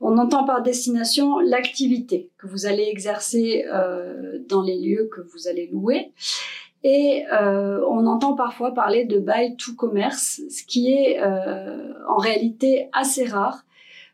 On 0.00 0.16
entend 0.16 0.44
par 0.44 0.62
destination 0.62 1.40
l'activité 1.40 2.30
que 2.38 2.46
vous 2.46 2.64
allez 2.64 2.84
exercer 2.84 3.66
euh, 3.70 4.38
dans 4.48 4.62
les 4.62 4.78
lieux 4.78 5.10
que 5.14 5.20
vous 5.20 5.46
allez 5.46 5.68
louer. 5.70 6.12
Et 6.82 7.24
on 7.30 8.06
entend 8.06 8.34
parfois 8.34 8.72
parler 8.72 9.04
de 9.04 9.18
bail 9.18 9.54
tout 9.58 9.76
commerce, 9.76 10.40
ce 10.48 10.64
qui 10.64 10.90
est 10.90 11.22
en 11.22 12.16
réalité 12.16 12.88
assez 12.94 13.26
rare. 13.26 13.66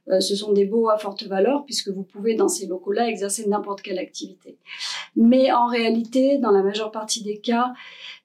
Euh, 0.09 0.21
ce 0.21 0.37
sont 0.37 0.53
des 0.53 0.65
baux 0.65 0.89
à 0.89 0.99
forte 0.99 1.25
valeur 1.25 1.65
puisque 1.65 1.89
vous 1.89 2.05
pouvez 2.05 2.35
dans 2.35 2.49
ces 2.49 2.67
locaux-là 2.67 3.09
exercer 3.09 3.49
n'importe 3.49 3.83
quelle 3.83 3.99
activité. 3.99 4.57
Mais 5.17 5.53
en 5.53 5.67
réalité, 5.67 6.39
dans 6.39 6.51
la 6.51 6.63
majeure 6.63 6.93
partie 6.93 7.23
des 7.23 7.39
cas, 7.39 7.73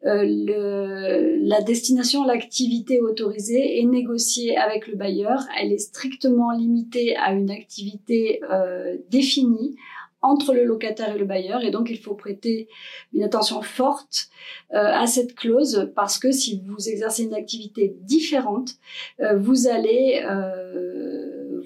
euh, 0.05 1.37
la 1.41 1.61
destination, 1.61 2.23
l'activité 2.23 3.01
autorisée 3.01 3.79
est 3.79 3.85
négociée 3.85 4.57
avec 4.57 4.87
le 4.87 4.95
bailleur. 4.95 5.39
Elle 5.59 5.71
est 5.71 5.79
strictement 5.79 6.51
limitée 6.51 7.15
à 7.17 7.33
une 7.33 7.49
activité 7.49 8.41
euh, 8.51 8.97
définie 9.09 9.75
entre 10.23 10.53
le 10.53 10.65
locataire 10.65 11.15
et 11.15 11.17
le 11.17 11.25
bailleur 11.25 11.63
et 11.63 11.71
donc 11.71 11.89
il 11.89 11.97
faut 11.97 12.13
prêter 12.13 12.67
une 13.11 13.23
attention 13.23 13.63
forte 13.63 14.29
à 14.69 15.07
cette 15.07 15.33
clause 15.33 15.91
parce 15.95 16.19
que 16.19 16.31
si 16.31 16.61
vous 16.63 16.89
exercez 16.89 17.23
une 17.23 17.33
activité 17.33 17.95
différente, 18.03 18.75
vous 19.19 19.67
allez 19.67 20.23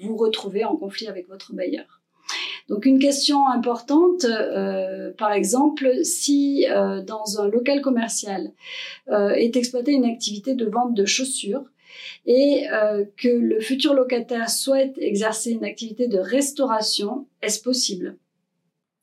vous 0.06 0.16
retrouver 0.16 0.64
en 0.64 0.76
conflit 0.76 1.08
avec 1.08 1.28
votre 1.28 1.52
bailleur. 1.52 2.00
Donc 2.68 2.84
une 2.84 2.98
question 2.98 3.48
importante, 3.48 4.24
euh, 4.24 5.12
par 5.16 5.32
exemple, 5.32 5.88
si 6.02 6.66
euh, 6.68 7.00
dans 7.02 7.40
un 7.40 7.48
local 7.48 7.80
commercial 7.80 8.50
euh, 9.08 9.30
est 9.30 9.56
exploitée 9.56 9.92
une 9.92 10.04
activité 10.04 10.54
de 10.54 10.66
vente 10.66 10.94
de 10.94 11.04
chaussures 11.04 11.64
et 12.26 12.64
que 13.16 13.28
le 13.28 13.60
futur 13.60 13.94
locataire 13.94 14.50
souhaite 14.50 14.98
exercer 14.98 15.52
une 15.52 15.64
activité 15.64 16.08
de 16.08 16.18
restauration, 16.18 17.26
est-ce 17.40 17.62
possible? 17.62 18.16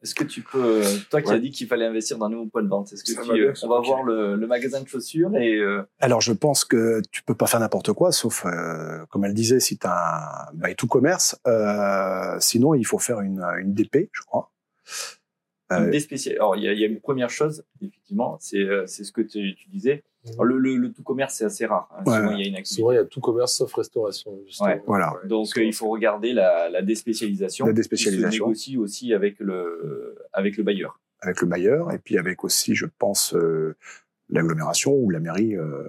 Est-ce 0.03 0.15
que 0.15 0.23
tu 0.23 0.41
peux, 0.41 0.81
toi 1.09 1.21
qui 1.21 1.29
ouais. 1.29 1.35
as 1.35 1.39
dit 1.39 1.51
qu'il 1.51 1.67
fallait 1.67 1.85
investir 1.85 2.17
dans 2.17 2.25
un 2.25 2.29
nouveau 2.29 2.45
point 2.47 2.61
de 2.61 2.67
vente, 2.67 2.91
est-ce 2.91 3.03
que 3.03 3.11
tu, 3.11 3.15
va 3.15 3.53
on 3.63 3.67
va 3.69 3.75
okay. 3.75 3.87
voir 3.87 4.03
le, 4.03 4.35
le, 4.35 4.47
magasin 4.47 4.81
de 4.81 4.87
chaussures 4.87 5.35
et 5.35 5.55
euh... 5.55 5.81
Alors 5.99 6.21
je 6.21 6.33
pense 6.33 6.65
que 6.65 7.01
tu 7.11 7.23
peux 7.23 7.35
pas 7.35 7.47
faire 7.47 7.59
n'importe 7.59 7.93
quoi, 7.93 8.11
sauf 8.11 8.45
euh, 8.45 9.05
comme 9.09 9.25
elle 9.25 9.33
disait, 9.33 9.59
si 9.59 9.77
tu 9.77 9.87
as 9.87 10.49
un 10.49 10.53
bah, 10.53 10.73
tout 10.73 10.87
commerce. 10.87 11.39
Euh, 11.47 12.37
sinon, 12.39 12.73
il 12.73 12.85
faut 12.85 12.99
faire 12.99 13.21
une, 13.21 13.43
une 13.59 13.73
DP, 13.73 14.09
je 14.11 14.21
crois. 14.23 14.51
Déspécial... 15.81 16.35
Alors 16.35 16.55
il 16.55 16.63
y, 16.63 16.79
y, 16.79 16.83
a 16.83 16.87
une 16.87 16.99
première 16.99 17.29
chose, 17.29 17.63
effectivement, 17.81 18.37
c'est 18.39 18.65
c'est 18.85 19.03
ce 19.03 19.11
que 19.11 19.21
tu, 19.21 19.55
tu 19.55 19.69
disais. 19.69 20.03
Alors, 20.31 20.45
le, 20.45 20.57
le, 20.57 20.77
le, 20.77 20.93
tout 20.93 21.03
commerce, 21.03 21.35
c'est 21.35 21.43
assez 21.43 21.65
rare. 21.65 21.89
Hein. 21.91 22.03
Ouais. 22.05 22.17
Souvent, 22.17 22.31
il 22.31 22.41
y 22.41 22.45
a 22.45 22.47
une 22.47 22.55
activité. 22.55 22.81
Souvent, 22.81 22.91
il 22.91 22.95
y 22.95 22.99
a 22.99 23.03
tout 23.03 23.19
commerce 23.19 23.57
sauf 23.57 23.73
restauration. 23.73 24.39
Ouais. 24.61 24.81
Voilà. 24.87 25.13
Donc, 25.25 25.47
euh, 25.57 25.63
il 25.65 25.73
faut 25.73 25.89
regarder 25.89 26.31
la, 26.31 26.69
la 26.69 26.81
déspécialisation. 26.81 27.65
La 27.65 27.73
déspécialisation. 27.73 28.29
Qui 28.29 28.37
se 28.37 28.69
négocie 28.69 28.77
aussi 28.77 29.13
avec 29.13 29.37
le, 29.39 30.15
avec 30.31 30.55
le 30.55 30.63
bailleur. 30.63 30.97
Avec 31.19 31.41
le 31.41 31.47
bailleur, 31.47 31.91
et 31.91 31.99
puis 31.99 32.17
avec 32.17 32.45
aussi, 32.45 32.73
je 32.73 32.85
pense, 32.97 33.33
euh, 33.35 33.75
l'agglomération 34.29 34.93
ou 34.93 35.09
la 35.09 35.19
mairie. 35.19 35.57
Euh, 35.57 35.83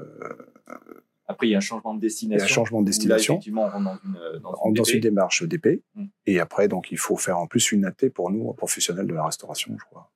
Après, 1.27 1.47
il 1.47 1.51
y 1.51 1.55
a 1.55 1.59
un 1.59 1.61
changement 1.61 1.95
de 1.95 2.01
destination. 2.01 2.37
Il 2.37 2.49
y 2.49 2.51
a 2.51 2.53
un 2.53 2.55
changement 2.55 2.81
de 2.83 2.87
destination. 2.87 3.35
Là, 3.35 3.37
effectivement, 3.39 3.65
on 3.65 3.71
rentre 3.71 3.85
dans 3.85 3.99
une, 4.05 4.41
dans 4.41 4.55
une, 4.67 4.75
dans 4.75 4.85
une 4.85 5.01
démarche 5.01 5.43
DP. 5.43 5.83
Hum. 5.97 6.09
Et 6.27 6.41
après, 6.41 6.69
donc, 6.69 6.91
il 6.93 6.99
faut 6.99 7.17
faire 7.17 7.39
en 7.39 7.47
plus 7.47 7.73
une 7.73 7.85
AT 7.87 8.11
pour 8.15 8.31
nous, 8.31 8.53
professionnels 8.53 9.07
de 9.07 9.15
la 9.15 9.25
restauration, 9.25 9.75
je 9.79 9.85
crois. 9.85 10.11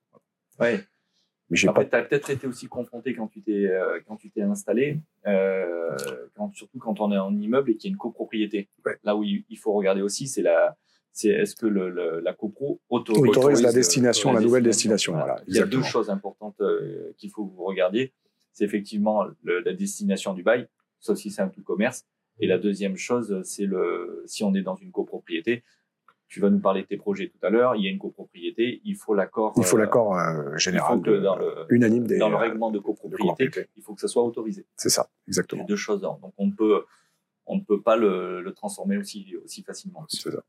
Ouais. 0.59 0.83
Mais 1.49 1.57
j'ai 1.57 1.67
pas. 1.67 1.83
tu 1.83 1.95
as 1.95 2.03
peut-être 2.03 2.29
été 2.29 2.45
aussi 2.47 2.67
confronté 2.67 3.15
quand 3.15 3.27
tu 3.27 3.41
t'es 3.41 3.65
euh, 3.65 3.99
quand 4.07 4.17
tu 4.17 4.29
t'es 4.29 4.41
installé, 4.41 4.99
euh, 5.25 5.97
quand, 6.35 6.53
surtout 6.53 6.77
quand 6.77 6.99
on 6.99 7.11
est 7.11 7.17
en 7.17 7.35
immeuble 7.35 7.71
et 7.71 7.75
qu'il 7.75 7.89
y 7.89 7.91
a 7.91 7.93
une 7.93 7.97
copropriété. 7.97 8.69
Ouais. 8.85 8.97
Là 9.03 9.15
où 9.15 9.23
il, 9.23 9.57
faut 9.57 9.73
regarder 9.73 10.01
aussi, 10.01 10.27
c'est 10.27 10.43
la 10.43 10.77
c'est 11.11 11.29
est-ce 11.29 11.55
que 11.55 11.65
le, 11.65 11.89
le, 11.89 12.19
la 12.19 12.33
copro 12.33 12.81
autorise, 12.89 13.29
autorise 13.29 13.61
la 13.63 13.73
destination, 13.73 14.31
la 14.31 14.41
nouvelle 14.41 14.63
destination. 14.63 15.13
Voilà. 15.13 15.25
voilà 15.25 15.43
il 15.47 15.55
y 15.55 15.59
a 15.59 15.65
deux 15.65 15.81
choses 15.81 16.11
importantes 16.11 16.61
euh, 16.61 17.13
qu'il 17.17 17.31
faut 17.31 17.45
que 17.47 17.55
vous 17.55 17.65
regardiez. 17.65 18.13
c'est 18.53 18.63
effectivement 18.63 19.25
le- 19.41 19.61
la 19.61 19.73
destination 19.73 20.33
du 20.35 20.43
bail, 20.43 20.67
sauf 20.99 21.17
si 21.17 21.31
c'est 21.31 21.41
un 21.41 21.49
tout 21.49 21.63
commerce. 21.63 22.05
Et 22.39 22.47
la 22.47 22.57
deuxième 22.57 22.95
chose, 22.95 23.41
c'est 23.43 23.65
le 23.65 24.23
si 24.25 24.43
on 24.43 24.53
est 24.55 24.61
dans 24.61 24.75
une 24.75 24.91
copropriété. 24.91 25.63
Tu 26.27 26.39
vas 26.39 26.49
nous 26.51 26.59
parler 26.59 26.83
de 26.83 26.87
tes 26.87 26.97
projets 26.97 27.27
tout 27.27 27.43
à 27.45 27.49
l'heure. 27.49 27.75
Il 27.75 27.83
y 27.83 27.87
a 27.87 27.89
une 27.89 27.97
copropriété, 27.97 28.81
il 28.85 28.95
faut 28.95 29.15
l'accord. 29.15 29.53
Il 29.57 29.63
faut 29.63 29.77
euh, 29.77 29.79
l'accord 29.81 30.15
euh, 30.17 30.51
il 30.53 30.59
général, 30.59 30.97
faut 30.97 31.01
que 31.01 31.09
de- 31.09 31.19
dans 31.19 31.35
le 31.35 31.65
unanime 31.69 32.05
des 32.05 32.17
dans 32.19 32.29
le 32.29 32.35
euh, 32.35 32.39
règlement 32.39 32.69
de 32.71 32.77
de 32.77 32.83
copropriété, 32.83 33.49
il 33.75 33.81
faut 33.83 33.95
que 33.95 34.01
ça 34.01 34.07
soit 34.07 34.23
autorisé. 34.23 34.65
C'est 34.77 34.89
ça, 34.89 35.09
exactement. 35.27 35.63
deux 35.65 35.75
choses. 35.75 36.01
Donc 36.01 36.19
on 36.37 36.51
peut 36.51 36.83
on 37.47 37.55
ne 37.55 37.61
peut 37.61 37.81
pas 37.81 37.97
le, 37.97 38.41
le 38.41 38.53
transformer 38.53 38.97
aussi 38.97 39.35
aussi 39.43 39.63
facilement. 39.63 40.05
C'est 40.07 40.29
ça. 40.31 40.43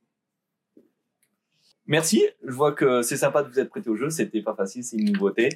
Merci. 1.86 2.22
Je 2.44 2.52
vois 2.52 2.72
que 2.72 3.02
c'est 3.02 3.16
sympa 3.16 3.42
de 3.42 3.48
vous 3.48 3.58
être 3.58 3.70
prêté 3.70 3.88
au 3.90 3.96
jeu. 3.96 4.10
C'était 4.10 4.42
pas 4.42 4.54
facile, 4.54 4.84
c'est 4.84 4.96
une 4.96 5.10
nouveauté. 5.12 5.48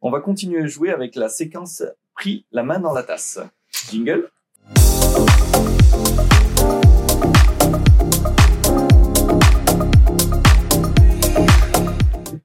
On 0.00 0.10
va 0.10 0.20
continuer 0.20 0.60
à 0.62 0.66
jouer 0.66 0.90
avec 0.90 1.14
la 1.16 1.28
séquence 1.28 1.82
pris 2.14 2.44
la 2.52 2.62
main 2.62 2.78
dans 2.78 2.92
la 2.92 3.02
tasse. 3.02 3.40
Jingle. 3.90 4.28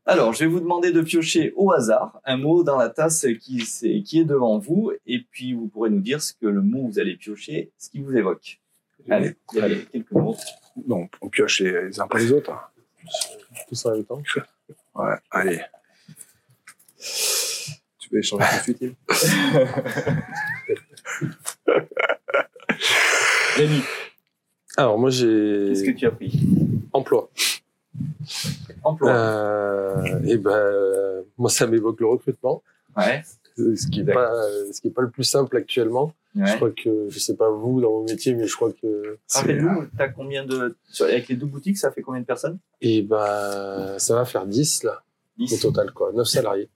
Alors, 0.06 0.34
je 0.34 0.40
vais 0.40 0.48
vous 0.48 0.62
demander 0.62 0.92
de 0.92 1.02
piocher 1.02 1.54
au 1.58 1.72
hasard 1.72 2.22
un 2.24 2.38
mot 2.38 2.64
dans 2.64 2.78
la 2.78 2.90
tasse 2.90 3.26
qui, 3.42 3.62
est 3.84 4.24
devant 4.24 4.58
vous, 4.58 4.92
et 5.06 5.20
puis 5.32 5.54
vous 5.54 5.68
pourrez 5.68 5.90
nous 5.90 6.00
dire 6.00 6.22
ce 6.22 6.34
que 6.34 6.48
le 6.48 6.62
mot 6.62 6.88
que 6.88 6.94
vous 6.94 7.00
allez 7.00 7.18
piocher, 7.18 7.72
ce 7.78 7.90
qui 7.90 8.02
vous 8.02 8.16
évoque. 8.16 8.62
Allez, 9.10 9.36
allez, 9.62 9.86
quelques 9.92 10.12
mots. 10.12 10.38
Donc, 10.76 11.14
on 11.22 11.30
pioche 11.30 11.62
les, 11.62 11.88
les 11.88 12.00
uns 12.00 12.06
après 12.06 12.20
les 12.20 12.32
autres. 12.32 12.52
Tous 13.68 13.86
en 13.86 13.92
même 13.94 14.06
temps. 14.06 14.22
Ouais, 14.96 15.16
allez. 15.30 15.62
Tu 18.00 18.10
peux 18.10 18.18
échanger 18.18 18.46
tout 18.66 18.74
de 18.74 18.78
suite, 18.78 18.98
Rémi, 23.56 23.82
Alors, 24.78 24.98
moi, 25.00 25.10
j'ai 25.10 25.66
qu'est-ce 25.70 25.84
que 25.84 25.92
tu 25.98 26.06
as 26.06 26.12
pris? 26.12 26.40
Emploi. 26.94 27.30
Emploi. 28.84 29.12
Euh, 29.12 30.20
et 30.26 30.38
ben, 30.38 30.52
euh, 30.52 31.22
moi, 31.38 31.50
ça 31.50 31.66
m'évoque 31.68 32.00
le 32.00 32.08
recrutement, 32.08 32.62
Ouais. 32.96 33.24
ce 33.58 33.88
qui 33.88 34.02
est 34.02 34.04
D'accord. 34.04 34.24
pas, 34.24 34.42
ce 34.74 34.82
qui 34.82 34.88
est 34.88 34.92
pas 34.92 35.02
le 35.02 35.10
plus 35.10 35.24
simple 35.24 35.58
actuellement. 35.58 36.14
Je 36.36 36.56
crois 36.58 36.70
que, 36.70 37.08
je 37.10 37.18
sais 37.18 37.36
pas 37.36 37.50
vous 37.50 37.82
dans 37.82 37.90
vos 37.90 38.04
métiers, 38.04 38.36
mais 38.36 38.46
je 38.46 38.56
crois 38.56 38.72
que, 38.72 39.18
Rappelle-nous, 39.34 39.88
t'as 39.98 40.10
combien 40.10 40.46
de. 40.46 40.76
Avec 41.00 41.30
les 41.30 41.36
deux 41.36 41.48
boutiques, 41.48 41.78
ça 41.80 41.90
fait 41.92 42.04
combien 42.04 42.22
de 42.22 42.28
personnes? 42.28 42.60
Et 42.80 43.02
ben, 43.02 43.98
ça 43.98 44.14
va 44.14 44.24
faire 44.26 44.46
10 44.46 44.84
là. 44.84 45.02
au 45.40 45.46
10. 45.46 45.60
total, 45.62 45.92
quoi. 45.94 46.12
9 46.14 46.28
salariés. 46.28 46.70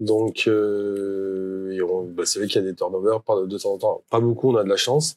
Donc, 0.00 0.44
euh, 0.46 1.78
on- 1.88 2.04
bah, 2.04 2.24
c'est 2.26 2.38
vrai 2.38 2.48
qu'il 2.48 2.62
y 2.62 2.64
a 2.64 2.68
des 2.70 2.74
turnovers 2.76 3.20
de 3.46 3.58
temps 3.58 3.72
en 3.74 3.78
temps. 3.78 4.04
Pas 4.10 4.20
beaucoup, 4.20 4.50
on 4.52 4.56
a 4.56 4.64
de 4.64 4.68
la 4.68 4.76
chance. 4.76 5.16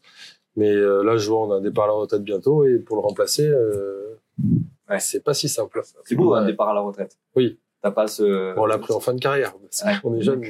Mais 0.55 0.71
euh, 0.71 1.03
là, 1.03 1.17
je 1.17 1.29
vois, 1.29 1.39
on 1.41 1.51
a 1.51 1.55
un 1.57 1.61
départ 1.61 1.85
à 1.85 1.87
la 1.87 1.93
retraite 1.93 2.23
bientôt. 2.23 2.65
Et 2.65 2.79
pour 2.79 2.95
le 2.97 3.01
remplacer, 3.01 3.47
euh, 3.47 4.15
Ouais. 4.89 4.99
c'est 4.99 5.23
pas 5.23 5.33
si 5.33 5.49
simple. 5.49 5.81
C'est 6.05 6.15
beau, 6.15 6.33
un 6.33 6.41
Ouais. 6.41 6.47
départ 6.51 6.69
à 6.69 6.73
la 6.73 6.81
retraite. 6.81 7.17
Oui. 7.35 7.59
T'as 7.81 7.91
pas 7.91 8.07
ce. 8.07 8.55
Bon, 8.55 8.63
on 8.63 8.65
l'a 8.65 8.77
pris 8.79 8.93
en 8.93 8.99
fin 8.99 9.13
de 9.13 9.19
carrière. 9.19 9.53
parce 9.57 9.83
Ouais. 9.83 9.99
qu'on 10.01 10.15
est 10.15 10.21
jeune. 10.21 10.41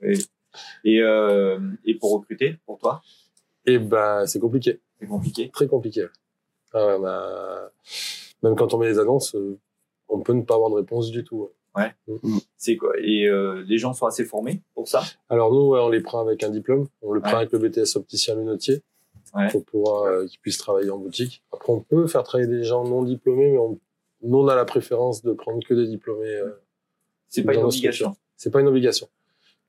Mais... 0.00 0.12
Et, 0.84 1.00
euh, 1.02 1.58
et 1.84 1.96
pour 1.96 2.12
recruter, 2.12 2.58
pour 2.64 2.78
toi, 2.78 3.02
Et 3.66 3.78
ben, 3.78 4.24
c'est 4.26 4.38
compliqué. 4.38 4.80
c'est 5.00 5.06
compliqué. 5.08 5.50
Très 5.50 5.66
compliqué. 5.66 6.06
Ah 6.72 6.96
on 7.00 7.04
a- 7.04 7.70
Même 8.44 8.54
quand 8.54 8.72
on 8.72 8.78
met 8.78 8.86
les 8.86 9.00
annonces, 9.00 9.34
euh, 9.34 9.58
on 10.08 10.20
peut 10.20 10.32
ne 10.32 10.42
pas 10.42 10.54
avoir 10.54 10.70
de 10.70 10.76
réponse 10.76 11.10
du 11.10 11.24
tout. 11.24 11.50
C'est 12.56 12.76
quoi? 12.76 12.92
Et 12.98 13.26
euh, 13.26 13.62
les 13.66 13.78
gens 13.78 13.92
sont 13.94 14.06
assez 14.06 14.24
formés 14.24 14.62
pour 14.74 14.88
ça? 14.88 15.02
Alors 15.28 15.52
nous, 15.52 15.70
ouais, 15.70 15.80
on 15.80 15.88
les 15.88 16.00
prend 16.00 16.20
avec 16.20 16.42
un 16.42 16.50
diplôme. 16.50 16.86
On 17.02 17.12
le 17.12 17.20
prend 17.20 17.30
Ouais. 17.32 17.36
avec 17.38 17.52
le 17.52 17.58
BTS 17.58 17.96
opticien 17.96 18.34
lunetier 18.36 18.82
Ouais. 19.34 19.48
pour 19.50 19.64
pouvoir 19.64 20.04
euh, 20.04 20.26
qu'ils 20.26 20.38
puissent 20.38 20.58
travailler 20.58 20.90
en 20.90 20.98
boutique. 20.98 21.42
Après, 21.52 21.72
on 21.72 21.80
peut 21.80 22.06
faire 22.06 22.22
travailler 22.22 22.48
des 22.48 22.62
gens 22.62 22.84
non 22.84 23.02
diplômés, 23.02 23.50
mais 23.50 23.58
on, 23.58 23.80
nous, 24.22 24.38
on 24.38 24.46
a 24.48 24.54
la 24.54 24.64
préférence 24.64 25.22
de 25.22 25.32
prendre 25.32 25.60
que 25.66 25.74
des 25.74 25.86
diplômés. 25.88 26.28
euh, 26.28 26.50
C'est 27.28 27.42
pas 27.42 27.54
une 27.54 27.64
obligation. 27.64 28.14
c'est 28.36 28.50
pas 28.50 28.60
une 28.60 28.68
obligation. 28.68 29.08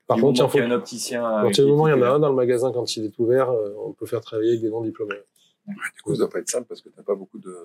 Par 0.06 0.18
Du 0.18 0.22
contre, 0.24 0.44
il 0.46 0.50
faut, 0.50 0.58
y 0.60 0.62
a 0.62 0.66
un 0.66 0.72
opticien. 0.72 1.26
à 1.26 1.42
partir 1.42 1.66
du 1.66 1.72
moment 1.72 1.86
où 1.86 1.88
il 1.88 1.92
y 1.92 1.94
en 1.96 2.02
a 2.04 2.10
un 2.10 2.20
dans 2.20 2.30
le 2.30 2.36
magasin 2.36 2.72
quand 2.72 2.96
il 2.96 3.06
est 3.06 3.18
ouvert, 3.18 3.50
euh, 3.50 3.74
on 3.84 3.94
peut 3.94 4.06
faire 4.06 4.22
travailler 4.22 4.50
avec 4.52 4.62
des 4.62 4.70
non 4.70 4.84
diplômés. 4.84 5.16
Du 5.68 6.02
coup, 6.04 6.14
ça 6.14 6.20
doit 6.20 6.30
pas 6.30 6.40
être 6.40 6.50
simple 6.50 6.68
parce 6.68 6.82
que 6.82 6.90
t'as 6.90 7.02
pas 7.02 7.16
beaucoup 7.16 7.40
de. 7.40 7.56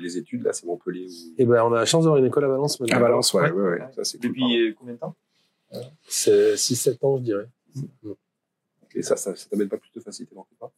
Les 0.00 0.16
études, 0.16 0.42
là, 0.44 0.52
c'est 0.52 0.64
Montpellier 0.66 1.06
ou? 1.08 1.34
Et 1.36 1.44
ben, 1.44 1.62
on 1.64 1.72
a 1.72 1.80
la 1.80 1.84
chance 1.84 2.04
d'avoir 2.04 2.18
une 2.18 2.26
école 2.26 2.44
à 2.44 2.48
Valence 2.48 2.80
maintenant. 2.80 2.96
À 2.96 3.00
Valence, 3.00 3.34
ouais, 3.34 3.42
Ouais. 3.42 3.50
ouais, 3.50 3.70
ouais. 3.80 3.92
Ça, 3.94 4.04
c'est 4.04 4.18
cool, 4.18 4.28
Depuis 4.28 4.68
euh, 4.68 4.74
combien 4.78 4.94
de 4.94 4.98
temps? 4.98 5.14
C'est 6.06 6.54
6-7 6.54 7.04
ans, 7.04 7.16
je 7.18 7.22
dirais. 7.22 7.48
Et 8.94 9.02
ça, 9.02 9.16
ça, 9.16 9.34
ça 9.34 9.48
t'amène 9.50 9.68
pas 9.68 9.78
plus 9.78 9.90
de 9.94 10.00
facilité 10.00 10.34
dans 10.34 10.46
pas? 10.58 10.70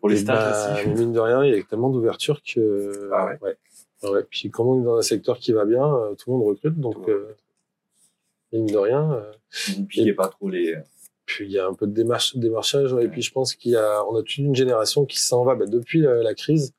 Pour 0.00 0.08
les 0.08 0.16
Et 0.16 0.22
stages 0.22 0.86
aussi. 0.86 0.88
Mine 0.88 1.12
de 1.12 1.20
rien, 1.20 1.44
il 1.44 1.54
y 1.54 1.58
a 1.58 1.62
tellement 1.62 1.90
d'ouverture 1.90 2.40
que. 2.42 3.10
Ah 3.12 3.36
ouais? 3.42 3.56
Ah 4.02 4.10
ouais. 4.12 4.24
Puis 4.30 4.50
comme 4.50 4.66
on 4.68 4.80
est 4.80 4.84
dans 4.84 4.96
un 4.96 5.02
secteur 5.02 5.38
qui 5.38 5.52
va 5.52 5.64
bien, 5.66 5.84
euh, 5.84 6.14
tout 6.14 6.30
le 6.30 6.36
monde 6.38 6.46
recrute, 6.48 6.78
donc 6.78 7.06
euh, 7.08 7.34
mine 8.52 8.66
de 8.66 8.78
rien. 8.78 9.12
euh, 9.12 9.30
Vous 9.74 9.80
ne 9.82 9.86
piquez 9.86 10.14
pas 10.14 10.28
trop 10.28 10.48
les. 10.48 10.76
Puis 11.34 11.44
il 11.46 11.52
y 11.52 11.58
a 11.58 11.66
un 11.66 11.74
peu 11.74 11.86
de 11.86 11.92
démarche, 11.92 12.36
démarchage, 12.36 12.92
ouais, 12.92 13.04
et 13.04 13.08
puis 13.08 13.22
je 13.22 13.32
pense 13.32 13.54
qu'il 13.54 13.72
y 13.72 13.76
a, 13.76 14.04
on 14.08 14.16
a 14.16 14.20
toute 14.22 14.36
une 14.38 14.54
génération 14.54 15.04
qui 15.04 15.20
s'en 15.20 15.44
va 15.44 15.54
bah, 15.54 15.66
depuis 15.66 16.04
euh, 16.06 16.22
la 16.22 16.34
crise, 16.34 16.72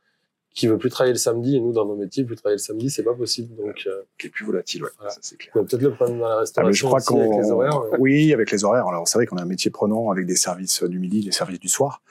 qui 0.54 0.68
veut 0.68 0.78
plus 0.78 0.90
travailler 0.90 1.14
le 1.14 1.20
samedi, 1.20 1.56
et 1.56 1.60
nous 1.62 1.72
dans 1.72 1.86
nos 1.86 1.96
métiers, 1.96 2.26
plus 2.26 2.36
travailler 2.36 2.58
le 2.58 2.62
samedi, 2.64 2.90
c'est 2.90 3.04
pas 3.04 3.14
possible. 3.14 3.56
Donc 3.56 3.84
euh, 3.88 4.02
Qui 4.18 4.28
est 4.28 4.30
plus 4.30 4.46
volatile, 4.46 4.84
ouais. 4.84 4.90
Voilà. 4.98 5.12
Ça, 5.12 5.20
c'est 5.22 5.38
clair. 5.38 5.54
peut-être 5.54 5.82
le 5.82 5.94
problème 5.94 6.20
dans 6.20 6.28
la 6.28 6.34
Ah, 6.34 6.36
mais 6.36 6.42
restauration 6.42 6.74
je 6.74 6.86
crois 6.86 7.00
aussi 7.00 7.14
avec 7.14 7.32
les 7.32 7.48
qu'on, 7.48 7.52
horaires. 7.52 7.82
oui, 8.00 8.34
avec 8.34 8.52
les 8.52 8.64
horaires. 8.66 8.88
Alors 8.88 9.08
c'est 9.08 9.18
vrai 9.18 9.26
qu'on 9.26 9.38
a 9.38 9.44
un 9.44 9.46
métier 9.46 9.72
prenant 9.72 10.10
avec 10.12 10.26
des 10.26 10.36
services 10.36 10.84
du 10.84 11.00
midi, 11.00 11.24
des 11.24 11.32
services 11.32 11.60
du 11.60 11.70
soir, 11.70 12.02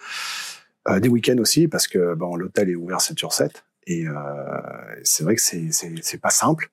Euh, 0.88 0.98
des 0.98 1.10
week-ends 1.10 1.36
aussi 1.38 1.68
parce 1.68 1.86
que 1.86 2.14
bon, 2.14 2.34
l'hôtel 2.36 2.70
est 2.70 2.74
ouvert 2.74 3.02
7 3.02 3.18
sur 3.18 3.34
7 3.34 3.52
et 3.86 4.06
euh, 4.06 4.12
c'est 5.04 5.24
vrai 5.24 5.34
que 5.34 5.42
c'est 5.42 5.68
c'est 5.72 5.92
c'est 6.00 6.20
pas 6.20 6.30
simple. 6.30 6.70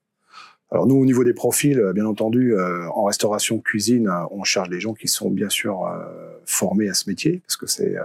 Alors 0.70 0.86
nous, 0.86 0.96
au 0.96 1.06
niveau 1.06 1.24
des 1.24 1.34
profils, 1.34 1.80
euh, 1.80 1.94
bien 1.94 2.06
entendu, 2.06 2.54
euh, 2.54 2.90
en 2.90 3.04
restauration 3.04 3.60
cuisine, 3.60 4.10
euh, 4.10 4.26
on 4.32 4.44
cherche 4.44 4.70
des 4.70 4.82
gens 4.82 4.94
qui 4.94 5.08
sont 5.08 5.30
bien 5.30 5.50
sûr 5.50 5.86
euh, 5.86 6.04
formés 6.46 6.90
à 6.90 6.94
ce 6.94 7.10
métier 7.10 7.42
parce 7.46 7.56
que 7.56 7.68
c'est 7.68 7.98
euh, 7.98 8.04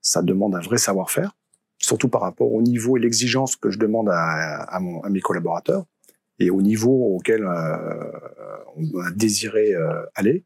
ça 0.00 0.22
demande 0.22 0.54
un 0.54 0.60
vrai 0.60 0.78
savoir-faire, 0.78 1.32
surtout 1.78 2.08
par 2.08 2.20
rapport 2.20 2.52
au 2.52 2.62
niveau 2.62 2.96
et 2.96 3.00
l'exigence 3.00 3.56
que 3.56 3.70
je 3.70 3.78
demande 3.78 4.08
à, 4.10 4.62
à, 4.62 4.80
mon, 4.80 5.00
à 5.02 5.08
mes 5.10 5.20
collaborateurs 5.20 5.84
et 6.38 6.50
au 6.50 6.62
niveau 6.62 7.16
auquel 7.16 7.44
euh, 7.44 7.76
on 8.76 9.00
a 9.00 9.10
désiré 9.10 9.74
aller. 10.14 10.44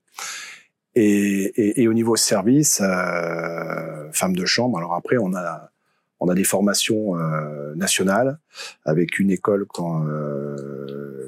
Et, 0.95 1.43
et, 1.61 1.83
et 1.83 1.89
au 1.89 1.93
niveau 1.93 2.17
service, 2.17 2.79
femme 4.13 4.35
de 4.35 4.45
chambre. 4.47 4.79
Alors 4.79 4.95
après, 4.95 5.17
on 5.19 5.35
a 5.35 5.71
on 6.21 6.29
a 6.29 6.35
des 6.35 6.45
formations 6.45 7.15
nationales 7.77 8.39
avec 8.85 9.19
une 9.19 9.31
école 9.31 9.67
quand, 9.67 10.05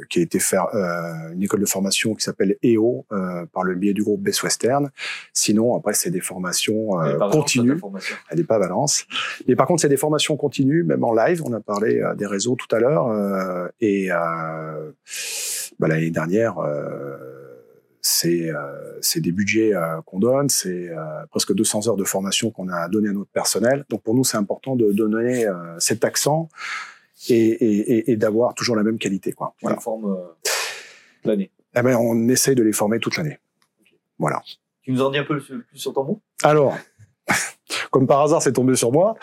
qui 0.08 0.18
a 0.20 0.22
été 0.22 0.38
faire 0.38 0.66
euh, 0.74 1.32
une 1.32 1.42
école 1.42 1.60
de 1.60 1.66
formation 1.66 2.14
qui 2.14 2.24
s'appelle 2.24 2.56
EO 2.64 3.06
euh, 3.12 3.46
par 3.52 3.62
le 3.62 3.74
biais 3.74 3.92
du 3.92 4.02
groupe 4.02 4.22
Best 4.22 4.42
Western. 4.42 4.90
Sinon, 5.32 5.76
après, 5.76 5.94
c'est 5.94 6.10
des 6.10 6.20
formations 6.20 7.00
euh, 7.00 7.18
continues. 7.30 7.78
formation. 7.78 8.16
Elle 8.30 8.38
n'est 8.38 8.44
pas 8.44 8.56
à 8.56 8.60
Valence. 8.60 9.04
Mais 9.46 9.56
par 9.56 9.66
contre, 9.66 9.82
c'est 9.82 9.88
des 9.88 9.96
formations 9.96 10.36
continues, 10.36 10.84
même 10.84 11.04
en 11.04 11.12
live. 11.12 11.42
On 11.44 11.52
a 11.52 11.60
parlé 11.60 12.00
euh, 12.00 12.14
des 12.14 12.26
réseaux 12.26 12.56
tout 12.56 12.74
à 12.74 12.78
l'heure. 12.80 13.08
euh, 13.08 13.68
et 13.80 14.10
euh, 14.10 14.90
bah, 15.78 15.88
l'année 15.88 16.10
dernière, 16.10 16.58
euh, 16.58 17.16
c'est 18.00 18.50
euh, 18.50 19.00
des 19.16 19.32
budgets 19.32 19.74
euh, 19.74 20.00
qu'on 20.06 20.18
donne, 20.18 20.48
c'est 20.48 20.88
euh, 20.88 20.96
presque 21.30 21.52
200 21.54 21.88
heures 21.88 21.96
de 21.96 22.04
formation 22.04 22.50
qu'on 22.50 22.68
a 22.68 22.88
donné 22.88 23.08
à 23.08 23.12
notre 23.12 23.30
personnel. 23.30 23.84
Donc 23.90 24.02
pour 24.02 24.14
nous, 24.14 24.24
c'est 24.24 24.36
important 24.36 24.76
de 24.76 24.92
donner 24.92 25.46
euh, 25.46 25.54
cet 25.78 26.04
accent 26.04 26.48
et, 27.28 27.34
et, 27.36 28.10
et, 28.12 28.16
d'avoir 28.16 28.54
toujours 28.54 28.76
la 28.76 28.82
même 28.82 28.98
qualité. 28.98 29.32
Quoi. 29.32 29.54
Tu 29.58 29.62
Voilà. 29.64 29.76
les 29.76 29.82
formes 29.82 30.12
euh, 30.12 30.48
l'année. 31.24 31.50
Eh 31.76 31.82
ben, 31.82 31.96
on 31.96 32.28
essaye 32.28 32.54
de 32.54 32.62
les 32.62 32.72
former 32.72 32.98
toute 32.98 33.16
l'année. 33.16 33.38
Voilà. 34.18 34.42
Tu 34.82 34.92
nous 34.92 35.02
en 35.02 35.10
dis 35.10 35.18
un 35.18 35.24
peu 35.24 35.38
plus 35.38 35.64
sur 35.74 35.92
ton 35.92 36.04
mot? 36.04 36.20
Alors, 36.42 36.76
comme 37.90 38.06
par 38.06 38.22
hasard, 38.22 38.42
c'est 38.42 38.52
tombé 38.52 38.74
sur 38.76 38.92
moi. 38.92 39.16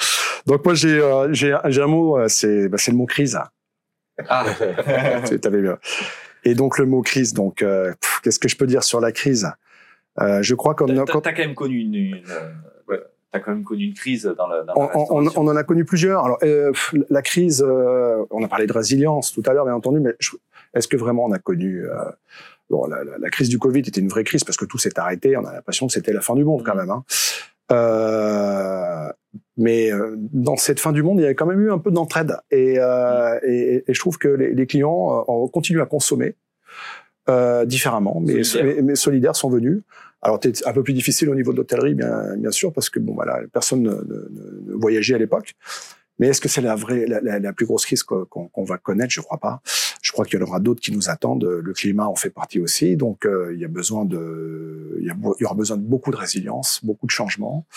Donc 0.46 0.64
moi, 0.64 0.76
j'ai 0.76 1.00
euh, 1.00 1.32
un 1.64 1.88
mot, 1.88 2.18
euh, 2.20 2.28
c'est 2.28 2.70
bah, 2.70 2.78
le 2.88 2.94
mot 2.94 3.06
crise. 3.06 3.40
Ah, 4.30 4.46
Tu- 5.28 5.40
t'avais 5.40 5.62
bien. 5.62 5.78
Et 6.44 6.54
donc 6.54 6.78
le 6.78 6.86
mot 6.86 7.02
crise. 7.02 7.34
Donc 7.34 7.62
euh, 7.64 7.94
qu'est-ce 8.24 8.40
que 8.40 8.48
je 8.48 8.56
peux 8.56 8.68
dire 8.68 8.84
sur 8.84 9.00
la 9.00 9.12
crise? 9.12 9.50
Euh, 10.20 10.42
Je 10.42 10.54
crois 10.56 10.76
qu'on 10.76 10.86
t'as 10.86 11.04
t'as 11.22 11.34
quand 11.34 11.40
même 11.40 11.56
connu 11.56 11.80
une, 11.80 11.96
une, 11.96 12.24
euh, 12.30 12.98
t'as 13.36 13.42
quand 13.44 13.52
même 13.52 13.64
connu 13.64 13.84
une 13.86 13.94
crise 13.94 14.24
dans 14.38 14.48
la, 14.48 14.64
dans 14.64 14.74
on, 14.76 15.28
en 15.48 15.56
a 15.56 15.64
connu 15.64 15.84
plusieurs. 15.86 16.24
Alors 16.24 16.38
euh, 16.44 16.72
la 17.10 17.22
crise, 17.22 17.62
euh, 17.68 18.24
on 18.32 18.44
a 18.44 18.48
parlé 18.48 18.66
de 18.66 18.74
résilience 18.74 19.32
tout 19.34 19.44
à 19.46 19.54
l'heure, 19.54 19.66
bien 19.66 19.74
entendu, 19.76 20.00
mais 20.00 20.16
est-ce 20.74 20.88
que 20.88 20.98
vraiment 20.98 21.26
on 21.26 21.32
a 21.32 21.40
connu 21.40 21.86
euh, 21.86 21.96
Bon, 22.70 22.88
la, 22.88 23.04
la- 23.04 23.18
la 23.20 23.30
crise 23.30 23.50
du 23.50 23.60
Covid 23.60 23.80
était 23.80 24.00
une 24.02 24.08
vraie 24.08 24.24
crise 24.24 24.44
parce 24.44 24.58
que 24.58 24.66
tout 24.66 24.78
s'est 24.78 24.98
arrêté. 24.98 25.36
On 25.38 25.46
a 25.46 25.54
l'impression 25.54 25.86
que 25.88 25.94
c'était 25.94 26.14
la 26.14 26.22
fin 26.22 26.34
du 26.36 26.44
monde 26.44 26.64
quand 26.66 26.76
même. 26.76 26.90
Hein. 26.90 27.04
Mais 29.58 29.92
dans 30.18 30.56
cette 30.58 30.80
fin 30.80 30.92
du 30.92 31.04
monde, 31.04 31.20
il 31.20 31.24
y 31.24 31.26
avait 31.26 31.36
quand 31.36 31.46
même 31.46 31.62
eu 31.62 31.72
un 31.72 31.78
peu 31.78 31.92
d'entraide. 31.92 32.38
Et, 32.52 32.76
et, 33.44 33.84
et 33.88 33.94
je 33.94 34.00
trouve 34.00 34.18
que 34.18 34.28
les, 34.28 34.54
les 34.54 34.66
clients 34.68 35.26
ont 35.28 35.48
continué 35.48 35.82
à 35.82 35.86
consommer. 35.86 36.36
différemment, 37.66 38.20
mais 38.22 38.44
Solidaires. 38.44 38.76
mais, 38.78 38.82
mais 38.82 38.96
solidaires 38.96 39.36
sont 39.36 39.50
venus. 39.50 39.82
Alors, 40.26 40.40
c'est 40.42 40.66
un 40.66 40.74
peu 40.74 40.82
plus 40.82 40.94
difficile 40.94 41.30
au 41.30 41.36
niveau 41.36 41.52
de 41.52 41.58
l'hôtellerie, 41.58 41.94
bien, 41.94 42.36
bien 42.36 42.50
sûr, 42.50 42.74
parce 42.74 42.90
que 42.90 42.98
bon, 42.98 43.14
voilà, 43.14 43.42
personne 43.54 43.84
ne, 43.84 44.74
voyageait 44.76 45.14
à 45.14 45.20
l'époque. 45.20 45.54
Mais 46.18 46.30
est-ce 46.30 46.42
que 46.42 46.50
c'est 46.50 46.62
la 46.62 46.74
vraie, 46.74 47.06
la, 47.06 47.54
plus 47.54 47.68
grosse 47.68 47.86
crise 47.86 48.02
qu'on 48.02 48.64
va 48.64 48.80
connaître? 48.80 49.12
Je 49.12 49.22
crois 49.22 49.38
pas. 49.38 49.62
Je 50.02 50.12
crois 50.12 50.26
qu'il 50.26 50.40
y 50.40 50.42
en 50.42 50.46
aura 50.48 50.60
d'autres 50.60 50.82
qui 50.82 50.92
nous 50.92 51.12
attendent. 51.12 51.44
Le 51.44 51.74
climat 51.74 52.08
en 52.08 52.16
fait 52.16 52.32
partie 52.32 52.60
aussi, 52.60 52.96
donc 52.96 53.28
euh, 53.28 53.52
il 53.54 53.60
y 53.60 53.66
a 53.66 53.68
besoin 53.68 54.04
de, 54.04 54.98
il 55.00 55.06
y, 55.06 55.12
il 55.12 55.42
y 55.42 55.46
aura 55.46 55.54
besoin 55.54 55.78
de 55.78 55.84
beaucoup 55.84 56.10
de 56.10 56.16
résilience, 56.16 56.84
beaucoup 56.84 57.06
de 57.06 57.12
changements. 57.12 57.68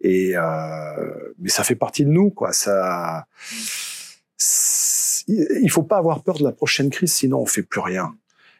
Et 0.00 0.36
euh, 0.36 1.32
mais 1.40 1.48
ça 1.48 1.64
fait 1.64 1.74
partie 1.74 2.04
de 2.04 2.10
nous, 2.10 2.30
quoi. 2.30 2.52
Ça, 2.52 3.26
il 5.26 5.70
faut 5.70 5.82
pas 5.82 5.96
avoir 5.96 6.22
peur 6.22 6.38
de 6.38 6.44
la 6.44 6.52
prochaine 6.52 6.90
crise, 6.90 7.14
sinon 7.14 7.40
on 7.40 7.46
fait 7.46 7.64
plus 7.64 7.80
rien. 7.80 8.14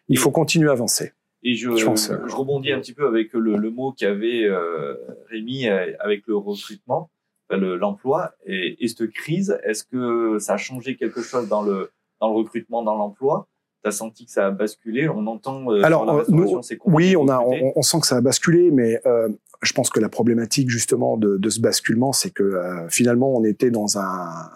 Il 0.09 0.19
faut 0.19 0.33
continuer 0.33 0.69
à 0.69 0.73
avancer. 0.73 1.13
Et 1.49 1.55
je, 1.55 1.71
Je 1.77 1.85
pense, 1.85 2.11
euh, 2.11 2.17
je 2.27 2.35
rebondis 2.35 2.73
un 2.73 2.81
petit 2.81 2.93
peu 2.93 3.07
avec 3.07 3.33
le, 3.33 3.57
le 3.57 3.71
mot 3.71 3.93
qu'avait 3.93 4.45
euh, 4.45 4.95
Rémi 5.31 5.69
euh, 5.69 5.93
avec 6.01 6.27
le 6.27 6.37
recrutement, 6.37 7.11
enfin, 7.49 7.61
le- 7.61 7.77
l'emploi 7.77 8.33
et, 8.47 8.83
et 8.85 8.89
cette 8.89 9.11
crise. 9.13 9.57
Est-ce 9.63 9.85
que 9.85 10.39
ça 10.41 10.55
a 10.55 10.57
changé 10.57 10.97
quelque 10.97 11.23
chose 11.23 11.49
dans 11.49 11.63
le 11.63 11.91
dans 12.21 12.29
le 12.31 12.35
recrutement, 12.37 12.83
dans 12.83 12.97
l'emploi? 12.97 13.47
T'as 13.85 13.93
senti 13.93 14.25
que 14.27 14.33
ça 14.33 14.49
a 14.49 14.51
basculé? 14.51 15.09
On 15.09 15.25
entend. 15.29 15.71
euh, 15.71 15.83
Alors, 15.85 16.05
la 16.05 16.15
euh, 16.15 16.25
nous, 16.29 16.61
Oui, 16.87 17.15
on 17.17 17.29
a, 17.29 17.39
on, 17.39 17.73
on 17.77 17.83
sent 17.83 18.01
que 18.01 18.07
ça 18.09 18.17
a 18.17 18.21
basculé, 18.21 18.73
mais 18.73 19.01
euh, 19.07 19.29
je 19.63 19.73
pense 19.73 19.91
que 19.91 20.01
la 20.01 20.09
problématique 20.09 20.69
justement 20.69 21.17
de, 21.17 21.37
de 21.37 21.51
ce 21.51 21.61
basculement, 21.61 22.13
c'est 22.13 22.31
que 22.31 22.61
finalement 22.89 23.33
on 23.37 23.45
était 23.45 23.71
dans 23.71 23.99
un, 23.99 24.51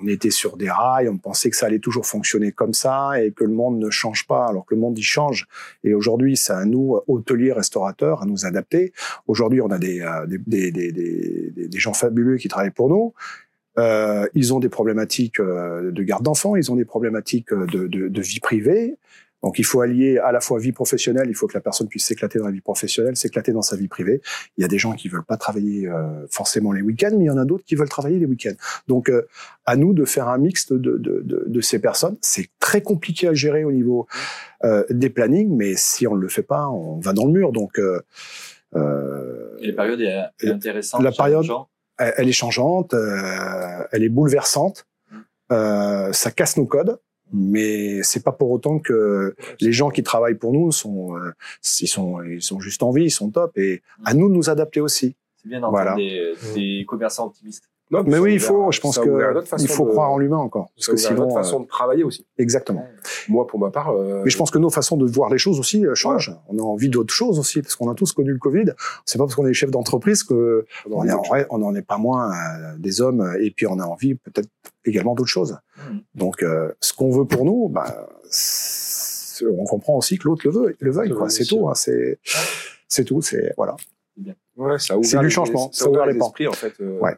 on 0.00 0.06
était 0.06 0.30
sur 0.30 0.56
des 0.56 0.70
rails, 0.70 1.08
on 1.08 1.18
pensait 1.18 1.50
que 1.50 1.56
ça 1.56 1.66
allait 1.66 1.78
toujours 1.78 2.06
fonctionner 2.06 2.52
comme 2.52 2.74
ça 2.74 3.20
et 3.22 3.32
que 3.32 3.44
le 3.44 3.52
monde 3.52 3.78
ne 3.78 3.90
change 3.90 4.26
pas, 4.26 4.46
alors 4.46 4.64
que 4.64 4.74
le 4.74 4.80
monde 4.80 4.98
y 4.98 5.02
change. 5.02 5.46
Et 5.84 5.94
aujourd'hui, 5.94 6.36
c'est 6.36 6.52
à 6.52 6.64
nous, 6.64 6.98
hôteliers, 7.06 7.52
restaurateurs, 7.52 8.22
à 8.22 8.26
nous 8.26 8.46
adapter. 8.46 8.92
Aujourd'hui, 9.26 9.60
on 9.60 9.70
a 9.70 9.78
des, 9.78 10.00
euh, 10.00 10.26
des, 10.26 10.70
des, 10.70 10.92
des, 10.92 11.78
gens 11.78 11.92
fabuleux 11.92 12.36
qui 12.36 12.48
travaillent 12.48 12.70
pour 12.70 12.88
nous. 12.88 13.14
Euh, 13.78 14.26
ils 14.34 14.52
ont 14.52 14.58
des 14.58 14.68
problématiques 14.68 15.40
euh, 15.40 15.92
de 15.92 16.02
garde 16.02 16.24
d'enfants, 16.24 16.56
ils 16.56 16.72
ont 16.72 16.76
des 16.76 16.84
problématiques 16.84 17.52
de 17.52 18.20
vie 18.20 18.40
privée. 18.40 18.96
Donc 19.42 19.58
il 19.58 19.64
faut 19.64 19.80
allier 19.80 20.18
à 20.18 20.32
la 20.32 20.40
fois 20.40 20.58
vie 20.58 20.72
professionnelle, 20.72 21.26
il 21.28 21.34
faut 21.34 21.46
que 21.46 21.54
la 21.54 21.60
personne 21.60 21.86
puisse 21.88 22.04
s'éclater 22.06 22.38
dans 22.40 22.46
la 22.46 22.50
vie 22.50 22.60
professionnelle, 22.60 23.16
s'éclater 23.16 23.52
dans 23.52 23.62
sa 23.62 23.76
vie 23.76 23.86
privée. 23.88 24.20
Il 24.56 24.62
y 24.62 24.64
a 24.64 24.68
des 24.68 24.78
gens 24.78 24.92
qui 24.92 25.08
veulent 25.08 25.24
pas 25.24 25.36
travailler 25.36 25.86
euh, 25.88 26.26
forcément 26.30 26.72
les 26.72 26.82
week-ends, 26.82 27.12
mais 27.16 27.24
il 27.24 27.28
y 27.28 27.30
en 27.30 27.38
a 27.38 27.44
d'autres 27.44 27.64
qui 27.64 27.76
veulent 27.76 27.88
travailler 27.88 28.18
les 28.18 28.26
week-ends. 28.26 28.56
Donc 28.88 29.08
euh, 29.08 29.26
à 29.64 29.76
nous 29.76 29.92
de 29.94 30.04
faire 30.04 30.28
un 30.28 30.38
mixte 30.38 30.72
de, 30.72 30.96
de, 30.98 31.22
de, 31.24 31.44
de 31.46 31.60
ces 31.60 31.78
personnes. 31.78 32.16
C'est 32.20 32.48
très 32.58 32.82
compliqué 32.82 33.28
à 33.28 33.34
gérer 33.34 33.64
au 33.64 33.70
niveau 33.72 34.06
euh, 34.64 34.84
des 34.90 35.10
plannings, 35.10 35.54
mais 35.56 35.74
si 35.76 36.06
on 36.06 36.16
ne 36.16 36.20
le 36.20 36.28
fait 36.28 36.42
pas, 36.42 36.68
on 36.68 36.98
va 36.98 37.12
dans 37.12 37.26
le 37.26 37.32
mur. 37.32 37.52
Donc 37.52 37.78
euh, 37.78 38.00
euh, 38.76 39.56
Et 39.60 39.68
la 39.68 39.72
période 39.74 40.00
est, 40.00 40.48
intéressante. 40.50 41.02
la 41.02 41.12
période- 41.12 41.46
elle, 41.98 42.14
elle 42.16 42.28
est 42.28 42.32
changeante, 42.32 42.94
euh, 42.94 43.84
elle 43.92 44.02
est 44.04 44.08
bouleversante, 44.08 44.86
euh, 45.52 46.12
ça 46.12 46.30
casse 46.30 46.56
nos 46.56 46.66
codes, 46.66 46.98
mais 47.32 48.02
c'est 48.02 48.22
pas 48.22 48.32
pour 48.32 48.50
autant 48.50 48.78
que 48.78 49.34
les 49.60 49.72
gens 49.72 49.90
qui 49.90 50.02
travaillent 50.02 50.34
pour 50.36 50.52
nous 50.52 50.72
sont, 50.72 51.16
euh, 51.16 51.32
ils 51.80 51.86
sont, 51.88 52.22
ils 52.22 52.42
sont 52.42 52.60
juste 52.60 52.82
en 52.82 52.90
vie, 52.90 53.04
ils 53.04 53.10
sont 53.10 53.30
top, 53.30 53.56
et 53.58 53.82
à 54.04 54.14
nous 54.14 54.28
de 54.28 54.34
nous 54.34 54.50
adapter 54.50 54.80
aussi. 54.80 55.14
C'est 55.36 55.48
bien 55.48 55.60
d'entendre 55.60 55.82
Voilà. 55.82 55.94
des, 55.96 56.34
des 56.54 56.84
commerçants 56.86 57.26
optimistes. 57.26 57.68
Non, 57.90 58.02
Mais 58.06 58.18
oui, 58.18 58.34
il 58.34 58.40
faut, 58.40 58.70
je 58.70 58.80
pense 58.80 58.98
que 58.98 59.08
il 59.58 59.68
faut 59.68 59.86
de- 59.86 59.90
croire 59.92 60.10
en 60.10 60.18
l'humain 60.18 60.36
encore, 60.36 60.70
parce 60.76 60.88
que 60.88 60.96
sinon, 60.96 61.24
autre 61.24 61.34
façon 61.34 61.60
euh, 61.60 61.62
de 61.62 61.68
travailler 61.68 62.04
aussi. 62.04 62.26
exactement. 62.36 62.86
Moi, 63.30 63.46
pour 63.46 63.58
ma 63.58 63.70
part, 63.70 63.90
euh, 63.90 64.20
Mais 64.24 64.30
je 64.30 64.36
pense 64.36 64.50
que 64.50 64.58
nos 64.58 64.68
façons 64.68 64.98
de 64.98 65.06
voir 65.06 65.30
les 65.30 65.38
choses 65.38 65.58
aussi 65.58 65.86
euh, 65.86 65.94
changent. 65.94 66.34
On 66.48 66.58
a 66.58 66.62
envie 66.62 66.90
d'autres 66.90 67.14
choses 67.14 67.38
aussi, 67.38 67.62
parce 67.62 67.76
qu'on 67.76 67.90
a 67.90 67.94
tous 67.94 68.12
connu 68.12 68.30
le 68.32 68.38
Covid. 68.38 68.72
C'est 69.06 69.16
pas 69.16 69.24
parce 69.24 69.34
qu'on 69.34 69.46
est 69.46 69.54
chef 69.54 69.70
d'entreprise 69.70 70.22
que 70.22 70.66
on 70.90 71.04
est 71.06 71.12
en 71.12 71.22
on 71.50 71.58
n'en 71.58 71.74
est 71.74 71.82
pas 71.82 71.96
moins 71.96 72.30
euh, 72.30 72.76
des 72.78 73.00
hommes, 73.00 73.34
et 73.40 73.50
puis 73.50 73.66
on 73.66 73.78
a 73.78 73.84
envie 73.84 74.14
peut-être 74.16 74.48
également 74.84 75.14
d'autres 75.14 75.30
choses. 75.30 75.56
Mhm. 75.90 76.00
Donc, 76.14 76.42
euh, 76.42 76.70
ce 76.80 76.92
qu'on 76.92 77.10
veut 77.10 77.24
pour 77.24 77.44
nous, 77.46 77.68
bah, 77.70 78.06
on 79.58 79.64
comprend 79.64 79.96
aussi 79.96 80.18
que 80.18 80.24
l'autre 80.28 80.42
le 80.44 80.52
veut, 80.52 80.76
le 80.78 80.90
veuille. 80.90 81.12
C'est 81.28 81.44
tout. 81.44 81.68
hein, 81.68 81.74
c'est, 81.74 82.18
c'est 82.88 83.04
tout. 83.04 83.22
C'est 83.22 83.54
voilà. 83.56 83.76
Ouais, 84.56 84.78
ça 84.80 84.94
a 84.94 84.96
ouvert 84.96 85.08
C'est 85.08 85.18
du 85.18 85.24
les- 85.24 85.30
changement, 85.30 85.70
Ça 85.72 85.84
a 85.84 85.88
ouvert 85.88 86.00
ouvre 86.02 86.10
les 86.12 86.18
les 86.18 86.24
esprits, 86.24 86.48
en 86.48 86.52
fait. 86.52 86.72
euh, 86.80 86.98
Ouais. 86.98 87.14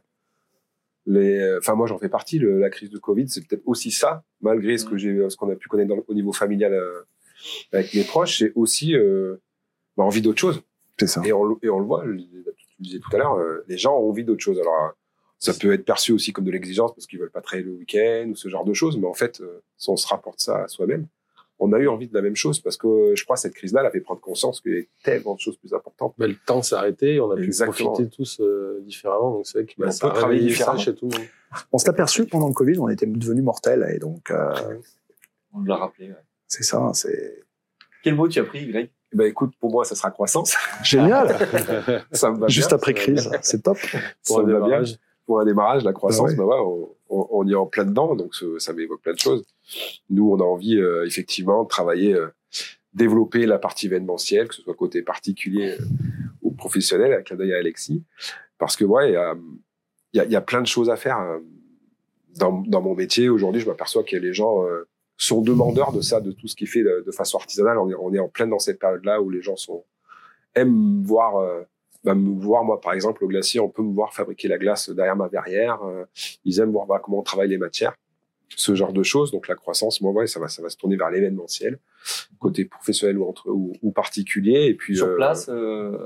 Les, 1.12 1.57
enfin, 1.59 1.75
moi, 1.75 1.87
j'en 1.87 1.99
fais 1.99 2.09
partie. 2.09 2.38
le- 2.38 2.59
la 2.61 2.70
crise 2.70 2.90
de 2.90 2.99
Covid, 2.99 3.29
c'est 3.29 3.44
peut-être 3.46 3.62
aussi 3.66 3.90
ça, 3.90 4.23
malgré 4.40 4.79
ce 4.79 4.85
que 4.85 4.94
Mm. 4.94 4.99
j'ai, 4.99 5.31
ce 5.31 5.37
qu'on 5.37 5.51
a 5.51 5.57
pu 5.57 5.68
connaître 5.68 5.88
dans- 5.88 6.05
au 6.07 6.14
niveau 6.14 6.33
familial 6.33 6.73
euh, 6.73 7.01
avec 7.73 7.92
mes 7.94 8.05
proches, 8.05 8.38
c'est 8.38 8.53
aussi 8.55 8.94
euh, 8.94 9.37
bah, 9.96 10.05
envie 10.05 10.23
d'autre 10.23 10.38
chose. 10.38 10.62
C'est 10.99 11.07
ça. 11.09 11.23
Et 11.25 11.33
on, 11.33 11.44
le- 11.44 11.57
et 11.62 11.68
on 11.70 11.79
le 11.81 11.87
voit. 11.87 12.05
le- 12.05 12.16
Tu 12.18 12.27
le 12.79 12.85
disais 12.85 12.99
tout 13.01 13.14
à 13.14 13.18
l'heure, 13.18 13.35
euh, 13.35 13.64
les 13.68 13.77
gens 13.79 13.96
ont 13.99 14.09
envie 14.09 14.25
d'autre 14.25 14.40
chose. 14.42 14.59
Alors, 14.61 14.75
euh, 14.75 14.88
ça 15.38 15.53
peut 15.55 15.73
être 15.73 15.85
perçu 15.85 16.12
aussi 16.12 16.33
comme 16.33 16.44
de 16.44 16.51
l'exigence 16.51 16.94
parce 16.94 17.07
qu'ils 17.07 17.18
veulent 17.18 17.31
pas 17.31 17.40
travailler 17.40 17.66
le 17.66 17.73
week-end 17.75 18.29
ou 18.31 18.37
ce 18.37 18.49
genre 18.49 18.64
de 18.64 18.73
choses, 18.75 18.96
mais 18.99 19.07
en 19.07 19.14
fait, 19.14 19.40
euh, 19.40 19.61
si 19.79 19.88
on 19.90 19.96
se 19.96 20.07
rapporte 20.07 20.40
ça 20.40 20.62
à 20.64 20.68
soi-même, 20.68 21.07
on 21.62 21.73
a 21.75 21.79
eu 21.79 21.87
envie 21.88 22.09
de 22.09 22.14
la 22.14 22.23
même 22.23 22.35
chose 22.37 22.59
parce 22.61 22.77
que 22.77 23.12
je 23.14 23.23
crois 23.25 23.37
que 23.37 23.42
cette 23.42 23.55
crise-là, 23.55 23.81
elle 23.83 23.87
a 23.87 23.90
fait 23.90 24.01
prendre 24.01 24.20
conscience 24.20 24.61
qu'il 24.61 24.75
y 24.75 24.79
a 24.79 24.83
tellement 25.05 25.35
de 25.35 25.40
choses 25.40 25.57
plus 25.59 25.73
importantes. 25.75 26.14
Bah, 26.18 26.27
le 26.27 26.35
temps 26.35 26.62
s'est 26.62 26.75
arrêté, 26.75 27.20
on 27.20 27.31
a 27.31 27.37
pu 27.37 27.51
profiter 27.51 28.09
tous 28.09 28.40
euh, 28.40 28.81
différemment, 28.83 29.33
donc 29.35 29.46
c'est 29.46 29.59
vrai 29.62 29.66
qu'on 29.73 29.83
Bah, 29.85 29.90
ça 29.92 30.09
peut 30.09 30.14
travailler 30.14 30.40
différemment. 30.40 30.79
chez 30.79 30.94
tout 30.94 31.09
le 31.11 31.18
monde. 31.18 31.27
On 31.73 31.79
s'est 31.79 31.90
aperçu 31.90 32.25
pendant 32.27 32.49
le 32.49 32.55
Covid, 32.55 32.79
on 32.79 32.88
était 32.88 33.07
devenus 33.07 33.44
mortels, 33.44 33.87
et 33.94 33.99
donc 33.99 34.31
euh, 34.31 34.55
On 35.55 35.62
l'a 35.64 35.77
rappelé. 35.77 36.09
ouais. 36.09 36.14
c'est 36.49 36.62
ça. 36.62 36.90
C'est 36.94 37.42
Quel 38.03 38.14
mot 38.14 38.27
tu 38.29 38.38
as 38.40 38.44
pris, 38.44 38.66
Greg? 38.66 38.90
Ben 39.12 39.27
écoute, 39.27 39.53
pour 39.59 39.70
moi, 39.73 39.85
ça 39.85 39.94
sera 39.96 40.11
croissance. 40.12 40.55
génial. 40.85 41.37
ça 42.12 42.31
me 42.31 42.38
va 42.38 42.46
Juste 42.49 42.68
bien. 42.68 42.77
après 42.77 42.94
crise, 42.94 43.29
c'est 43.42 43.62
top. 43.62 43.77
Pour 44.27 44.37
Ça 44.37 44.42
un 44.42 44.46
me 44.46 44.53
va 44.53 44.59
bien. 44.61 44.66
démarrage. 44.68 44.96
Pour 45.27 45.40
un 45.40 45.44
démarrage, 45.44 45.85
la 45.85 45.92
croissance, 45.92 46.29
Ah 46.29 46.31
ouais. 46.31 46.37
ben 46.37 46.44
ouais, 46.44 46.57
on, 46.61 46.88
on- 47.11 47.29
on 47.31 47.46
y 47.46 47.53
est 47.53 47.57
en 47.57 47.66
plein 47.66 47.85
dedans, 47.85 48.14
donc 48.16 48.35
ce- 48.35 48.59
ça 48.61 48.73
m'évoque 48.73 49.01
plein 49.03 49.12
de 49.12 49.18
choses. 49.18 49.44
Nous, 50.09 50.31
on 50.31 50.39
a 50.41 50.45
envie 50.45 50.77
euh, 50.77 51.07
effectivement 51.07 51.63
de 51.65 51.69
travailler, 51.69 52.15
euh, 52.15 52.29
développer 52.95 53.47
la 53.47 53.59
partie 53.59 53.87
événementielle, 53.87 54.49
que 54.49 54.55
ce 54.55 54.63
soit 54.63 54.75
côté 54.75 55.03
particulier 55.03 55.77
euh, 55.79 55.85
ou 56.43 56.53
professionnel, 56.53 57.13
avec 57.13 57.31
l'œil 57.31 57.55
à 57.55 57.59
Alexis, 57.59 58.05
parce 58.59 58.77
que 58.77 58.85
ouais, 58.85 59.15
il 60.13 60.25
y 60.31 60.37
a, 60.37 60.41
plein 60.41 60.61
de 60.61 60.67
choses 60.67 60.91
à 60.91 60.97
faire. 60.97 61.17
hein. 61.17 61.41
Dans, 62.37 62.81
mon 62.81 62.95
métier, 62.95 63.29
aujourd'hui, 63.29 63.61
je 63.61 63.67
m'aperçois 63.67 64.05
que 64.05 64.17
les 64.17 64.33
gens 64.33 64.65
euh, 64.65 64.89
sont 65.17 65.43
demandeurs 65.43 65.93
de 65.93 66.01
ça, 66.01 66.21
de 66.21 66.33
tout 66.33 66.47
ce 66.47 66.55
qui 66.55 66.65
est 66.65 66.69
fait 66.69 66.83
de, 66.83 67.11
façon 67.13 67.39
artisanale. 67.39 67.79
On 67.79 68.15
est, 68.15 68.19
en 68.19 68.29
plein 68.29 68.47
dans 68.47 68.59
cette 68.59 68.79
période-là 68.79 69.21
où 69.21 69.31
les 69.31 69.43
gens 69.43 69.57
sont 69.57 69.85
aiment 70.55 71.03
voir 71.05 71.65
bah, 72.03 72.15
me 72.17 72.41
voir 72.41 72.65
moi 72.65 72.81
par 72.81 72.93
exemple 72.93 73.23
au 73.23 73.29
glacier 73.29 73.61
on 73.61 73.69
peut 73.69 73.85
me 73.85 73.95
voir 73.95 74.13
fabriquer 74.13 74.49
la 74.49 74.59
glace 74.59 74.91
derrière 74.91 75.15
ma 75.15 75.29
verrière 75.29 75.79
ils 76.45 76.59
aiment 76.59 76.73
voir 76.73 76.87
bah, 76.87 77.01
comment 77.01 77.21
on 77.21 77.23
travaille 77.23 77.51
les 77.51 77.57
matières 77.57 77.95
ce 78.57 78.75
genre 78.75 78.93
de 78.93 79.03
choses 79.03 79.31
donc 79.31 79.47
la 79.49 79.55
croissance 79.55 80.01
moi 80.01 80.13
ouais 80.13 80.27
ça 80.27 80.41
va 80.41 80.49
ça 80.49 80.61
va 80.63 80.69
se 80.69 80.77
tourner 80.77 80.97
vers 80.97 81.11
l'événementiel 81.11 81.79
côté 82.39 82.65
professionnel 82.65 83.17
ou 83.19 83.29
entre 83.29 83.49
ou, 83.49 83.73
ou 83.83 83.91
particulier 83.93 84.67
et 84.67 84.75
puis 84.75 84.97
Sur 84.97 85.07
euh, 85.09 85.17
place, 85.17 85.49
euh, 85.49 85.97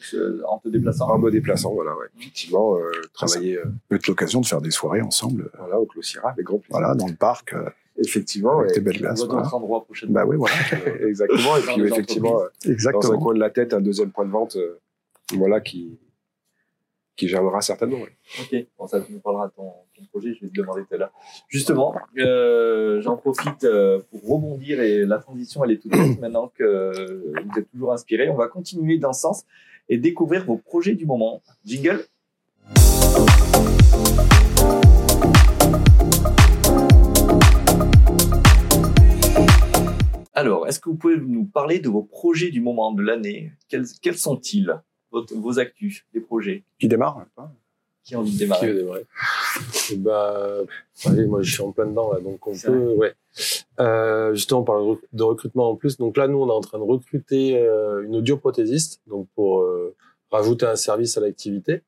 je- 0.00 0.42
en 0.44 0.58
te 0.58 0.68
déplaçant 0.68 1.08
en 1.10 1.18
me 1.18 1.30
déplaçant 1.30 1.72
voilà 1.74 1.92
ouais. 1.96 2.06
effectivement 2.18 2.76
euh, 2.76 2.90
travailler 3.12 3.58
euh, 3.58 3.64
Peut-être 3.88 4.06
l'occasion 4.08 4.40
de 4.40 4.46
faire 4.46 4.60
des 4.62 4.70
soirées 4.70 5.02
ensemble, 5.02 5.42
euh, 5.54 5.58
voilà 5.58 5.78
au 5.80 5.86
Closira 5.86 6.30
avec 6.30 6.46
grand 6.46 6.58
plaisir 6.58 6.70
voilà, 6.78 6.94
dans 6.94 7.08
le 7.08 7.14
parc, 7.14 7.52
euh, 7.54 7.68
effectivement 7.98 8.58
avec 8.60 8.70
et- 8.70 8.74
tes 8.74 8.80
belles 8.80 8.96
On 8.96 9.00
glaces. 9.00 9.24
voilà. 9.26 9.54
endroits 9.54 9.84
prochainement. 9.84 10.14
Bah 10.14 10.24
oui, 10.26 10.36
voilà, 10.36 10.54
exactement 11.06 11.56
et 11.56 11.60
Dans 11.66 11.72
puis 11.74 11.82
effectivement 11.84 12.40
euh, 12.40 12.46
dans 12.64 12.70
un 12.70 12.72
exactement. 12.72 13.18
coin 13.18 13.34
de 13.34 13.40
la 13.40 13.50
tête 13.50 13.74
un 13.74 13.80
deuxième 13.80 14.10
point 14.10 14.24
de 14.24 14.30
vente 14.30 14.56
euh, 14.56 14.78
voilà 15.34 15.60
qui 15.60 15.98
qui 17.22 17.28
germera 17.28 17.60
certainement. 17.60 17.98
Ok, 18.40 18.66
bon, 18.76 18.88
ça 18.88 19.00
tu 19.00 19.12
nous 19.12 19.20
parleras 19.20 19.46
de 19.46 19.52
ton, 19.52 19.70
ton 19.96 20.04
projet, 20.06 20.34
je 20.34 20.40
vais 20.40 20.48
te 20.48 20.56
demander 20.56 20.82
tout 20.82 20.94
à 20.96 20.96
l'heure. 20.96 21.12
Justement, 21.46 21.94
euh, 22.18 23.00
j'en 23.00 23.16
profite 23.16 23.62
euh, 23.62 24.00
pour 24.10 24.28
rebondir 24.28 24.80
et 24.80 25.06
la 25.06 25.18
transition 25.18 25.62
elle 25.62 25.70
est 25.70 25.78
toute 25.78 25.94
faite 25.94 26.18
maintenant 26.20 26.48
que 26.52 27.32
vous 27.44 27.60
êtes 27.60 27.70
toujours 27.70 27.92
inspiré. 27.92 28.28
On 28.28 28.34
va 28.34 28.48
continuer 28.48 28.98
dans 28.98 29.12
ce 29.12 29.20
sens 29.20 29.44
et 29.88 29.98
découvrir 29.98 30.44
vos 30.44 30.56
projets 30.56 30.96
du 30.96 31.06
moment. 31.06 31.42
Jingle 31.64 32.04
Alors, 40.34 40.66
est-ce 40.66 40.80
que 40.80 40.88
vous 40.88 40.96
pouvez 40.96 41.18
nous 41.18 41.44
parler 41.44 41.78
de 41.78 41.88
vos 41.88 42.02
projets 42.02 42.50
du 42.50 42.60
moment 42.60 42.90
de 42.90 43.02
l'année? 43.02 43.52
Quels, 43.68 43.86
quels 44.02 44.18
sont-ils? 44.18 44.74
Votre- 45.12 45.34
Vos 45.34 45.58
actus, 45.58 46.04
les 46.14 46.20
projets 46.20 46.64
Qui 46.80 46.88
démarre 46.88 47.24
hein 47.36 47.50
Qui 48.04 48.16
ont 48.16 48.20
envie 48.20 48.30
de 48.32 48.36
Qui 48.36 48.38
démarrer 48.44 48.72
veut 48.72 48.78
démarrer 48.80 49.06
ben, 49.96 50.66
allez, 51.06 51.26
moi 51.26 51.42
je 51.42 51.52
suis 51.52 51.62
en 51.62 51.72
plein 51.72 51.86
dedans 51.86 52.12
là, 52.12 52.20
donc 52.20 52.46
on 52.46 52.52
peut, 52.52 52.94
ouais. 52.94 53.12
Euh, 53.80 54.34
justement, 54.34 54.60
on 54.60 54.64
parle 54.64 54.80
de 54.82 54.86
rec- 54.90 55.08
de 55.12 55.22
recrutement 55.22 55.70
en 55.70 55.76
plus. 55.76 55.96
Donc 55.96 56.16
là, 56.16 56.28
nous, 56.28 56.38
on 56.38 56.48
est 56.48 56.52
en 56.52 56.60
train 56.60 56.78
de 56.78 56.82
recruter 56.84 57.58
euh, 57.58 58.04
une 58.04 58.16
audioprothésiste, 58.16 59.00
donc 59.06 59.28
pour 59.34 59.60
euh, 59.62 59.94
rajouter 60.30 60.66
un 60.66 60.76
service 60.76 61.16
à 61.16 61.20
l'activité. 61.20 61.82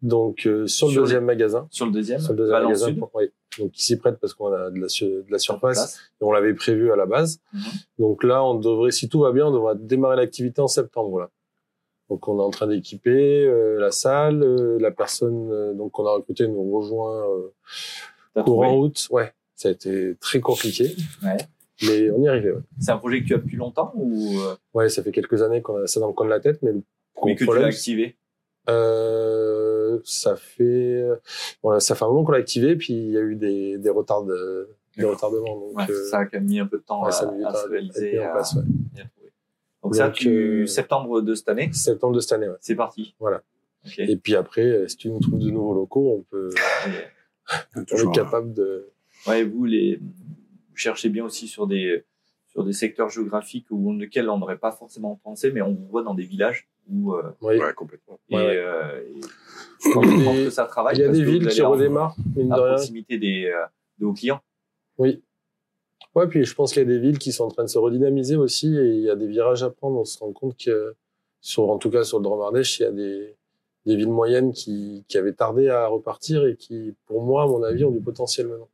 Donc 0.00 0.46
euh, 0.46 0.66
sur 0.66 0.86
le 0.86 0.92
Sur 0.92 1.02
deuxième 1.02 1.24
magasin, 1.24 1.66
Sur 1.70 1.86
le 1.86 1.92
deuxième 1.92 2.20
sur 2.20 2.32
le 2.32 2.38
deuxième 2.38 2.62
magasin, 2.62 2.86
Sud 2.86 2.98
pour- 3.00 3.10
oui, 3.14 3.24
donc 3.58 3.72
qui 3.72 3.82
s'y 3.84 3.96
prête 3.98 4.18
parce 4.20 4.32
qu'on 4.32 4.52
a 4.52 4.70
de 4.70 4.78
la, 4.78 4.88
su- 4.88 5.04
de 5.06 5.24
la 5.28 5.38
surface 5.38 5.98
et 6.20 6.24
on 6.24 6.30
l'avait 6.30 6.54
prévu 6.54 6.92
à 6.92 6.96
la 6.96 7.06
base. 7.06 7.40
Mhm. 7.52 7.60
Donc 7.98 8.22
là, 8.22 8.44
on 8.44 8.54
devrait, 8.54 8.92
si 8.92 9.08
tout 9.08 9.20
va 9.20 9.32
bien, 9.32 9.46
on 9.46 9.50
devrait 9.52 9.74
démarrer 9.76 10.16
l'activité 10.16 10.60
en 10.60 10.68
septembre. 10.68 11.18
Là. 11.20 11.30
Donc 12.10 12.26
on 12.28 12.38
est 12.38 12.42
en 12.42 12.50
train 12.50 12.66
d'équiper 12.66 13.44
euh, 13.46 13.78
la 13.78 13.90
salle, 13.90 14.42
euh, 14.42 14.78
la 14.80 14.90
personne 14.90 15.50
euh, 15.52 15.74
donc 15.74 15.92
qu'on 15.92 16.06
a 16.06 16.12
recruté 16.12 16.48
nous 16.48 16.70
rejoint 16.78 17.22
euh, 18.36 18.42
courant 18.42 18.76
août. 18.78 19.08
Ouais, 19.10 19.32
ça 19.54 19.68
a 19.68 19.72
été 19.72 20.14
très 20.20 20.40
compliqué, 20.40 20.96
Ouais. 21.22 21.36
mais 21.82 22.10
on 22.10 22.22
y 22.22 22.26
est 22.26 22.28
arrivé. 22.28 22.52
Ouais, 22.52 22.60
C'est 22.80 22.92
un 22.92 22.96
projet 22.98 23.20
que 23.22 23.26
tu 23.26 23.34
as 23.34 23.38
depuis 23.38 23.56
longtemps 23.56 23.92
ou 23.94 24.38
euh, 24.40 24.54
ouais 24.74 24.88
ça 24.88 25.02
fait 25.02 25.12
quelques 25.12 25.42
années 25.42 25.60
qu'on 25.60 25.82
a 25.82 25.86
ça 25.86 26.00
dans 26.00 26.06
le 26.08 26.12
coin 26.14 26.26
de 26.26 26.30
la 26.30 26.40
tête, 26.40 26.60
mais 26.62 26.72
le 26.72 26.82
mais 27.24 27.34
que 27.34 27.44
tu 27.44 27.54
l'as 27.58 27.66
activé 27.66 28.16
Euh, 28.70 29.98
ça 30.04 30.36
fait 30.36 31.04
voilà, 31.62 31.80
ça 31.80 31.94
fait 31.94 32.04
un 32.04 32.08
moment 32.08 32.24
qu'on 32.24 32.32
l'a 32.32 32.38
activé, 32.38 32.76
puis 32.76 32.94
il 32.94 33.10
y 33.10 33.16
a 33.18 33.20
eu 33.20 33.34
des, 33.34 33.76
des 33.78 33.90
retards 33.90 34.24
de, 34.24 34.68
des 34.96 35.04
retardements. 35.04 35.56
Donc, 35.58 35.76
Ouais, 35.76 35.84
Ça 36.10 36.18
a 36.20 36.24
quand 36.26 36.38
même 36.38 36.44
mis 36.48 36.60
un 36.60 36.66
peu 36.66 36.78
de 36.78 36.82
temps 36.84 37.02
ouais, 37.04 37.12
à, 37.12 37.16
à 37.18 37.20
temps 37.22 37.28
se 37.28 37.34
à 37.34 37.48
être 37.64 37.70
réaliser. 37.70 38.12
mis 38.12 38.18
en 38.20 38.28
à- 38.28 38.32
place, 38.32 38.54
ouais. 38.54 39.02
À. 39.82 39.86
Donc, 39.86 39.94
ça, 39.94 40.10
tu, 40.10 40.62
euh, 40.62 40.66
septembre 40.66 41.20
de 41.22 41.34
cette 41.34 41.48
année, 41.48 41.70
septembre 41.72 42.14
de 42.14 42.20
cette 42.20 42.32
année. 42.32 42.48
Ouais. 42.48 42.56
c'est 42.60 42.74
parti. 42.74 43.14
Voilà. 43.18 43.42
Et 43.98 44.16
puis 44.16 44.34
après, 44.34 44.86
si 44.88 44.96
tu 44.96 45.08
nous 45.08 45.20
trouves 45.20 45.38
de 45.38 45.50
nouveaux 45.50 45.74
locaux, 45.74 46.16
on 46.18 46.22
peut, 46.24 46.50
on 47.76 47.84
Toujours, 47.84 48.12
est 48.12 48.14
capable 48.14 48.52
de. 48.52 48.88
Ouais, 49.26 49.44
vous, 49.44 49.64
les, 49.64 49.96
vous 49.96 50.76
cherchez 50.76 51.08
bien 51.08 51.24
aussi 51.24 51.48
sur 51.48 51.66
des, 51.66 52.04
sur 52.48 52.64
des 52.64 52.72
secteurs 52.72 53.08
géographiques 53.08 53.66
où, 53.70 53.92
lesquels 53.94 54.28
on 54.28 54.38
n'aurait 54.38 54.58
pas 54.58 54.72
forcément 54.72 55.18
pensé, 55.22 55.50
mais 55.52 55.62
on 55.62 55.72
vous 55.72 55.86
voit 55.86 56.02
dans 56.02 56.14
des 56.14 56.24
villages 56.24 56.68
où, 56.90 57.14
euh, 57.14 57.22
Oui. 57.40 57.56
Ouais, 57.58 57.72
complètement. 57.74 58.18
et, 58.28 58.34
Ouais, 58.36 58.42
ouais. 58.46 58.56
euh, 58.58 59.00
et 59.14 59.90
quand 59.92 60.00
on 60.04 60.24
pense 60.24 60.36
que 60.38 60.50
ça 60.50 60.64
travaille, 60.66 60.96
Il 60.96 61.00
y 61.00 61.04
a 61.04 61.06
parce 61.06 61.18
des 61.18 61.24
villes 61.24 61.48
qui 61.48 61.62
en- 61.62 61.70
redémarrent, 61.70 62.16
mine 62.36 62.52
à 62.52 62.56
de 62.56 62.60
rien. 62.60 62.74
proximité 62.74 63.16
des, 63.18 63.46
euh, 63.46 63.64
de 63.98 64.06
vos 64.06 64.12
clients. 64.12 64.40
Oui. 64.98 65.22
Ouais, 66.14 66.26
puis 66.26 66.44
je 66.44 66.54
pense 66.54 66.72
qu'il 66.72 66.82
y 66.82 66.86
a 66.86 66.88
des 66.88 66.98
villes 66.98 67.18
qui 67.18 67.32
sont 67.32 67.44
en 67.44 67.48
train 67.48 67.64
de 67.64 67.68
se 67.68 67.78
redynamiser 67.78 68.36
aussi 68.36 68.76
et 68.76 68.94
il 68.94 69.02
y 69.02 69.10
a 69.10 69.16
des 69.16 69.26
virages 69.26 69.62
à 69.62 69.70
prendre. 69.70 69.98
On 70.00 70.04
se 70.04 70.18
rend 70.18 70.32
compte 70.32 70.56
que, 70.56 70.94
sur, 71.40 71.70
en 71.70 71.78
tout 71.78 71.90
cas 71.90 72.04
sur 72.04 72.18
le 72.18 72.24
Drôme 72.24 72.40
Ardèche, 72.40 72.80
il 72.80 72.82
y 72.82 72.86
a 72.86 72.92
des, 72.92 73.36
des 73.86 73.96
villes 73.96 74.10
moyennes 74.10 74.52
qui, 74.52 75.04
qui 75.08 75.18
avaient 75.18 75.32
tardé 75.32 75.68
à 75.68 75.86
repartir 75.86 76.46
et 76.46 76.56
qui, 76.56 76.94
pour 77.06 77.22
moi, 77.22 77.44
à 77.44 77.46
mon 77.46 77.62
avis, 77.62 77.84
ont 77.84 77.90
du 77.90 78.00
potentiel 78.00 78.48
maintenant. 78.48 78.68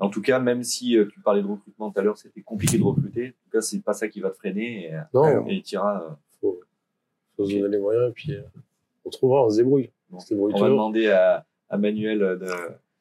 En 0.00 0.10
tout 0.10 0.22
cas, 0.22 0.38
même 0.40 0.64
si 0.64 0.96
euh, 0.96 1.06
tu 1.06 1.20
parlais 1.20 1.40
de 1.40 1.46
recrutement 1.46 1.90
tout 1.90 2.00
à 2.00 2.02
l'heure, 2.02 2.18
c'était 2.18 2.42
compliqué 2.42 2.78
de 2.78 2.82
recruter. 2.82 3.28
En 3.28 3.44
tout 3.44 3.50
cas, 3.52 3.60
c'est 3.60 3.80
pas 3.80 3.92
ça 3.92 4.08
qui 4.08 4.20
va 4.20 4.30
te 4.30 4.36
freiner 4.36 4.86
et, 4.86 5.00
Non, 5.14 5.46
et 5.46 5.62
tu 5.62 5.74
iras, 5.74 6.02
euh, 6.02 6.10
faut, 6.40 6.60
faut 7.36 7.46
se 7.46 7.54
donner 7.54 7.68
les 7.68 7.78
moyens 7.78 8.10
et 8.10 8.12
puis 8.12 8.32
euh, 8.34 8.42
on 9.04 9.10
trouvera, 9.10 9.46
on 9.46 9.50
se 9.50 9.56
débrouille. 9.56 9.90
Bon. 10.10 10.16
On 10.16 10.20
se 10.20 10.28
débrouille 10.28 10.52
on 10.56 10.60
va 10.60 10.68
demander 10.68 11.08
à, 11.08 11.46
à 11.70 11.78
Manuel 11.78 12.18
de, 12.18 12.48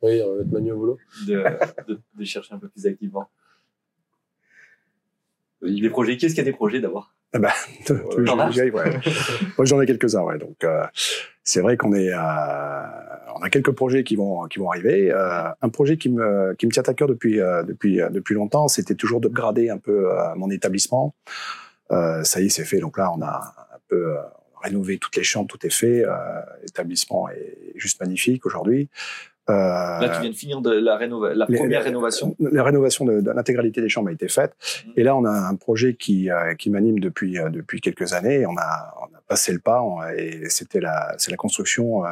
Oui, 0.03 0.21
on 0.21 0.31
va 0.31 0.37
mettre 0.39 0.51
Manu 0.51 0.71
au 0.73 0.77
boulot. 0.77 0.97
de, 1.27 1.43
de, 1.87 1.99
de 2.19 2.23
chercher 2.25 2.53
un 2.53 2.59
peu 2.59 2.67
plus 2.69 2.85
activement. 2.85 3.29
Des 5.61 5.89
projets. 5.89 6.17
Qu'est-ce 6.17 6.35
qu'il 6.35 6.43
y 6.43 6.47
a 6.47 6.51
des 6.51 6.55
projets 6.55 6.81
d'abord? 6.81 7.13
Ouais. 8.71 8.99
Moi, 9.57 9.65
j'en 9.65 9.81
ai 9.81 9.85
quelques-uns, 9.87 10.21
ouais. 10.21 10.37
Donc, 10.37 10.63
euh, 10.63 10.85
c'est 11.43 11.61
vrai 11.61 11.77
qu'on 11.77 11.93
est, 11.93 12.11
euh, 12.13 12.17
on 13.35 13.41
a 13.41 13.49
quelques 13.49 13.71
projets 13.71 14.03
qui 14.03 14.15
vont, 14.15 14.45
qui 14.47 14.59
vont 14.59 14.69
arriver. 14.69 15.11
Euh, 15.11 15.49
un 15.61 15.69
projet 15.69 15.97
qui 15.97 16.09
me, 16.09 16.53
qui 16.55 16.67
me 16.67 16.71
tient 16.71 16.83
à 16.85 16.93
cœur 16.93 17.07
depuis, 17.07 17.39
euh, 17.39 17.63
depuis, 17.63 18.01
euh, 18.01 18.09
depuis 18.09 18.35
longtemps, 18.35 18.67
c'était 18.67 18.95
toujours 18.95 19.19
d'upgrader 19.21 19.69
un 19.69 19.77
peu 19.79 20.11
euh, 20.11 20.35
mon 20.35 20.49
établissement. 20.51 21.15
Euh, 21.91 22.23
ça 22.23 22.39
y 22.41 22.45
est, 22.45 22.49
c'est 22.49 22.65
fait. 22.65 22.79
Donc 22.79 22.97
là, 22.97 23.11
on 23.11 23.21
a 23.21 23.55
un 23.73 23.79
peu 23.87 24.15
euh, 24.17 24.21
rénové 24.61 24.97
toutes 24.99 25.15
les 25.15 25.23
chambres, 25.23 25.47
tout 25.47 25.65
est 25.65 25.73
fait. 25.73 26.05
Euh, 26.05 26.13
L'établissement 26.61 27.29
est 27.29 27.73
juste 27.75 27.99
magnifique 28.01 28.45
aujourd'hui. 28.45 28.89
Euh, 29.49 29.53
Là, 29.53 30.09
tu 30.15 30.21
viens 30.21 30.29
de 30.29 30.35
finir 30.35 30.61
de 30.61 30.71
la, 30.71 30.95
rénova 30.95 31.33
la 31.33 31.45
première 31.45 31.67
les- 31.67 31.77
rénovation. 31.79 32.35
La 32.39 32.63
rénovation 32.63 33.03
de, 33.03 33.19
de 33.19 33.31
l'intégralité 33.31 33.81
des 33.81 33.89
chambres 33.89 34.07
a 34.09 34.13
été 34.13 34.29
faite. 34.29 34.53
Mhm. 34.85 34.93
Et 34.95 35.03
là, 35.03 35.15
on 35.17 35.25
a 35.25 35.31
un 35.31 35.55
projet 35.55 35.95
qui, 35.95 36.29
euh, 36.31 36.53
qui 36.55 36.69
m'anime 36.69 36.99
depuis, 36.99 37.37
euh, 37.37 37.49
depuis 37.49 37.81
quelques 37.81 38.13
années. 38.13 38.45
On 38.45 38.55
a, 38.57 38.93
on 39.01 39.05
a 39.15 39.21
passé 39.27 39.51
le 39.51 39.59
pas 39.59 39.81
on- 39.81 40.01
et 40.07 40.43
c'était 40.49 40.79
la, 40.79 41.13
c'est 41.17 41.29
la 41.31 41.35
construction 41.37 42.05
euh, 42.05 42.09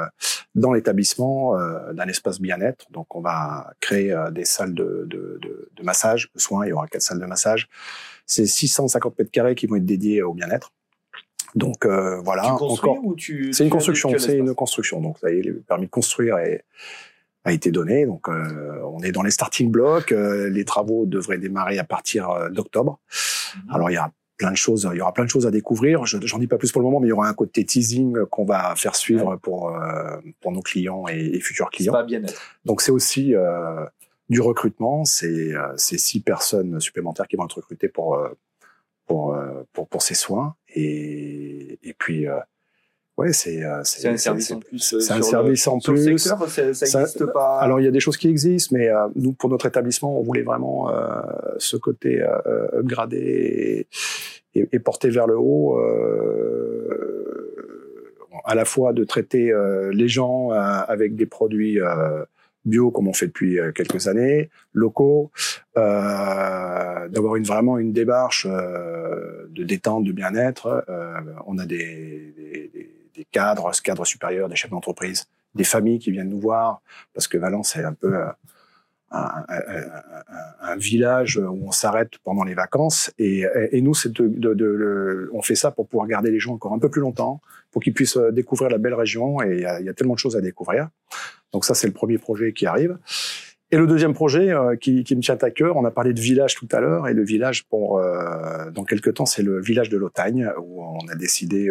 dans 0.56 0.74
l'établissement 0.74 1.58
euh, 1.58 1.94
d'un 1.94 2.08
espace 2.10 2.42
bien-être. 2.42 2.86
Donc, 2.92 3.16
on 3.16 3.22
va 3.22 3.72
créer 3.80 4.12
euh, 4.12 4.30
des 4.30 4.44
salles 4.46 4.74
de, 4.74 5.06
de, 5.08 5.40
de, 5.42 5.70
de 5.74 5.84
massage, 5.84 6.30
de 6.36 6.40
soins. 6.40 6.66
Il 6.66 6.70
y 6.70 6.74
aura 6.74 6.88
quatre 6.88 7.02
salles 7.02 7.20
de 7.22 7.26
massage. 7.26 7.70
C'est 8.26 8.46
650 8.46 9.18
mètres 9.20 9.32
carrés 9.32 9.56
qui 9.56 9.68
vont 9.68 9.78
être 9.78 9.86
dédiés 9.86 10.22
au 10.22 10.34
bien-être. 10.34 10.72
Donc, 11.56 11.86
euh, 11.86 12.20
voilà. 12.22 12.54
Encore- 12.54 12.78
c'est 13.52 13.64
une 13.64 13.70
construction, 13.70 14.10
c'est 14.18 14.38
une 14.38 14.54
construction. 14.56 15.02
Donc, 15.02 15.18
ça 15.20 15.32
y 15.32 15.40
est, 15.40 15.42
le 15.44 15.56
permis 15.56 15.86
de 15.86 15.92
construire 15.92 16.38
est, 16.38 16.64
a 17.44 17.52
été 17.52 17.72
donné. 17.72 18.06
Donc, 18.06 18.30
euh, 18.30 18.82
on 18.86 19.00
est 19.02 19.12
dans 19.12 19.24
les 19.24 19.32
starting 19.32 19.72
blocks. 19.72 20.12
Euh, 20.12 20.50
les 20.50 20.66
travaux 20.66 21.06
devraient 21.06 21.38
démarrer 21.38 21.80
à 21.80 21.84
partir 21.84 22.30
euh, 22.30 22.50
d'octobre. 22.50 23.00
Mhm. 23.56 23.76
Alors, 23.76 23.90
il 23.90 23.94
y 23.94 23.98
a 23.98 24.12
plein 24.38 24.52
de 24.52 24.58
choses, 24.58 24.90
il 24.92 24.98
y 24.98 25.02
aura 25.02 25.14
plein 25.14 25.26
de 25.26 25.30
choses 25.30 25.46
à 25.46 25.52
découvrir. 25.52 26.06
Je, 26.06 26.18
j'en 26.24 26.40
dis 26.40 26.48
pas 26.48 26.58
plus 26.58 26.72
pour 26.72 26.82
le 26.82 26.86
moment, 26.86 27.00
mais 27.00 27.08
il 27.08 27.12
y 27.12 27.14
aura 27.14 27.28
un 27.28 27.34
côté 27.34 27.64
teasing 27.64 28.26
qu'on 28.26 28.46
va 28.46 28.76
faire 28.76 28.96
suivre 28.96 29.36
pour 29.38 29.70
euh, 29.70 30.18
pour 30.40 30.52
nos 30.52 30.62
clients 30.62 31.06
et, 31.08 31.36
et 31.36 31.40
futurs 31.40 31.70
clients. 31.70 31.94
pas 31.94 32.04
bien-être. 32.04 32.42
Donc, 32.66 32.82
c'est 32.82 32.92
aussi 32.92 33.36
euh, 33.36 33.86
du 34.30 34.42
recrutement. 34.42 35.06
C'est 35.06 35.54
euh, 35.54 35.74
c'est 35.78 36.00
six 36.00 36.22
personnes 36.22 36.80
supplémentaires 36.80 37.28
qui 37.28 37.36
vont 37.36 37.46
être 37.46 37.58
recrutées 37.58 37.90
pour 37.90 38.16
euh, 38.16 38.30
pour 39.06 39.36
euh, 39.36 39.64
pour 39.74 39.88
pour 39.88 40.02
ces 40.02 40.16
soins. 40.16 40.56
Et 40.74 41.80
et 41.84 41.94
puis 41.94 42.28
euh, 42.28 42.40
ouais, 43.22 43.34
c'est 43.34 43.64
euh, 43.64 43.82
C'est 43.84 44.08
un 44.08 44.18
service 44.18 44.48
c'est- 44.48 44.54
en 44.54 44.60
plus. 44.60 44.94
euh, 44.94 45.00
c'est 45.00 45.14
un 45.14 45.18
le- 45.18 45.22
service 45.24 45.68
en 45.68 45.80
sur 45.80 45.94
le 45.94 46.02
plus. 46.04 46.18
secteur, 46.20 46.50
ça, 46.50 46.74
ça 46.74 46.86
Ça- 46.86 47.02
existe 47.02 47.26
pas. 47.32 47.60
Alors 47.60 47.80
il 47.80 47.86
y 47.86 47.88
a 47.88 47.92
des 47.92 48.00
choses 48.00 48.18
qui 48.18 48.28
existent, 48.30 48.76
mais 48.78 48.90
euh, 48.90 49.08
nous 49.16 49.34
pour 49.34 49.50
notre 49.50 49.66
établissement, 49.66 50.20
on 50.20 50.24
voulait 50.24 50.44
vraiment 50.44 50.90
euh, 50.90 51.22
ce 51.58 51.78
côté 51.78 52.22
euh, 52.22 52.80
upgradé 52.80 53.18
et, 54.54 54.60
et, 54.60 54.68
et 54.72 54.80
porter 54.80 55.10
vers 55.10 55.28
le 55.28 55.38
haut, 55.38 55.80
euh, 55.80 57.48
à 58.46 58.56
la 58.56 58.66
fois 58.66 58.94
de 58.94 59.04
traiter 59.04 59.52
euh, 59.52 59.92
les 59.94 60.08
gens 60.08 60.52
euh, 60.52 60.56
avec 60.88 61.16
des 61.16 61.26
produits 61.26 61.80
euh, 61.80 62.24
bio 62.66 62.92
comme 62.92 63.08
on 63.08 63.14
fait 63.14 63.28
depuis 63.28 63.60
euh, 63.60 63.72
quelques 63.72 64.08
années, 64.08 64.50
locaux, 64.74 65.32
euh, 65.78 67.08
d'avoir 67.10 67.36
une 67.36 67.44
vraiment 67.44 67.78
une 67.78 67.92
démarche 67.92 68.46
euh, 68.50 69.48
de 69.50 69.64
détente, 69.64 70.04
de 70.06 70.12
bien-être. 70.12 70.84
Euh, 70.90 71.14
on 71.48 71.58
a 71.58 71.66
des, 71.66 72.34
des, 72.38 72.91
des, 73.16 73.26
cadres, 73.26 73.72
cadres 73.84 74.06
supérieurs, 74.06 74.50
des 74.50 74.56
chefs 74.56 74.72
d'entreprise 74.72 75.28
des 75.56 75.64
familles 75.64 76.00
qui 76.00 76.12
viennent 76.12 76.30
nous 76.30 76.40
voir, 76.40 76.82
parce 77.14 77.28
que 77.28 77.38
Valence 77.38 77.72
c'est 77.74 77.84
un 77.84 77.94
peu 77.94 78.16
euh, 78.16 78.28
un, 79.12 80.76
village 80.78 81.38
où 81.38 81.68
on 81.68 81.72
s'arrête 81.72 82.12
pendant 82.24 82.44
les 82.44 82.54
vacances, 82.54 83.12
et, 83.20 83.46
nous 83.82 83.94
c'est 83.94 84.12
on 85.34 85.42
fait 85.42 85.56
ça 85.56 85.72
pour 85.72 85.88
pouvoir 85.88 86.08
garder 86.08 86.32
les 86.32 86.40
gens 86.40 86.54
encore 86.54 86.74
un 86.74 86.80
peu 86.80 86.90
plus 86.90 87.02
longtemps, 87.02 87.42
pour 87.72 87.82
qu'ils 87.82 87.94
puissent 87.94 88.18
euh, 88.18 88.32
découvrir 88.32 88.70
la 88.70 88.78
belle 88.78 88.94
région, 88.94 89.42
et 89.42 89.58
il 89.58 89.86
y 89.86 89.90
a, 89.90 89.94
tellement 89.94 90.14
de 90.14 90.20
choses 90.20 90.38
à 90.38 90.42
découvrir. 90.42 90.90
Donc 91.52 91.66
ça 91.66 91.74
c'est 91.74 91.88
le 91.88 91.94
premier 91.94 92.18
projet 92.18 92.54
qui 92.54 92.66
arrive. 92.66 92.98
Et 93.74 93.78
le 93.78 93.88
deuxième 93.88 94.14
projet 94.14 94.52
euh, 94.52 94.76
qui, 94.76 95.04
me 95.16 95.22
tient 95.22 95.38
à 95.42 95.50
cœur, 95.50 95.78
on 95.78 95.86
a 95.86 95.92
parlé 95.92 96.14
de 96.14 96.20
village 96.20 96.56
tout 96.56 96.68
à 96.72 96.80
l'heure, 96.80 97.10
et 97.10 97.14
le 97.14 97.24
village 97.24 97.66
pour 97.66 98.02
dans 98.72 98.86
quelques 98.86 99.16
temps, 99.16 99.26
c'est 99.26 99.44
le 99.44 99.60
village 99.60 99.90
de 99.90 99.98
l'Otagne 99.98 100.50
où 100.62 100.84
on 100.84 101.08
a 101.10 101.16
décidé 101.16 101.70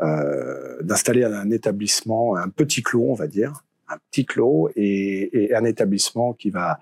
d'installer 0.00 1.24
un 1.24 1.50
établissement, 1.50 2.36
un 2.36 2.48
petit 2.48 2.82
clos, 2.82 3.06
on 3.10 3.14
va 3.14 3.26
dire, 3.26 3.64
un 3.88 3.98
petit 4.10 4.24
clos 4.24 4.70
et, 4.76 5.44
et 5.44 5.54
un 5.54 5.64
établissement 5.64 6.32
qui 6.32 6.50
va 6.50 6.80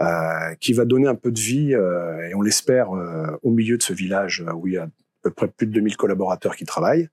euh, 0.00 0.54
qui 0.60 0.72
va 0.72 0.84
donner 0.84 1.06
un 1.06 1.14
peu 1.14 1.30
de 1.30 1.38
vie 1.38 1.74
euh, 1.74 2.28
et 2.28 2.34
on 2.34 2.40
l'espère 2.42 2.92
euh, 2.96 3.38
au 3.42 3.50
milieu 3.50 3.76
de 3.76 3.82
ce 3.82 3.92
village 3.92 4.44
où 4.56 4.66
il 4.66 4.72
y 4.74 4.78
a 4.78 4.84
à 4.84 4.88
peu 5.22 5.30
près 5.30 5.48
plus 5.48 5.66
de 5.66 5.72
2000 5.72 5.96
collaborateurs 5.96 6.56
qui 6.56 6.64
travaillent. 6.64 7.08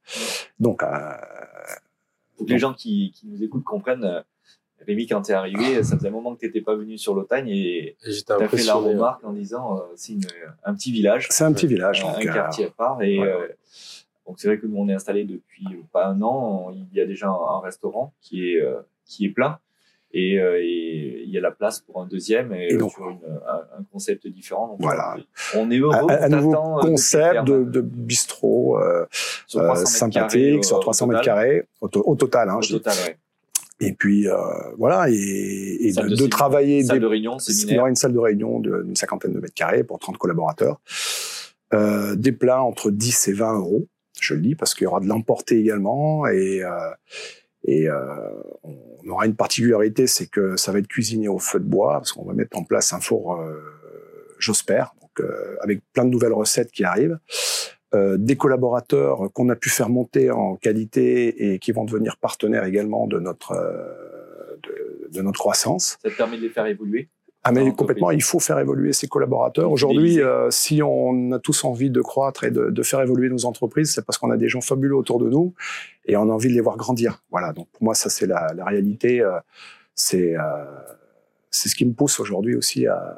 Donc 0.59 0.81
euh, 0.81 0.87
Faut 2.37 2.45
que 2.45 2.49
les 2.51 2.57
gens 2.59 2.73
qui, 2.73 3.11
qui 3.15 3.27
nous 3.27 3.43
écoutent 3.43 3.63
comprennent. 3.65 4.03
euh, 4.03 4.21
Rémi, 4.87 5.07
quand 5.07 5.21
t'es 5.21 5.33
arrivé, 5.33 5.83
ça 5.83 5.97
faisait 5.97 6.07
un 6.07 6.11
moment 6.11 6.33
que 6.35 6.39
t'étais 6.39 6.61
pas 6.61 6.75
venu 6.75 6.97
sur 6.97 7.13
l'Otagne 7.13 7.49
et 7.49 7.97
j'étais 8.03 8.23
t'as 8.25 8.35
fait 8.35 8.39
la 8.39 8.45
impressionné. 8.45 8.93
remarque 8.95 9.23
en 9.25 9.33
disant 9.33 9.77
euh, 9.77 9.81
c'est 9.95 10.15
un 10.63 10.73
petit 10.73 10.91
village, 10.91 11.27
c'est 11.29 11.43
un 11.43 11.51
petit 11.53 11.67
village. 11.67 12.03
un, 12.03 12.13
donc, 12.13 12.25
un 12.25 12.29
euh, 12.29 12.33
quartier 12.33 12.65
à 12.65 12.69
part. 12.71 13.03
Et 13.03 13.19
ouais, 13.19 13.27
euh, 13.27 13.47
donc 14.29 14.39
c'est 14.39 14.47
vrai 14.47 14.59
que 14.59 14.67
nous 14.67 14.77
on 14.77 14.87
est 14.87 14.93
installé 14.93 15.23
depuis 15.25 15.65
euh, 15.71 15.81
pas 15.91 16.05
un 16.07 16.21
an. 16.21 16.71
Il 16.71 16.95
y 16.97 17.01
a 17.01 17.05
déjà 17.07 17.27
un, 17.27 17.59
restaurant 17.61 18.13
qui 18.21 18.51
est 18.51 18.61
euh, 18.61 18.79
qui 19.05 19.25
est 19.25 19.29
plein 19.29 19.57
et, 20.13 20.39
euh, 20.39 20.59
et 20.61 21.23
il 21.25 21.29
y 21.31 21.37
a 21.37 21.41
la 21.41 21.51
place 21.51 21.81
pour 21.81 21.99
un 22.01 22.05
deuxième 22.07 22.53
et, 22.53 22.69
Et 22.73 22.77
donc- 22.77 22.91
sur 22.91 23.09
une- 23.09 23.17
un, 23.47 23.79
un 23.79 23.83
concept 23.91 24.27
différent. 24.27 24.67
Donc, 24.69 24.81
Voilà. 24.81 25.17
On 25.55 25.69
est 25.71 25.79
heureux. 25.79 25.93
un, 26.11 26.23
un 26.23 26.29
nouveau 26.29 26.53
concept 26.81 27.43
de, 27.45 27.63
de 27.63 27.81
bistrot 27.81 28.77
euh, 28.79 29.05
sur 29.47 29.59
euh, 29.61 29.65
300 29.65 30.05
mètres 30.07 30.13
sympathique 30.13 30.63
sur 30.65 30.77
au- 30.77 30.81
300 30.81 31.05
au 31.05 31.09
mètres 31.09 31.21
carrés 31.23 31.63
au, 31.81 31.87
to- 31.89 32.03
au 32.05 32.15
total. 32.15 32.49
Hein, 32.49 32.57
Au 32.57 32.61
je 32.61 32.67
dis. 32.67 32.73
total, 32.73 32.93
ouais. 33.07 33.17
Et 33.81 33.93
puis 33.93 34.27
euh, 34.27 34.35
voilà 34.77 35.09
et, 35.09 35.13
et 35.13 35.93
Salle 35.93 36.05
de, 36.05 36.09
de 36.09 36.13
de 36.13 36.15
séminaire, 36.17 36.29
travailler 36.37 36.83
Salle 36.83 36.97
des 36.97 37.01
de 37.01 37.05
réunion, 37.07 37.37
Il 37.37 37.51
y 37.51 37.53
séminaire. 37.53 37.79
aura 37.81 37.89
une 37.89 37.95
salle 37.95 38.13
de 38.13 38.19
réunion 38.19 38.59
d'une 38.59 38.95
cinquantaine 38.95 39.33
de 39.33 39.39
mètres 39.39 39.53
carrés 39.53 39.83
pour 39.83 39.97
30 39.99 40.17
collaborateurs. 40.17 40.81
Euh, 41.73 42.15
des 42.15 42.31
plats 42.31 42.63
entre 42.63 42.89
10 42.89 43.27
et 43.27 43.33
20 43.33 43.53
euros, 43.59 43.85
je 44.21 44.33
le 44.33 44.41
dis, 44.41 44.55
parce 44.55 44.73
qu'il 44.73 44.85
y 44.85 44.87
aura 44.87 44.99
de 44.99 45.07
l'emporter 45.07 45.59
également. 45.59 46.27
Et, 46.27 46.63
euh, 46.63 46.69
euh, 47.67 48.29
on 49.03 49.09
aura 49.09 49.25
une 49.25 49.35
particularité, 49.35 50.07
c'est 50.07 50.27
que 50.27 50.55
ça 50.57 50.71
va 50.71 50.79
être 50.79 50.87
cuisiné 50.87 51.27
au 51.27 51.39
feu 51.39 51.59
de 51.59 51.65
bois, 51.65 51.93
parce 51.93 52.11
qu'on 52.11 52.25
va 52.25 52.33
mettre 52.33 52.57
en 52.57 52.63
place 52.63 52.93
un 52.93 52.99
four 52.99 53.35
euh, 53.35 53.53
euh, 55.19 55.55
avec 55.61 55.81
plein 55.93 56.05
de 56.05 56.09
nouvelles 56.09 56.33
recettes 56.33 56.71
qui 56.71 56.83
arrivent. 56.83 57.19
Des 57.91 58.37
collaborateurs 58.37 59.33
qu'on 59.33 59.49
a 59.49 59.55
pu 59.55 59.71
faire 59.71 59.89
monter 59.89 60.29
en 60.29 60.55
qualité 60.57 61.53
et 61.53 61.57
qui 61.57 61.71
vont 61.71 61.85
devenir 61.85 62.17
partenaires 62.17 62.65
également 62.65 63.07
de 63.07 63.19
notre 63.19 63.55
de, 64.61 65.09
de 65.11 65.21
notre 65.23 65.39
croissance. 65.39 65.97
Ça 66.03 66.11
te 66.11 66.15
permet 66.15 66.37
de 66.37 66.43
les 66.43 66.49
faire 66.49 66.67
évoluer? 66.67 67.09
Ah 67.49 67.51
mais 67.51 67.71
complètement, 67.73 68.11
il 68.11 68.23
faut 68.23 68.39
faire 68.39 68.59
évoluer 68.59 68.93
ses 68.93 69.07
collaborateurs. 69.07 69.71
Aujourd'hui, 69.71 70.21
euh, 70.21 70.49
si 70.51 70.81
on 70.83 71.31
a 71.31 71.39
tous 71.39 71.63
envie 71.63 71.89
de 71.89 72.01
croître 72.01 72.43
et 72.43 72.51
de, 72.51 72.69
de 72.69 72.83
faire 72.83 73.01
évoluer 73.01 73.29
nos 73.29 73.45
entreprises, 73.45 73.93
c'est 73.93 74.05
parce 74.05 74.17
qu'on 74.17 74.31
a 74.31 74.37
des 74.37 74.47
gens 74.47 74.61
fabuleux 74.61 74.95
autour 74.95 75.19
de 75.19 75.29
nous 75.29 75.53
et 76.05 76.15
on 76.17 76.23
a 76.29 76.33
envie 76.33 76.49
de 76.49 76.53
les 76.53 76.61
voir 76.61 76.77
grandir. 76.77 77.23
Voilà. 77.31 77.53
Donc 77.53 77.67
pour 77.71 77.83
moi, 77.83 77.95
ça 77.95 78.09
c'est 78.09 78.27
la, 78.27 78.53
la 78.55 78.65
réalité. 78.65 79.21
euh, 79.21 79.39
c'est 79.95 80.35
euh, 80.35 80.41
c'est 81.51 81.67
ce 81.69 81.75
qui 81.75 81.85
me 81.85 81.93
pousse 81.93 82.19
aujourd'hui 82.19 82.55
aussi 82.55 82.85
à, 82.87 83.17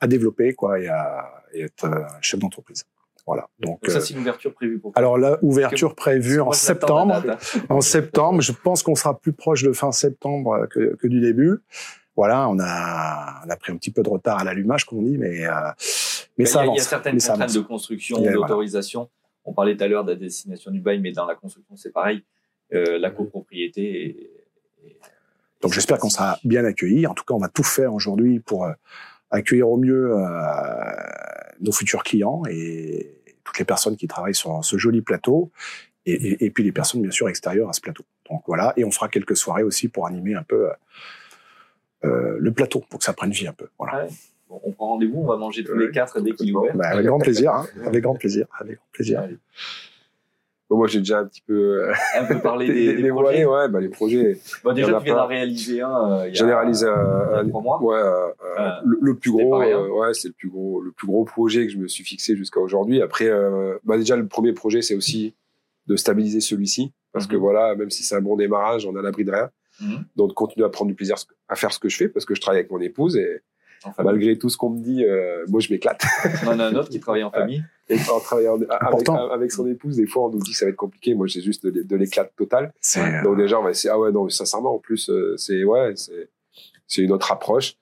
à 0.00 0.06
développer 0.06 0.52
quoi 0.54 0.80
et 0.80 0.88
à 0.88 1.32
et 1.54 1.62
être 1.62 1.86
un 1.86 2.06
chef 2.20 2.38
d'entreprise. 2.40 2.84
Voilà. 3.26 3.48
Donc, 3.60 3.82
Donc 3.82 3.90
ça, 3.90 4.00
c'est 4.00 4.14
une 4.14 4.20
ouverture 4.20 4.52
prévue 4.54 4.78
pour 4.78 4.92
alors 4.94 5.16
la 5.18 5.38
ouverture 5.42 5.94
prévue 5.94 6.40
en 6.40 6.52
septembre. 6.52 7.14
hein. 7.14 7.36
En 7.68 7.80
septembre, 7.80 8.40
je 8.40 8.52
pense 8.52 8.82
qu'on 8.82 8.94
sera 8.94 9.18
plus 9.18 9.32
proche 9.32 9.62
de 9.62 9.72
fin 9.72 9.92
septembre 9.92 10.66
que, 10.70 10.96
que 10.96 11.06
du 11.06 11.20
début. 11.20 11.58
Voilà, 12.18 12.48
on 12.48 12.58
a, 12.58 13.42
on 13.46 13.48
a 13.48 13.56
pris 13.56 13.70
un 13.72 13.76
petit 13.76 13.92
peu 13.92 14.02
de 14.02 14.08
retard 14.08 14.40
à 14.40 14.44
l'allumage, 14.44 14.84
comme 14.84 14.98
on 14.98 15.02
dit, 15.02 15.16
mais, 15.18 15.46
euh, 15.46 15.52
mais 16.36 16.46
ça 16.46 16.58
a- 16.58 16.62
Il 16.64 16.66
avance. 16.66 16.78
y 16.78 16.80
a 16.80 16.84
certaines 16.84 17.14
mais 17.14 17.20
contraintes 17.20 17.40
avance. 17.42 17.54
de 17.54 17.60
construction, 17.60 18.18
voilà. 18.18 18.32
d'autorisation. 18.34 19.08
On 19.44 19.52
parlait 19.52 19.76
tout 19.76 19.84
à 19.84 19.86
l'heure 19.86 20.02
de 20.04 20.10
la 20.10 20.18
destination 20.18 20.72
du 20.72 20.80
bail, 20.80 20.98
mais 20.98 21.12
dans 21.12 21.26
la 21.26 21.36
construction, 21.36 21.76
c'est 21.76 21.92
pareil. 21.92 22.24
Euh, 22.74 22.98
la 22.98 23.10
copropriété 23.12 23.82
et, 23.84 24.30
et- 24.84 24.96
Donc 25.62 25.72
j'espère 25.74 25.98
qu'on 25.98 26.10
sera 26.10 26.40
bien 26.42 26.64
accueillis. 26.64 27.06
En 27.06 27.14
tout 27.14 27.22
cas, 27.24 27.34
on 27.34 27.38
va 27.38 27.46
tout 27.48 27.62
faire 27.62 27.94
aujourd'hui 27.94 28.40
pour 28.40 28.64
euh, 28.64 28.72
accueillir 29.30 29.68
au 29.68 29.76
mieux 29.76 30.10
euh, 30.16 30.26
nos 31.60 31.70
futurs 31.70 32.02
clients 32.02 32.42
et 32.50 33.14
toutes 33.44 33.60
les 33.60 33.64
personnes 33.64 33.96
qui 33.96 34.08
travaillent 34.08 34.34
sur 34.34 34.64
ce 34.64 34.76
joli 34.76 35.02
plateau. 35.02 35.52
Et, 36.04 36.14
et- 36.14 36.44
et 36.46 36.50
puis 36.50 36.64
les 36.64 36.72
personnes, 36.72 37.00
bien 37.00 37.12
sûr, 37.12 37.28
extérieures 37.28 37.68
à 37.68 37.72
ce 37.72 37.80
plateau. 37.80 38.02
Donc 38.28 38.42
voilà, 38.48 38.72
et 38.76 38.84
on 38.84 38.90
fera 38.90 39.08
quelques 39.08 39.36
soirées 39.36 39.62
aussi 39.62 39.86
pour 39.88 40.04
animer 40.08 40.34
un 40.34 40.42
peu 40.42 40.68
le 42.02 42.50
plateau, 42.52 42.82
pour 42.88 42.98
que 42.98 43.04
ça 43.04 43.12
prenne 43.12 43.30
vie 43.30 43.46
un 43.48 43.52
peu. 43.52 43.66
Voilà. 43.78 43.92
Ah 43.96 44.04
ouais. 44.04 44.10
Bon, 44.48 44.60
on 44.64 44.72
prend 44.72 44.86
rendez-vous, 44.88 45.20
on 45.20 45.26
va 45.26 45.36
manger 45.36 45.62
tous 45.62 45.76
les 45.76 45.90
quatre 45.90 46.20
dès 46.20 46.32
qu'il 46.32 46.48
est 46.48 46.52
ouvert. 46.54 46.74
Bah, 46.74 46.88
avec 46.88 47.04
grand 47.06 47.18
plaisir, 47.18 47.52
hein. 47.52 47.66
avec 47.84 48.02
grand 48.02 48.14
plaisir, 48.14 48.46
avec 48.58 48.76
grand 48.76 48.86
plaisir. 48.92 49.20
Allez. 49.20 49.36
Bon, 50.70 50.76
moi, 50.76 50.86
j'ai 50.86 50.98
déjà 50.98 51.20
un 51.20 51.24
petit 51.26 51.40
peu 51.46 51.54
euh, 51.88 51.92
Un 52.18 52.24
peu 52.26 52.38
parler 52.40 52.66
des, 52.68 52.74
dé- 52.74 52.94
des 52.96 53.02
dévoilé, 53.04 53.44
projets. 53.44 53.46
ouais, 53.46 53.68
bah, 53.68 53.80
les 53.80 53.88
projets. 53.88 54.38
Déjà, 54.74 54.96
a 54.96 54.98
tu 55.00 55.04
viens 55.04 55.14
d'en 55.16 55.26
réaliser 55.26 55.80
un. 55.80 56.12
euh, 56.20 56.28
il 56.28 56.34
y 56.34 56.36
a- 56.36 56.40
J'en 56.40 56.48
ai 56.48 56.54
réalisé 56.54 56.86
il 56.86 56.88
y 56.88 56.92
un, 56.92 56.94
a 57.36 57.40
un- 57.40 57.48
trois 57.48 57.62
mois. 57.62 57.82
ouais, 57.82 57.96
un- 57.98 58.62
un- 58.62 58.62
Euh, 58.62 58.80
le, 58.84 58.98
le 59.00 59.14
plus 59.14 59.30
gros, 59.30 59.62
euh, 59.62 59.88
ouais, 59.88 60.12
c'est 60.14 60.28
le 60.28 60.34
plus 60.34 60.48
gros, 60.50 60.80
le 60.82 60.92
plus 60.92 61.06
gros 61.06 61.24
projet 61.24 61.66
que 61.66 61.72
je 61.72 61.78
me 61.78 61.88
suis 61.88 62.04
fixé 62.04 62.36
jusqu'à 62.36 62.60
aujourd'hui. 62.60 63.00
Après, 63.02 63.28
euh, 63.28 63.78
bah, 63.84 63.96
déjà, 63.96 64.14
le 64.16 64.26
premier 64.26 64.52
projet, 64.52 64.82
c'est 64.82 64.94
aussi 64.94 65.34
de 65.86 65.96
stabiliser 65.96 66.40
celui-ci, 66.40 66.92
parce 67.12 67.26
que 67.26 67.36
Mhm. 67.36 67.40
voilà, 67.40 67.74
même 67.74 67.88
si 67.90 68.02
c'est 68.02 68.14
un 68.16 68.20
bon 68.20 68.36
démarrage, 68.36 68.84
on 68.86 68.94
a 68.96 69.00
l'abri 69.02 69.24
de 69.24 69.30
rien. 69.32 69.50
Mhm. 69.80 70.04
Donc, 70.16 70.34
continuer 70.34 70.66
à 70.66 70.70
prendre 70.70 70.88
du 70.88 70.94
plaisir 70.94 71.16
à 71.48 71.56
faire 71.56 71.72
ce 71.72 71.78
que 71.78 71.88
je 71.88 71.96
fais, 71.96 72.08
parce 72.08 72.24
que 72.24 72.34
je 72.34 72.40
travaille 72.40 72.60
avec 72.60 72.70
mon 72.70 72.80
épouse 72.80 73.16
et 73.16 73.40
Enfin, 73.84 74.02
malgré 74.02 74.36
tout 74.36 74.48
ce 74.48 74.56
qu'on 74.56 74.70
me 74.70 74.80
dit, 74.80 75.04
euh, 75.04 75.44
moi, 75.46 75.60
je 75.60 75.72
m'éclate. 75.72 76.02
on 76.44 76.48
en 76.48 76.58
a 76.58 76.64
un 76.64 76.74
autre 76.74 76.88
qui 76.88 76.98
travaille 76.98 77.22
en 77.22 77.30
famille. 77.40 77.62
Et 77.88 77.96
en 78.12 78.18
travaillant 78.18 78.58
avec, 79.30 79.52
son 79.52 79.68
épouse, 79.68 79.94
des 79.96 80.06
fois, 80.08 80.24
on 80.24 80.30
nous 80.30 80.40
dit 80.40 80.50
que 80.50 80.56
ça 80.56 80.64
va 80.64 80.70
être 80.70 80.76
compliqué. 80.76 81.14
Moi, 81.14 81.28
j'ai 81.28 81.40
juste 81.40 81.64
de, 81.64 81.82
de 81.84 81.96
l'éclate 81.96 82.34
totale. 82.34 82.72
C'est 82.80 83.00
euh, 83.00 83.22
Donc 83.22 83.36
déjà, 83.36 83.60
on 83.60 83.62
va 83.62 83.70
essayer. 83.70 83.90
Ah 83.90 83.98
ouais, 84.00 84.10
non, 84.10 84.28
sincèrement, 84.28 84.74
en 84.74 84.78
plus, 84.80 85.08
euh, 85.10 85.36
c'est 85.36 85.62
ouais, 85.62 85.92
c'est 85.94 86.28
c'est 86.88 87.02
une 87.02 87.12
autre 87.12 87.30
approche. 87.30 87.76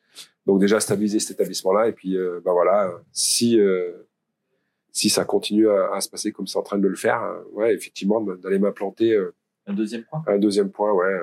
Donc 0.44 0.60
déjà 0.60 0.78
stabiliser 0.80 1.18
cet 1.18 1.32
établissement-là 1.40 1.88
et 1.88 1.92
puis 1.92 2.16
euh, 2.16 2.40
bah 2.44 2.52
voilà, 2.52 2.92
si 3.12 3.58
euh, 3.58 3.92
si 4.92 5.08
ça 5.08 5.24
continue 5.24 5.68
à, 5.68 5.94
à 5.94 6.00
se 6.00 6.08
passer 6.08 6.30
comme 6.30 6.46
c'est 6.46 6.58
en 6.58 6.62
train 6.62 6.78
de 6.78 6.86
le 6.86 6.94
faire, 6.94 7.20
ouais, 7.52 7.74
effectivement, 7.74 8.20
d'aller 8.20 8.58
m'implanter 8.58 9.12
euh, 9.12 9.34
Un 9.66 9.72
deuxième 9.74 10.04
point? 10.04 10.22
un 10.26 10.38
deuxième 10.38 10.70
point, 10.70 10.92
ouais, 10.92 11.14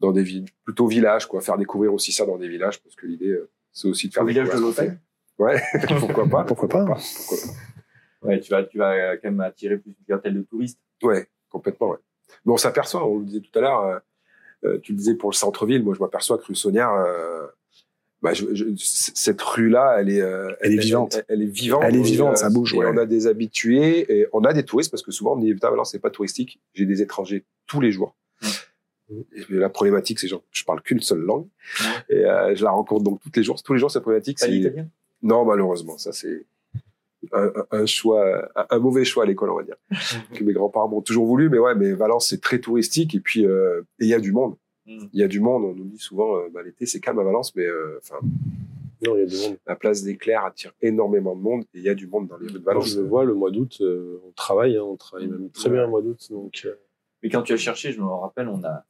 dans 0.00 0.12
des 0.12 0.22
villes, 0.22 0.46
plutôt 0.64 0.86
villages, 0.86 1.26
quoi, 1.26 1.40
faire 1.40 1.56
découvrir 1.58 1.92
aussi 1.94 2.12
ça 2.12 2.26
dans 2.26 2.36
des 2.38 2.48
villages 2.48 2.82
parce 2.82 2.94
que 2.96 3.06
l'idée 3.06 3.30
euh, 3.30 3.48
c'est 3.72 3.88
aussi 3.88 4.08
de 4.08 4.14
faire 4.14 4.22
Au 4.22 4.26
village 4.26 4.48
de 4.50 4.58
l'hôtel. 4.58 4.98
Ouais, 5.38 5.60
pourquoi 6.00 6.26
pas 6.26 6.44
pourquoi 6.44 6.68
pas. 6.68 6.84
Pourquoi 6.84 7.38
pas. 7.38 8.26
Ouais, 8.28 8.40
tu 8.40 8.50
vas, 8.50 8.64
tu 8.64 8.78
vas 8.78 9.16
quand 9.18 9.28
même 9.30 9.40
attirer 9.40 9.76
plus 9.78 9.90
une 9.90 10.04
clientèle 10.04 10.34
de 10.34 10.42
touristes. 10.42 10.80
Ouais, 11.02 11.28
complètement. 11.50 11.90
Ouais. 11.90 11.98
Mais 12.44 12.52
on 12.52 12.56
s'aperçoit, 12.56 13.06
on 13.06 13.18
le 13.18 13.24
disait 13.26 13.40
tout 13.40 13.56
à 13.58 13.60
l'heure, 13.62 13.80
euh, 13.82 13.98
euh, 14.64 14.78
tu 14.82 14.92
le 14.92 14.98
disais 14.98 15.14
pour 15.14 15.30
le 15.30 15.34
centre-ville, 15.36 15.82
moi 15.82 15.94
je 15.94 16.00
m'aperçois 16.00 16.38
que 16.38 16.44
rue 16.44 16.54
Saunière, 16.54 16.90
euh, 16.92 17.46
bah, 18.22 18.32
je, 18.32 18.46
je- 18.54 18.64
cette 18.76 19.40
rue-là, 19.42 19.98
elle 20.00 20.10
est, 20.10 20.22
euh, 20.22 20.50
Elle 20.60 20.72
est 20.74 20.78
vivante. 20.78 21.16
Elle, 21.16 21.24
elle 21.28 21.42
est 21.42 21.46
vivante. 21.52 21.82
Elle 21.84 21.96
est 21.96 22.00
Et, 22.00 22.02
vivante, 22.02 22.38
ça 22.38 22.48
bouge, 22.50 22.74
et 22.74 22.78
ouais. 22.78 22.86
On 22.86 22.96
a 22.96 23.04
des 23.06 23.26
habitués, 23.26 24.10
et 24.12 24.26
on 24.32 24.42
a 24.44 24.52
des 24.54 24.64
touristes 24.64 24.90
parce 24.90 25.02
que 25.02 25.12
souvent 25.12 25.34
on 25.34 25.36
me 25.36 25.42
dit 25.42 25.52
putain, 25.54 25.70
Valence 25.70 25.92
c'est 25.92 25.98
pas 26.00 26.10
touristique. 26.10 26.60
J'ai 26.74 26.86
des 26.86 27.02
étrangers 27.02 27.44
tous 27.66 27.80
les 27.80 27.92
jours. 27.92 28.16
Et 29.10 29.44
la 29.50 29.68
problématique, 29.68 30.18
c'est 30.18 30.28
que 30.28 30.34
je 30.50 30.64
parle 30.64 30.82
qu'une 30.82 31.00
seule 31.00 31.20
langue 31.20 31.46
et 32.08 32.24
euh, 32.24 32.54
je 32.56 32.64
la 32.64 32.70
rencontre 32.70 33.04
donc 33.04 33.20
tous 33.20 33.30
les 33.36 33.42
jours. 33.44 33.62
Tous 33.62 33.72
les 33.72 33.78
jours, 33.78 33.90
cette 33.90 34.02
problématique, 34.02 34.38
c'est 34.38 34.48
l'italien? 34.48 34.88
Non, 35.22 35.44
malheureusement, 35.44 35.96
ça 35.98 36.12
c'est 36.12 36.44
un, 37.32 37.44
un- 37.46 37.66
un 37.70 37.86
choix, 37.86 38.48
un, 38.70 38.78
mauvais 38.78 39.04
choix 39.04 39.22
à 39.24 39.26
l'école, 39.26 39.50
on 39.50 39.56
va 39.56 39.62
dire. 39.62 39.76
que 40.34 40.42
mes 40.44 40.52
grands-parents 40.52 40.88
m'ont 40.88 41.02
toujours 41.02 41.26
voulu, 41.26 41.48
mais 41.48 41.58
ouais, 41.58 41.74
mais 41.74 41.92
Valence 41.92 42.28
c'est 42.28 42.40
très 42.40 42.60
touristique 42.60 43.14
et 43.14 43.20
puis 43.20 43.46
euh, 43.46 43.80
et 44.00 44.04
il 44.04 44.08
y 44.08 44.14
a 44.14 44.20
du 44.20 44.32
monde. 44.32 44.56
Mm. 44.86 45.06
Il 45.12 45.20
y 45.20 45.22
a 45.22 45.28
du 45.28 45.40
monde. 45.40 45.64
On 45.64 45.74
nous 45.74 45.84
dit 45.84 45.98
souvent, 45.98 46.36
euh, 46.38 46.48
bah, 46.52 46.62
l'été 46.64 46.84
c'est 46.86 47.00
calme 47.00 47.18
à 47.20 47.24
Valence, 47.24 47.54
mais 47.56 47.64
euh, 47.64 47.98
enfin 48.02 48.16
Non, 49.04 49.16
il 49.16 49.20
y 49.20 49.22
a 49.22 49.26
du 49.26 49.36
monde. 49.36 49.56
la 49.66 49.76
place 49.76 50.02
des 50.02 50.16
Clairs 50.16 50.44
attire 50.44 50.72
énormément 50.82 51.34
de 51.36 51.40
monde 51.42 51.62
et 51.74 51.78
il 51.78 51.82
y 51.82 51.88
a 51.88 51.94
du 51.94 52.06
monde 52.06 52.28
dans 52.28 52.36
les 52.38 52.46
rues 52.48 52.52
de 52.60 52.64
Valence. 52.64 52.90
je 52.90 53.00
le 53.00 53.06
vois, 53.06 53.24
le 53.24 53.34
mois 53.34 53.50
d'août, 53.50 53.78
euh, 53.80 54.20
on 54.26 54.32
travaille, 54.32 54.76
hein, 54.76 54.82
on 54.84 54.96
travaille 54.96 55.26
même 55.28 55.50
très 55.50 55.68
Ouais. 55.68 55.74
bien 55.74 55.82
le 55.84 55.90
mois 55.90 56.02
d'août. 56.02 56.26
Donc, 56.30 56.62
euh, 56.64 56.74
Mais 57.22 57.30
quand 57.30 57.42
tu 57.42 57.52
as 57.52 57.56
cherché, 57.56 57.92
je 57.92 58.00
me 58.00 58.06
rappelle, 58.06 58.48
on 58.48 58.62
a 58.64 58.84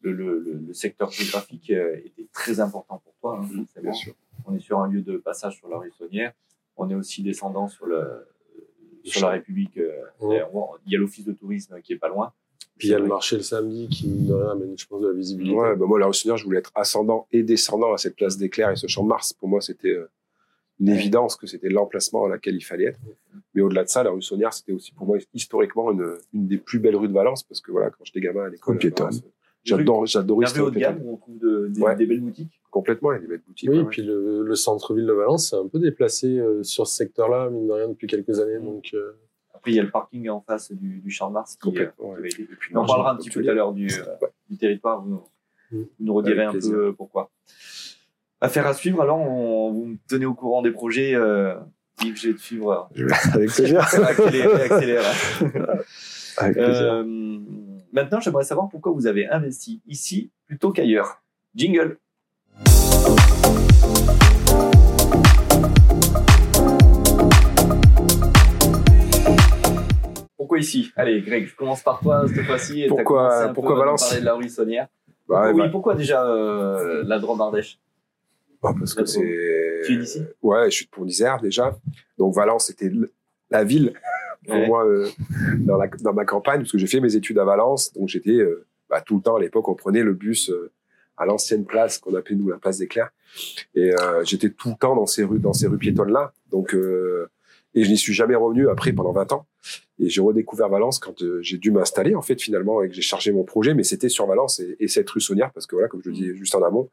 le, 0.00 0.12
le, 0.12 0.38
le, 0.38 0.52
le 0.66 0.72
secteur 0.74 1.10
géographique 1.10 1.70
euh, 1.70 1.96
était 2.04 2.26
très 2.32 2.60
important 2.60 2.98
pour 3.04 3.14
toi. 3.20 3.38
Hein, 3.38 3.42
forcément. 3.42 3.82
Bien 3.82 3.92
sûr. 3.92 4.14
On 4.46 4.54
est 4.54 4.60
sur 4.60 4.78
un 4.80 4.88
lieu 4.88 5.02
de 5.02 5.16
passage 5.16 5.56
sur 5.56 5.68
la 5.68 5.78
rue 5.78 5.90
Saunière. 5.98 6.32
On 6.76 6.88
est 6.90 6.94
aussi 6.94 7.22
descendant 7.22 7.68
sur 7.68 7.86
le 7.86 8.26
sur 9.04 9.22
la 9.26 9.32
République. 9.34 9.76
euh, 9.78 10.02
on- 10.20 10.32
Il 10.86 10.92
y 10.92 10.96
a 10.96 10.98
l'office 10.98 11.24
de 11.24 11.32
tourisme 11.32 11.80
qui 11.80 11.92
est 11.92 11.98
pas 11.98 12.08
loin. 12.08 12.32
puis 12.76 12.88
il 12.88 12.90
y 12.90 12.94
a 12.94 12.98
le 12.98 13.06
marché 13.06 13.36
le 13.36 13.42
samedi 13.42 13.88
qui, 13.88 14.06
mine 14.08 14.26
de 14.26 14.34
rien, 14.34 14.50
amène, 14.50 14.76
je 14.78 14.86
pense, 14.86 15.00
de 15.00 15.08
la 15.08 15.14
visibilité. 15.14 15.56
Ouais, 15.56 15.74
bah 15.76 15.86
moi 15.86 15.98
la 15.98 16.06
rue 16.06 16.14
Saunière, 16.14 16.36
je 16.36 16.44
voulais 16.44 16.58
être 16.58 16.72
ascendant 16.74 17.26
et 17.32 17.42
descendant 17.42 17.92
à 17.94 17.98
cette 17.98 18.16
place 18.16 18.36
des 18.36 18.50
Clairs 18.50 18.70
et 18.70 18.76
ce 18.76 18.86
champ 18.88 19.04
Mars. 19.04 19.32
Pour 19.32 19.48
moi, 19.48 19.60
c'était 19.60 19.90
euh, 19.90 20.10
une 20.78 20.88
évidence 20.90 21.36
que 21.36 21.46
c'était 21.46 21.68
l'emplacement 21.70 22.24
à 22.26 22.28
laquelle 22.28 22.54
il 22.56 22.60
fallait 22.64 22.84
être. 22.86 23.00
Mais 23.54 23.62
au-delà 23.62 23.84
de 23.84 23.88
ça, 23.88 24.02
la 24.02 24.10
rue 24.10 24.20
Saunière, 24.22 24.52
c'était 24.52 24.72
aussi 24.72 24.92
pour 24.92 25.06
moi 25.06 25.16
historiquement 25.32 25.90
une, 25.92 26.16
une 26.34 26.46
des 26.46 26.58
plus 26.58 26.78
belles 26.78 26.96
rues 26.96 27.08
de 27.08 27.14
Valence 27.14 27.42
parce 27.42 27.60
que 27.60 27.70
voilà, 27.72 27.90
quand 27.90 28.04
j'étais 28.04 28.20
gamin 28.20 28.44
à 28.44 28.48
l'école, 28.50 28.78
j'adore, 29.64 30.06
j'adorais 30.06 30.44
La 30.46 30.52
rue 30.52 30.60
haut 30.60 30.70
de 30.70 30.78
gamme 30.78 31.00
où 31.02 31.14
on 31.14 31.16
trouve 31.16 31.38
de- 31.38 31.68
des, 31.68 31.80
Ouais. 31.80 31.96
des 31.96 32.06
belles 32.06 32.20
boutiques. 32.20 32.60
Complètement, 32.70 33.12
il 33.12 33.14
y 33.14 33.18
a 33.18 33.20
des 33.22 33.26
belles 33.26 33.42
boutiques. 33.46 33.68
Oui, 33.70 33.76
ouais, 33.76 33.80
et 33.80 33.84
ouais. 33.84 33.90
puis 33.90 34.02
le, 34.02 34.42
le 34.44 34.54
centre-ville 34.54 35.06
de 35.06 35.12
Valence 35.12 35.50
s'est 35.50 35.56
un 35.56 35.66
peu 35.66 35.78
déplacé 35.78 36.38
euh, 36.38 36.62
sur 36.62 36.86
ce 36.86 36.94
secteur-là, 36.94 37.48
mine 37.50 37.66
de 37.66 37.72
rien, 37.72 37.88
depuis 37.88 38.06
quelques 38.06 38.38
années. 38.38 38.58
Donc, 38.60 38.90
euh, 38.94 39.12
Après, 39.54 39.70
il 39.72 39.76
y 39.76 39.80
a 39.80 39.82
le 39.82 39.90
parking 39.90 40.28
en 40.28 40.42
face 40.42 40.70
du, 40.72 41.00
du 41.00 41.10
Champ 41.10 41.28
de 41.28 41.32
Mars 41.34 41.56
qui, 41.56 41.68
euh, 41.70 41.86
qui 41.96 42.02
ouais. 42.04 42.28
puis, 42.28 42.46
On 42.74 42.80
non, 42.82 42.86
parlera 42.86 43.12
un 43.12 43.16
petit 43.16 43.30
peu 43.30 43.42
tout 43.42 43.48
à 43.48 43.54
l'heure 43.54 43.72
du, 43.72 43.86
euh, 43.90 44.04
Ouais. 44.20 44.28
du 44.50 44.58
territoire. 44.58 45.02
Vous, 45.02 45.22
Mm. 45.72 45.82
nous 45.98 46.14
redirez 46.14 46.34
Avec 46.42 46.48
un 46.48 46.52
plaisir. 46.52 46.72
peu 46.74 46.86
euh, 46.86 46.92
pourquoi. 46.92 47.28
Affaire 48.40 48.66
à 48.66 48.74
suivre, 48.74 49.00
alors 49.00 49.18
on, 49.18 49.72
vous 49.72 49.86
me 49.86 49.96
tenez 50.08 50.26
au 50.26 50.34
courant 50.34 50.60
des 50.62 50.70
projets. 50.70 51.14
Euh, 51.14 51.54
je 52.02 52.28
vais 52.28 52.34
te 52.34 52.40
suivre. 52.40 52.90
Je 52.94 53.06
vais- 53.06 53.12
Avec 53.32 53.50
plaisir. 53.54 53.80
accélérer, 53.80 54.62
accélérer. 54.64 55.04
Avec 56.38 56.54
plaisir. 56.56 56.82
Euh, 56.82 57.04
maintenant, 57.92 58.20
j'aimerais 58.20 58.44
savoir 58.44 58.68
pourquoi 58.68 58.92
vous 58.92 59.06
avez 59.06 59.26
investi 59.28 59.80
ici 59.86 60.30
plutôt 60.46 60.70
qu'ailleurs. 60.70 61.22
Jingle. 61.54 61.96
Pourquoi 70.36 70.58
ici? 70.58 70.92
Allez, 70.96 71.20
Greg, 71.22 71.46
je 71.46 71.56
commence 71.56 71.82
par 71.82 72.00
toi 72.00 72.24
cette 72.28 72.44
fois-ci. 72.44 72.84
Pourquoi- 72.88 73.48
pourquoi 73.54 73.76
Valence? 73.76 74.04
parler 74.04 74.20
de 74.20 74.24
la 74.26 74.34
rue 74.34 74.48
Saunière. 74.48 74.86
Bah, 75.28 75.50
oui, 75.52 75.60
bah, 75.60 75.68
pourquoi 75.70 75.94
déjà 75.96 76.24
euh, 76.24 77.02
la 77.04 77.18
Drôme 77.18 77.40
Ardèche 77.40 77.78
bah, 78.62 78.74
parce 78.78 78.94
que 78.94 79.04
c'est. 79.04 79.80
Tu 79.86 79.94
es 79.94 79.96
d'ici? 79.98 80.22
Ouais, 80.42 80.66
je 80.70 80.76
suis 80.76 80.84
de 80.86 80.90
Pont 80.90 81.04
d'Isère 81.04 81.40
déjà. 81.40 81.78
Donc 82.18 82.34
Valence, 82.34 82.66
c'était 82.66 82.90
la 83.50 83.64
ville 83.64 83.92
pour 84.46 84.54
Ouais. 84.54 84.66
moi 84.68 84.86
euh, 84.86 85.08
dans, 85.58 85.76
la, 85.76 85.88
dans 85.88 86.12
ma 86.12 86.24
campagne, 86.24 86.60
parce 86.60 86.72
que 86.72 86.78
j'ai 86.78 86.86
fait 86.86 87.00
mes 87.00 87.16
études 87.16 87.38
à 87.38 87.44
Valence. 87.44 87.92
Donc 87.94 88.08
j'étais 88.08 88.30
euh, 88.36 88.64
bah, 88.88 89.00
tout 89.00 89.16
le 89.16 89.22
temps 89.22 89.36
à 89.36 89.40
l'époque, 89.40 89.68
on 89.68 89.74
prenait 89.74 90.02
le 90.02 90.14
bus 90.14 90.50
euh, 90.50 90.70
à 91.16 91.26
l'ancienne 91.26 91.64
place 91.64 91.98
qu'on 91.98 92.14
appelait 92.14 92.36
nous 92.36 92.48
la 92.48 92.58
place 92.58 92.78
des 92.78 92.86
Clairs. 92.86 93.10
Et 93.74 93.92
euh, 93.92 94.22
j'étais 94.24 94.50
tout 94.50 94.70
le 94.70 94.76
temps 94.76 94.94
dans 94.94 95.06
ces 95.06 95.24
rues, 95.24 95.38
dans 95.40 95.52
ces 95.52 95.66
rues 95.66 95.78
piétonnes 95.78 96.12
là. 96.12 96.32
Donc 96.50 96.74
euh, 96.74 97.28
Et 97.74 97.82
je 97.84 97.90
n'y 97.90 97.98
suis 97.98 98.12
jamais 98.14 98.34
revenu 98.36 98.68
après 98.68 98.92
pendant 98.92 99.12
20 99.12 99.32
ans. 99.32 99.46
Et 99.98 100.08
j'ai 100.08 100.20
redécouvert 100.20 100.68
Valence 100.68 100.98
quand 100.98 101.22
j'ai 101.40 101.58
dû 101.58 101.70
m'installer, 101.70 102.14
en 102.14 102.22
fait, 102.22 102.40
finalement, 102.40 102.82
et 102.82 102.88
que 102.88 102.94
j'ai 102.94 103.02
chargé 103.02 103.32
mon 103.32 103.44
projet. 103.44 103.74
Mais 103.74 103.82
c'était 103.82 104.08
sur 104.10 104.26
Valence 104.26 104.60
et, 104.60 104.76
et, 104.78 104.88
cette 104.88 105.08
rue 105.10 105.20
Saunière, 105.20 105.50
parce 105.52 105.66
que 105.66 105.74
voilà, 105.74 105.88
comme 105.88 106.02
je 106.02 106.10
le 106.10 106.14
disais 106.14 106.34
juste 106.36 106.54
en 106.54 106.62
amont, 106.62 106.88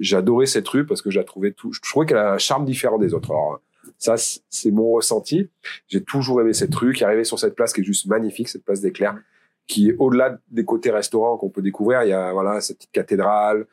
j'adorais 0.00 0.46
cette 0.46 0.68
rue 0.68 0.86
parce 0.86 1.02
que 1.02 1.10
je 1.10 1.18
la 1.18 1.24
trouvais 1.24 1.52
tout, 1.52 1.72
je 1.72 1.80
trouvais 1.80 2.06
qu'elle 2.06 2.18
a 2.18 2.34
un 2.34 2.38
charme 2.38 2.64
différent 2.64 2.98
des 2.98 3.14
autres. 3.14 3.30
Alors, 3.30 3.60
ça, 3.98 4.16
c'est 4.16 4.70
mon 4.70 4.92
ressenti. 4.92 5.48
J'ai 5.88 6.02
toujours 6.02 6.40
aimé 6.40 6.52
cette 6.52 6.74
rue 6.74 6.92
qui 6.92 7.04
arrivait 7.04 7.24
sur 7.24 7.38
cette 7.38 7.54
place 7.54 7.72
qui 7.72 7.80
est 7.80 7.84
juste 7.84 8.06
magnifique, 8.06 8.48
cette 8.48 8.64
place 8.64 8.80
d'éclair, 8.80 9.18
qui 9.66 9.90
est 9.90 9.96
au-delà 9.98 10.38
des 10.50 10.64
côtés 10.64 10.90
restaurants 10.90 11.36
qu'on 11.36 11.50
peut 11.50 11.62
découvrir. 11.62 12.02
Il 12.02 12.10
y 12.10 12.12
a, 12.12 12.32
voilà, 12.32 12.60
cette 12.60 12.78
petite 12.78 12.92
cathédrale, 12.92 13.66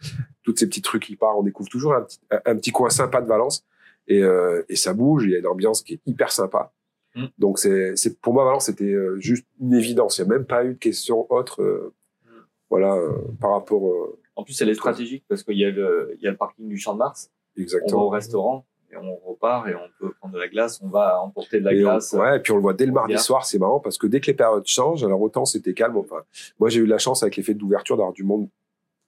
toutes 0.43 0.59
ces 0.59 0.67
petites 0.67 0.87
rues 0.87 0.99
qui 0.99 1.15
partent. 1.15 1.37
On 1.37 1.43
découvre 1.43 1.69
toujours 1.69 1.93
un 1.93 2.01
petit, 2.01 2.19
un 2.45 2.55
petit 2.55 2.71
coin 2.71 2.89
sympa 2.89 3.21
de 3.21 3.27
Valence. 3.27 3.65
Et, 4.07 4.21
euh, 4.23 4.63
et 4.69 4.75
ça 4.75 4.93
bouge. 4.93 5.25
Il 5.25 5.31
y 5.31 5.35
a 5.35 5.39
une 5.39 5.47
ambiance 5.47 5.81
qui 5.81 5.95
est 5.95 6.01
hyper 6.05 6.31
sympa. 6.31 6.71
Mm. 7.15 7.25
Donc 7.37 7.59
c'est, 7.59 7.95
c'est 7.95 8.19
pour 8.19 8.33
moi 8.33 8.45
Valence 8.45 8.65
c'était 8.65 8.83
euh, 8.83 9.19
juste 9.19 9.47
une 9.59 9.73
évidence. 9.73 10.17
Il 10.17 10.25
n'y 10.25 10.31
a 10.31 10.37
même 10.37 10.45
pas 10.45 10.65
eu 10.65 10.73
de 10.73 10.79
question 10.79 11.31
autre, 11.31 11.61
euh, 11.61 11.93
mm. 12.25 12.29
voilà, 12.69 12.95
euh, 12.95 13.17
par 13.39 13.51
rapport. 13.51 14.17
En 14.35 14.43
plus, 14.43 14.59
elle 14.61 14.69
est 14.69 14.75
stratégique 14.75 15.23
parce 15.27 15.43
qu'il 15.43 15.57
y 15.57 15.65
a 15.65 15.71
le, 15.71 16.15
il 16.17 16.23
y 16.23 16.27
a 16.27 16.31
le 16.31 16.37
parking 16.37 16.67
du 16.67 16.77
Champ 16.77 16.93
de 16.93 16.99
Mars. 16.99 17.31
Exactement. 17.57 17.99
On 17.99 18.01
va 18.01 18.05
au 18.07 18.09
restaurant 18.09 18.65
et 18.91 18.97
on 18.97 19.15
repart 19.27 19.67
et 19.67 19.75
on 19.75 19.89
peut 19.99 20.13
prendre 20.13 20.33
de 20.33 20.39
la 20.39 20.47
glace. 20.47 20.79
On 20.81 20.89
va 20.89 21.21
emporter 21.21 21.59
de 21.59 21.65
la 21.65 21.73
glace. 21.73 22.13
ouais, 22.13 22.37
et 22.37 22.39
puis 22.39 22.51
on 22.51 22.55
le 22.55 22.61
voit 22.61 22.73
dès 22.73 22.85
le 22.85 22.91
mardi 22.91 23.17
soir. 23.17 23.45
C'est 23.45 23.59
marrant 23.59 23.79
parce 23.79 23.97
que 23.97 24.07
dès 24.07 24.19
que 24.19 24.27
les 24.27 24.33
périodes 24.33 24.67
changent, 24.67 25.03
alors 25.03 25.21
autant 25.21 25.45
c'était 25.45 25.73
calme. 25.73 25.97
Enfin, 25.97 26.23
moi 26.59 26.69
j'ai 26.69 26.81
eu 26.81 26.85
la 26.85 26.97
chance 26.97 27.23
avec 27.23 27.35
l'effet 27.37 27.53
d'ouverture 27.53 27.97
d'avoir 27.97 28.13
du 28.13 28.23
monde 28.23 28.49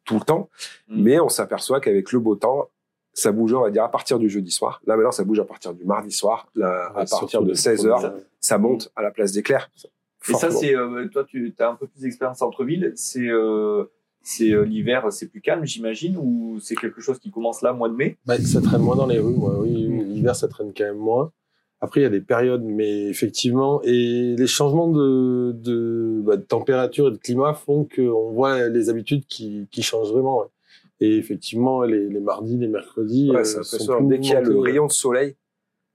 tout 0.05 0.15
le 0.15 0.21
temps, 0.21 0.49
mm. 0.88 1.03
mais 1.03 1.19
on 1.19 1.30
s'aperçoit 1.30 1.82
qu'avec 1.82 2.11
le 2.11 2.19
beau 2.19 2.36
temps, 2.36 2.69
ça 3.13 3.32
bouge, 3.32 3.53
on 3.53 3.61
va 3.61 3.71
dire, 3.71 3.84
à 3.84 3.89
partir 3.89 4.19
du 4.19 4.30
jeudi 4.30 4.51
soir. 4.51 4.80
Là, 4.86 4.95
maintenant, 4.95 5.11
ça 5.11 5.23
bouge 5.23 5.39
à 5.39 5.43
partir 5.43 5.73
du 5.73 5.84
mardi 5.84 6.11
soir. 6.11 6.47
Là, 6.55 6.91
à 6.95 7.05
partir 7.05 7.41
de 7.41 7.53
16 7.53 7.88
heures, 7.88 8.13
ça 8.39 8.59
monte 8.59 8.91
à 8.95 9.01
la 9.01 9.09
place 9.09 9.32
d'éclair. 9.32 9.71
Et 10.30 10.34
ça, 10.34 10.51
c'est, 10.51 10.75
euh, 10.75 11.07
toi, 11.07 11.23
tu 11.23 11.53
as 11.57 11.69
un 11.69 11.75
peu 11.75 11.88
plus 11.88 12.01
d'expérience 12.01 12.39
centre-ville. 12.39 12.93
C'est, 12.95 13.28
euh, 13.28 13.86
c'est 14.28 14.51
euh, 14.51 14.65
l'hiver, 14.65 15.07
c'est 15.09 15.30
plus 15.30 15.39
calme, 15.39 15.65
j'imagine, 15.65 16.17
ou 16.17 16.59
c'est 16.59 16.75
quelque 16.75 16.99
chose 16.99 17.17
qui 17.17 17.32
commence 17.32 17.61
là, 17.61 17.71
mois 17.71 17.88
de 17.88 17.93
mai? 17.93 18.17
Bah, 18.25 18.38
Ça 18.38 18.59
traîne 18.59 18.82
moins 18.82 18.97
dans 18.97 19.05
les 19.05 19.19
rues, 19.19 19.38
moi. 19.38 19.57
Oui, 19.57 19.88
mm. 19.88 20.13
l'hiver, 20.13 20.36
ça 20.36 20.49
traîne 20.49 20.73
quand 20.75 20.84
même 20.84 20.97
moins. 20.97 21.32
Après, 21.80 22.01
il 22.01 22.03
y 22.03 22.07
a 22.07 22.09
des 22.09 22.19
périodes, 22.19 22.63
mais 22.63 23.07
effectivement, 23.07 23.82
et 23.84 24.36
les 24.38 24.47
changements 24.47 24.89
de, 24.89 25.53
de, 25.53 26.21
bah, 26.25 26.36
de 26.36 26.41
température 26.41 27.07
et 27.07 27.11
de 27.11 27.17
climat 27.17 27.53
font 27.53 27.88
qu'on 27.95 28.32
voit 28.32 28.67
les 28.67 28.89
habitudes 28.89 29.25
qui, 29.28 29.69
qui 29.71 29.82
changent 29.82 30.11
vraiment. 30.11 30.39
Ouais. 30.39 30.47
Et 30.99 31.15
effectivement, 31.15 31.84
les, 31.84 32.09
les 32.09 32.19
mardis, 32.19 32.57
les 32.57 32.67
mercredis, 32.67 33.32
ouais, 33.32 33.38
euh, 33.38 33.63
sont 33.63 34.01
dès 34.01 34.19
qu'il 34.19 34.34
y 34.34 34.36
a 34.36 34.41
le 34.41 34.59
rayon 34.59 34.88
de 34.88 34.91
soleil, 34.91 35.38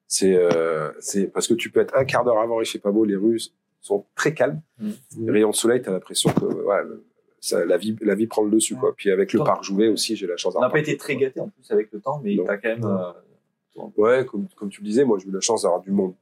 c'est 0.08 0.34
euh, 0.34 0.90
parce 1.34 1.48
que 1.48 1.54
tu 1.54 1.70
peux 1.70 1.80
être 1.80 1.94
un 1.94 2.06
quart 2.06 2.24
d'heure 2.24 2.38
avant, 2.38 2.62
il 2.62 2.66
fait 2.66 2.78
pas 2.78 2.92
beau, 2.92 3.04
les 3.04 3.16
rues 3.16 3.42
sont 3.82 4.06
très 4.14 4.32
calmes. 4.32 4.62
Mmh. 4.78 4.90
Les 5.18 5.32
rayons 5.32 5.50
de 5.50 5.54
soleil, 5.54 5.82
t'as 5.82 5.90
l'impression 5.90 6.30
que 6.32 6.46
ça, 7.42 7.64
la 7.64 7.76
vie 7.76 7.96
la 8.00 8.14
vie 8.14 8.26
prend 8.26 8.42
le 8.42 8.50
dessus 8.50 8.76
quoi. 8.76 8.94
Puis 8.96 9.10
avec 9.10 9.32
le 9.32 9.40
parc 9.40 9.64
Jouvet 9.64 9.88
aussi, 9.88 10.16
j'ai 10.16 10.26
la 10.26 10.36
chance. 10.36 10.54
On 10.56 10.60
n'a 10.60 10.70
pas 10.70 10.78
été 10.78 10.96
très 10.96 11.16
gâté 11.16 11.40
en 11.40 11.48
plus 11.48 11.70
avec 11.70 11.92
le 11.92 12.00
temps, 12.00 12.20
mais 12.24 12.36
t'as 12.46 12.56
quand 12.56 12.68
même. 12.68 12.84
Euh, 12.84 13.82
ouais, 13.96 14.24
comme 14.24 14.48
comme 14.56 14.70
tu 14.70 14.80
le 14.80 14.86
disais, 14.86 15.04
moi 15.04 15.18
j'ai 15.18 15.28
eu 15.28 15.32
la 15.32 15.40
chance 15.40 15.62
d'avoir 15.62 15.80
du 15.80 15.90
monde 15.90 16.14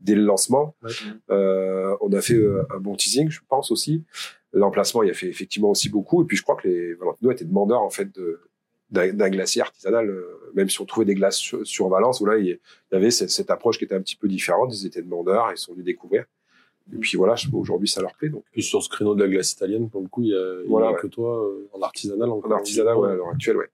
dès 0.00 0.14
le 0.14 0.22
lancement. 0.22 0.74
Ouais. 0.82 0.90
Euh, 1.30 1.96
on 2.02 2.12
a 2.12 2.20
fait 2.20 2.34
euh, 2.34 2.66
un 2.74 2.78
bon 2.78 2.94
teasing, 2.96 3.30
je 3.30 3.40
pense 3.48 3.70
aussi 3.70 4.04
l'emplacement, 4.56 5.02
il 5.02 5.10
a 5.10 5.14
fait 5.14 5.28
effectivement 5.28 5.70
aussi 5.70 5.88
beaucoup. 5.88 6.22
Et 6.22 6.26
puis, 6.26 6.36
je 6.36 6.42
crois 6.42 6.56
que 6.56 6.66
les 6.66 6.94
Valentino 6.94 7.30
étaient 7.30 7.44
demandeurs, 7.44 7.82
en 7.82 7.90
fait, 7.90 8.08
d'un 8.90 9.30
glacier 9.30 9.62
artisanal, 9.62 10.08
euh, 10.08 10.50
même 10.54 10.68
si 10.68 10.80
on 10.80 10.84
trouvait 10.84 11.06
des 11.06 11.14
glaces 11.14 11.36
sur, 11.36 11.88
Valence, 11.88 12.20
où 12.20 12.26
là, 12.26 12.38
il 12.38 12.46
y 12.46 12.58
avait 12.96 13.10
cette, 13.10 13.30
cette, 13.30 13.50
approche 13.50 13.78
qui 13.78 13.84
était 13.84 13.94
un 13.94 14.00
petit 14.00 14.16
peu 14.16 14.28
différente. 14.28 14.74
Ils 14.74 14.86
étaient 14.86 15.02
demandeurs, 15.02 15.50
ils 15.52 15.58
sont 15.58 15.72
venus 15.72 15.84
découvrir. 15.84 16.24
Et 16.94 16.98
puis 16.98 17.16
voilà, 17.16 17.34
aujourd'hui, 17.52 17.88
ça 17.88 18.00
leur 18.00 18.14
plaît. 18.14 18.28
Donc. 18.28 18.44
Puis 18.52 18.62
sur 18.62 18.82
ce 18.82 18.88
créneau 18.88 19.14
de 19.14 19.22
la 19.22 19.28
glace 19.28 19.52
italienne, 19.52 19.90
pour 19.90 20.00
le 20.00 20.08
coup, 20.08 20.22
il 20.22 20.28
y 20.28 20.34
a, 20.34 20.62
il 20.62 20.68
voilà, 20.68 20.86
y 20.86 20.88
a 20.90 20.92
ouais. 20.92 21.00
que 21.00 21.06
toi 21.08 21.44
euh, 21.44 21.68
en 21.72 21.82
artisanal. 21.82 22.30
En, 22.30 22.40
en 22.44 22.50
artisanal, 22.50 22.96
ouais, 22.96 23.10
à 23.10 23.14
l'heure 23.14 23.28
actuelle, 23.28 23.56
ouais. 23.56 23.70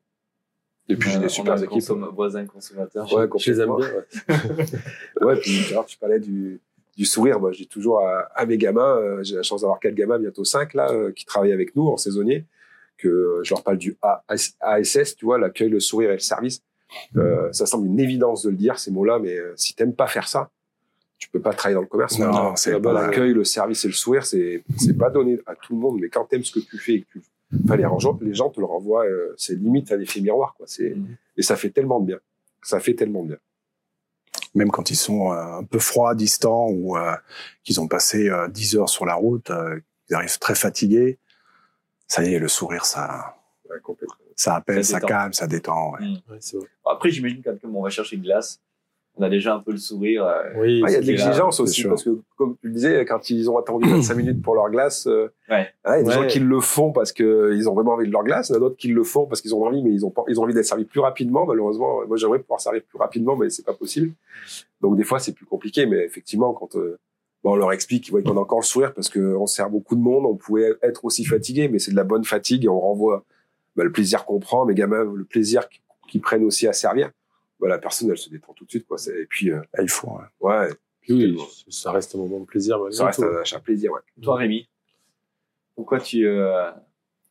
Et 0.89 0.97
puis 0.97 1.11
j'ai 1.11 1.19
des 1.19 1.29
super 1.29 1.63
équipes. 1.63 1.83
voisins 2.15 2.45
consommateurs. 2.47 3.11
Ouais, 3.13 3.27
je 3.39 3.51
les 3.53 3.61
aime 3.61 3.77
bien. 3.77 3.89
Ouais, 3.89 4.37
ouais 5.27 5.37
puis 5.37 5.65
tu 5.87 5.99
parlais 5.99 6.19
du, 6.19 6.61
du 6.97 7.05
sourire. 7.05 7.39
Moi, 7.39 7.53
j'ai 7.53 7.67
toujours 7.67 8.01
à, 8.01 8.29
à, 8.35 8.47
mes 8.47 8.59
gamins, 8.59 8.97
euh, 8.97 9.23
j'ai 9.23 9.37
la 9.37 9.43
chance 9.43 9.61
d'avoir 9.61 9.79
quatre 9.79 9.95
gamins, 9.95 10.19
bientôt 10.19 10.45
cinq 10.45 10.75
là, 10.75 10.91
euh, 10.91 11.13
qui 11.13 11.25
travaillent 11.25 11.53
avec 11.53 11.77
nous 11.77 11.87
en 11.89 11.97
saisonnier, 11.97 12.47
que 12.99 13.41
je 13.43 13.55
leur 13.55 13.63
parle 13.63 13.79
du 13.79 13.97
ASS, 14.61 15.17
tu 15.17 15.25
vois, 15.25 15.39
l'accueil, 15.39 15.69
le 15.69 15.81
sourire 15.81 16.11
et 16.11 16.15
le 16.15 16.19
service. 16.19 16.63
Euh, 17.17 17.53
ça 17.53 17.67
semble 17.67 17.87
une 17.87 18.01
évidence 18.01 18.43
de 18.43 18.51
le 18.51 18.57
dire 18.57 18.79
ces 18.79 18.91
mots-là, 18.91 19.19
mais 19.19 19.37
euh, 19.37 19.55
si 19.57 19.75
t'aimes 19.75 19.95
pas 19.95 20.07
faire 20.07 20.29
ça, 20.29 20.51
tu 21.23 21.29
peux 21.29 21.41
pas 21.41 21.53
travailler 21.53 21.77
dans 21.77 21.83
le 21.83 21.87
commerce. 21.87 22.19
Non, 22.19 22.33
non 22.33 22.57
c'est 22.57 22.79
l'accueil, 22.79 23.33
le 23.33 23.45
service 23.45 23.85
et 23.85 23.89
le 23.89 23.95
sourire, 23.95 24.27
c'est 24.27 24.65
c'est 24.77 24.97
pas 24.97 25.09
donné 25.09 25.39
à 25.47 25.55
tout 25.55 25.75
le 25.75 25.79
monde, 25.79 25.99
mais 26.01 26.09
quand 26.09 26.25
t'aimes 26.25 26.43
ce 26.43 26.53
que 26.53 26.61
tu 26.61 26.79
fais 26.79 26.95
et 26.95 27.01
que 27.03 27.07
tu 27.13 27.23
enfin, 27.65 27.77
les, 27.77 27.85
gens, 27.99 28.19
les 28.21 28.35
gens 28.35 28.51
te 28.51 28.59
le 28.59 28.67
renvoient, 28.67 29.05
euh, 29.05 29.33
c'est 29.37 29.55
limite 29.55 29.93
un 29.93 30.01
effet 30.01 30.21
miroir, 30.21 30.55
quoi. 30.57 30.67
C'est 30.69 30.91
mmh. 30.91 31.17
et 31.37 31.43
ça 31.43 31.57
fait 31.57 31.71
tellement 31.71 32.01
de 32.01 32.07
bien. 32.07 32.19
Ça 32.63 32.81
fait 32.81 32.95
tellement 32.95 33.23
de 33.23 33.29
bien 33.29 33.39
même 34.55 34.71
quand 34.71 34.91
ils 34.91 34.97
sont 34.97 35.33
euh, 35.33 35.59
un 35.59 35.65
peu 35.65 35.79
froids, 35.79 36.15
distants 36.15 36.69
ou 36.69 36.97
euh, 36.97 37.15
qu'ils 37.65 37.81
ont 37.81 37.89
passé 37.89 38.29
euh, 38.29 38.49
10 38.49 38.77
heures 38.77 38.89
sur 38.89 39.07
la 39.07 39.15
route, 39.15 39.51
euh, 39.51 39.81
ils 40.09 40.15
arrivent 40.15 40.39
très 40.39 40.55
fatigués. 40.55 41.19
Ça 42.07 42.23
y 42.25 42.35
est, 42.35 42.39
le 42.39 42.49
sourire, 42.49 42.85
ça, 42.85 43.37
ouais, 43.71 43.79
ça 44.37 44.57
appelle, 44.57 44.85
ça, 44.85 45.01
ça 45.01 45.07
calme, 45.07 45.33
ça 45.33 45.47
détend. 45.47 45.93
Ouais. 45.93 46.07
Mmh. 46.07 46.21
Ouais, 46.31 46.67
Après, 46.91 47.11
j'imagine 47.11 47.43
quand 47.43 47.57
on 47.65 47.83
va 47.83 47.91
chercher 47.91 48.17
une 48.17 48.23
glace, 48.23 48.61
on 49.17 49.23
a 49.23 49.29
déjà 49.29 49.55
un 49.55 49.59
peu 49.61 49.73
le 49.73 49.79
sourire. 49.79 50.25
Euh, 50.25 50.43
oui, 50.57 50.83
il 50.87 50.91
y 50.91 50.97
a 50.97 51.01
de 51.01 51.07
l'exigence 51.07 51.61
aussi, 51.61 51.85
parce 51.85 52.03
que 52.03 52.19
comme 52.37 52.57
tu 52.61 52.69
le 52.69 52.73
disais, 52.73 53.05
quand 53.05 53.29
ils 53.29 53.51
ont 53.51 53.59
attendu 53.59 53.89
25 53.91 54.15
minutes 54.15 54.43
pour 54.43 54.55
leur 54.55 54.71
glace, 54.71 55.07
euh, 55.07 55.31
ouais. 55.51 55.69
Il 55.87 55.91
y 55.91 55.93
a 55.93 56.03
des 56.03 56.11
gens 56.11 56.27
qui 56.27 56.39
le 56.39 56.61
font 56.61 56.93
parce 56.93 57.13
que 57.13 57.53
ils 57.55 57.69
ont 57.69 57.75
vraiment 57.75 57.93
envie 57.93 58.07
de 58.07 58.13
leur 58.13 58.25
glace, 58.25 58.49
il 58.49 58.53
y 58.53 58.55
en 58.55 58.57
a 58.57 58.61
d'autres 58.61 58.77
qui 58.77 58.89
le 58.89 59.05
font 59.05 59.27
parce 59.27 59.43
qu'ils 59.43 59.55
ont 59.55 59.65
envie, 59.65 59.83
mais 59.83 59.91
ils 59.91 60.07
ont 60.07 60.11
pas, 60.11 60.25
ils 60.29 60.41
ont 60.41 60.45
envie 60.45 60.55
d'être 60.55 60.65
servis 60.65 60.85
plus 60.85 61.01
rapidement. 61.01 61.45
Malheureusement, 61.45 62.07
moi 62.07 62.17
j'aimerais 62.17 62.39
pouvoir 62.39 62.61
servir 62.61 62.83
plus 62.89 62.99
rapidement, 62.99 63.37
mais 63.37 63.51
c'est 63.51 63.65
pas 63.65 63.75
possible. 63.75 64.13
Donc 64.81 64.97
des 64.97 65.05
fois 65.05 65.19
c'est 65.19 65.33
plus 65.33 65.47
compliqué, 65.47 65.85
mais 65.85 66.05
effectivement 66.05 66.55
quand 66.55 66.77
euh, 66.77 66.99
bon, 67.45 67.53
on 67.53 67.57
leur 67.57 67.73
explique 67.73 68.11
qu'on 68.11 68.37
a 68.37 68.41
encore 68.41 68.61
le 68.61 68.65
sourire 68.65 68.95
parce 68.95 69.11
que 69.11 69.37
on 69.37 69.47
sert 69.47 69.69
beaucoup 69.69 69.95
de 69.95 70.01
monde, 70.01 70.25
on 70.25 70.37
pouvait 70.37 70.73
être 70.83 71.05
aussi 71.05 71.27
fatigué, 71.27 71.69
mais 71.69 71.79
c'est 71.79 71.91
de 71.91 71.97
la 71.97 72.05
bonne 72.05 72.25
fatigue 72.25 72.65
et 72.65 72.69
on 72.69 72.81
renvoie 72.81 73.25
bah, 73.77 73.85
le 73.85 73.93
plaisir 73.93 74.25
qu'on 74.25 74.41
prend, 74.41 74.65
mais 74.65 74.75
gamins 74.75 75.05
le 75.05 75.25
plaisir 75.25 75.69
qu'ils 76.09 76.23
prennent 76.23 76.45
aussi 76.45 76.67
à 76.67 76.73
servir 76.73 77.11
bah, 77.63 77.69
la 77.69 77.79
personne, 77.79 78.11
elle 78.11 78.19
se 78.19 78.29
détend 78.29 78.53
tout 78.55 78.65
de 78.65 78.71
suite, 78.71 78.87
quoi. 78.87 78.99
Et 79.09 79.27
puis, 79.27 79.53
euh, 79.53 79.61
il 79.81 79.89
faut. 79.89 80.09
Ouais. 80.41 80.51
ouais 80.67 80.71
oui, 81.09 81.39
ça 81.69 81.93
reste 81.93 82.15
un 82.15 82.19
moment 82.19 82.41
de 82.41 82.45
plaisir. 82.45 82.79
Ça 82.91 83.07
reste 83.07 83.23
un, 83.23 83.57
un, 83.57 83.61
plaisir, 83.61 83.93
ouais. 83.93 84.01
Toi, 84.21 84.37
Rémi, 84.37 84.69
pourquoi 85.77 86.01
tu, 86.01 86.27
euh, 86.27 86.71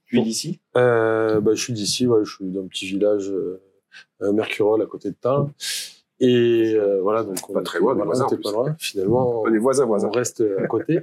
tu 0.06 0.20
es 0.20 0.22
d'ici? 0.22 0.60
Euh, 0.78 1.42
bah, 1.42 1.52
Je 1.54 1.62
suis 1.62 1.74
d'ici, 1.74 2.08
ouais, 2.08 2.24
je 2.24 2.34
suis 2.34 2.46
d'un 2.46 2.66
petit 2.68 2.86
village 2.86 3.30
euh, 3.30 4.32
Mercurol 4.32 4.82
à 4.82 4.86
côté 4.86 5.10
de 5.10 5.16
Tain. 5.20 5.52
Et 6.20 6.76
euh, 6.76 7.02
voilà, 7.02 7.24
donc 7.24 7.52
pas 7.52 7.62
très 7.64 7.80
loin, 7.80 7.94
voilà, 7.94 8.06
voisins, 8.06 8.28
pas 8.28 8.52
loin. 8.52 8.76
Finalement, 8.78 9.42
on 9.42 9.54
est 9.54 9.58
voisins, 9.58 9.86
voisins. 9.86 10.08
On 10.08 10.12
reste 10.12 10.44
à 10.60 10.68
côté. 10.68 11.02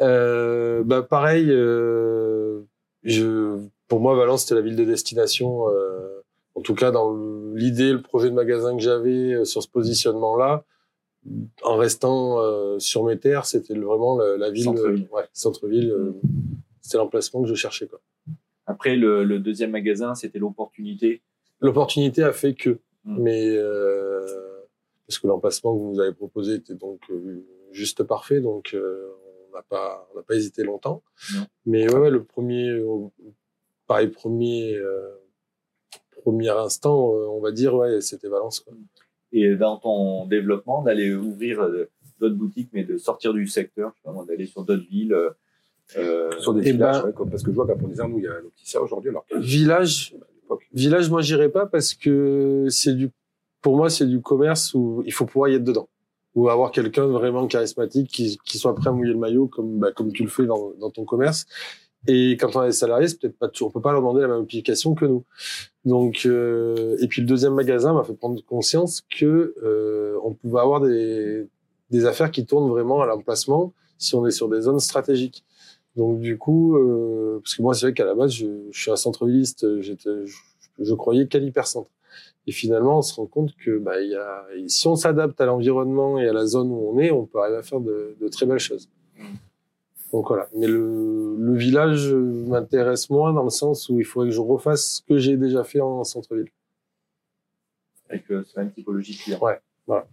euh, 0.00 0.82
bah 0.84 1.02
pareil, 1.02 1.46
euh, 1.50 2.60
je, 3.02 3.58
pour 3.88 4.00
moi, 4.00 4.14
Valence 4.14 4.42
c'était 4.42 4.54
la 4.54 4.60
ville 4.60 4.76
de 4.76 4.84
destination. 4.84 5.68
Euh, 5.68 6.21
en 6.54 6.60
tout 6.60 6.74
cas 6.74 6.90
dans 6.90 7.16
l'idée, 7.54 7.92
le 7.92 8.02
projet 8.02 8.28
de 8.30 8.34
magasin 8.34 8.76
que 8.76 8.82
j'avais 8.82 9.34
euh, 9.34 9.44
sur 9.44 9.62
ce 9.62 9.68
positionnement-là, 9.68 10.64
en 11.62 11.76
restant 11.76 12.40
euh, 12.40 12.78
sur 12.80 13.04
mes 13.04 13.18
terres, 13.18 13.46
c'était 13.46 13.74
vraiment 13.74 14.18
la, 14.18 14.36
la 14.36 14.50
ville, 14.50 14.64
centre-ville. 14.64 15.08
Euh, 15.12 15.16
ouais, 15.16 15.24
centre-ville. 15.32 15.90
Euh, 15.90 16.12
c'était 16.80 16.98
l'emplacement 16.98 17.42
que 17.42 17.48
je 17.48 17.54
cherchais. 17.54 17.86
Quoi. 17.86 18.00
Après, 18.66 18.96
le, 18.96 19.22
le 19.22 19.38
deuxième 19.38 19.70
magasin, 19.70 20.16
c'était 20.16 20.40
l'opportunité. 20.40 21.22
L'opportunité 21.60 22.24
a 22.24 22.32
fait 22.32 22.54
que, 22.54 22.70
mmh. 23.04 23.22
mais 23.22 23.56
euh, 23.56 24.26
parce 25.06 25.20
que 25.20 25.28
l'emplacement 25.28 25.74
que 25.76 25.80
vous 25.80 25.92
nous 25.92 26.00
avez 26.00 26.12
proposé 26.12 26.54
était 26.54 26.74
donc 26.74 27.02
juste 27.70 28.02
parfait, 28.02 28.40
donc 28.40 28.74
on 28.74 29.54
n'a 29.54 29.62
pas, 29.62 30.08
on 30.12 30.16
n'a 30.16 30.22
pas 30.24 30.34
hésité 30.34 30.64
longtemps. 30.64 31.02
Non. 31.34 31.46
Mais 31.66 31.92
ouais, 31.92 32.00
ouais, 32.00 32.10
le 32.10 32.24
premier, 32.24 32.82
pareil, 33.86 34.08
premier 34.08 34.76
premier 36.22 36.50
instant, 36.50 37.14
euh, 37.14 37.26
on 37.28 37.40
va 37.40 37.52
dire, 37.52 37.74
ouais, 37.74 38.00
c'était 38.00 38.28
Valence. 38.28 38.60
Quoi. 38.60 38.74
Et 39.32 39.54
dans 39.56 39.78
ton 39.78 40.26
développement, 40.26 40.82
d'aller 40.82 41.14
ouvrir 41.14 41.60
euh, 41.62 41.88
d'autres 42.20 42.34
boutiques, 42.34 42.70
mais 42.72 42.84
de 42.84 42.96
sortir 42.98 43.32
du 43.32 43.46
secteur, 43.46 43.92
d'aller 44.28 44.46
sur 44.46 44.64
d'autres 44.64 44.86
villes. 44.88 45.16
Euh, 45.96 46.30
sur 46.38 46.54
des 46.54 46.72
villages, 46.72 47.02
ben, 47.02 47.08
ouais, 47.08 47.12
comme, 47.12 47.30
parce 47.30 47.42
que 47.42 47.50
je 47.50 47.56
vois 47.56 47.66
qu'à 47.66 47.74
Pont-des-Arts, 47.74 48.08
nous, 48.08 48.18
il 48.18 48.24
y 48.24 48.28
a 48.28 48.32
un 48.32 48.46
opticien 48.46 48.80
aujourd'hui. 48.80 49.10
Alors 49.10 49.24
village, 49.34 50.14
village, 50.72 51.10
moi, 51.10 51.20
j'irai 51.20 51.50
pas 51.50 51.66
parce 51.66 51.94
que 51.94 52.66
c'est 52.70 52.94
du, 52.94 53.10
pour 53.60 53.76
moi, 53.76 53.90
c'est 53.90 54.06
du 54.06 54.20
commerce 54.20 54.74
où 54.74 55.02
il 55.04 55.12
faut 55.12 55.26
pouvoir 55.26 55.50
y 55.50 55.54
être 55.54 55.64
dedans. 55.64 55.88
Ou 56.34 56.48
avoir 56.48 56.70
quelqu'un 56.70 57.06
vraiment 57.06 57.46
charismatique 57.46 58.10
qui, 58.10 58.38
qui 58.44 58.56
soit 58.56 58.74
prêt 58.74 58.88
à 58.88 58.92
mouiller 58.92 59.12
le 59.12 59.18
maillot 59.18 59.48
comme, 59.48 59.80
bah, 59.80 59.92
comme 59.92 60.12
tu 60.12 60.22
le 60.22 60.30
fais 60.30 60.46
dans, 60.46 60.72
dans 60.80 60.90
ton 60.90 61.04
commerce. 61.04 61.46
Et 62.08 62.32
quand 62.32 62.56
on 62.56 62.64
est 62.64 62.72
salarié, 62.72 63.06
c'est 63.06 63.20
peut-être 63.20 63.38
pas 63.38 63.48
toujours, 63.48 63.68
on 63.68 63.70
peut 63.70 63.80
pas 63.80 63.92
leur 63.92 64.00
demander 64.00 64.22
la 64.22 64.28
même 64.28 64.42
application 64.42 64.94
que 64.94 65.04
nous. 65.04 65.24
Donc, 65.84 66.22
euh, 66.26 66.96
et 67.00 67.06
puis 67.06 67.22
le 67.22 67.28
deuxième 67.28 67.54
magasin 67.54 67.92
m'a 67.92 68.02
fait 68.02 68.14
prendre 68.14 68.42
conscience 68.44 69.02
que 69.02 69.54
euh, 69.62 70.18
on 70.24 70.34
pouvait 70.34 70.60
avoir 70.60 70.80
des, 70.80 71.46
des 71.90 72.06
affaires 72.06 72.30
qui 72.30 72.44
tournent 72.44 72.68
vraiment 72.70 73.02
à 73.02 73.06
l'emplacement 73.06 73.72
si 73.98 74.16
on 74.16 74.26
est 74.26 74.32
sur 74.32 74.48
des 74.48 74.62
zones 74.62 74.80
stratégiques. 74.80 75.44
Donc 75.94 76.20
du 76.20 76.38
coup, 76.38 76.76
euh, 76.76 77.40
parce 77.42 77.54
que 77.54 77.62
moi 77.62 77.74
c'est 77.74 77.86
vrai 77.86 77.94
qu'à 77.94 78.04
la 78.04 78.14
base 78.14 78.32
je, 78.32 78.46
suis 78.72 78.90
un 78.90 78.96
centre-villiste, 78.96 79.80
j'étais, 79.80 80.26
je, 80.26 80.36
je 80.80 80.94
croyais 80.94 81.28
qu'à 81.28 81.38
l'hypercentre. 81.38 81.90
Et 82.46 82.52
finalement, 82.52 82.98
on 82.98 83.02
se 83.02 83.14
rend 83.14 83.26
compte 83.26 83.54
que 83.54 83.78
bah, 83.78 84.00
y 84.00 84.14
a, 84.16 84.44
si 84.66 84.88
on 84.88 84.96
s'adapte 84.96 85.40
à 85.40 85.46
l'environnement 85.46 86.18
et 86.18 86.26
à 86.26 86.32
la 86.32 86.46
zone 86.46 86.70
où 86.70 86.90
on 86.92 86.98
est, 86.98 87.12
on 87.12 87.26
peut 87.26 87.38
arriver 87.38 87.58
à 87.58 87.62
faire 87.62 87.80
de, 87.80 88.16
de 88.20 88.28
très 88.28 88.46
belles 88.46 88.58
choses. 88.58 88.88
Donc 90.12 90.28
voilà. 90.28 90.48
Mais 90.56 90.66
le, 90.66 91.36
le 91.38 91.56
village 91.56 92.12
m'intéresse 92.12 93.08
moins 93.10 93.32
dans 93.32 93.44
le 93.44 93.50
sens 93.50 93.88
où 93.88 93.98
il 93.98 94.04
faudrait 94.04 94.28
que 94.28 94.34
je 94.34 94.40
refasse 94.40 94.96
ce 94.96 95.02
que 95.02 95.18
j'ai 95.18 95.36
déjà 95.36 95.64
fait 95.64 95.80
en 95.80 96.04
centre-ville. 96.04 96.50
Avec 98.10 98.30
euh, 98.30 98.44
la 98.56 98.64
même 98.64 98.72
typologie 98.72 99.16
client. 99.16 99.38
Ouais, 99.40 99.58
voilà. 99.86 100.06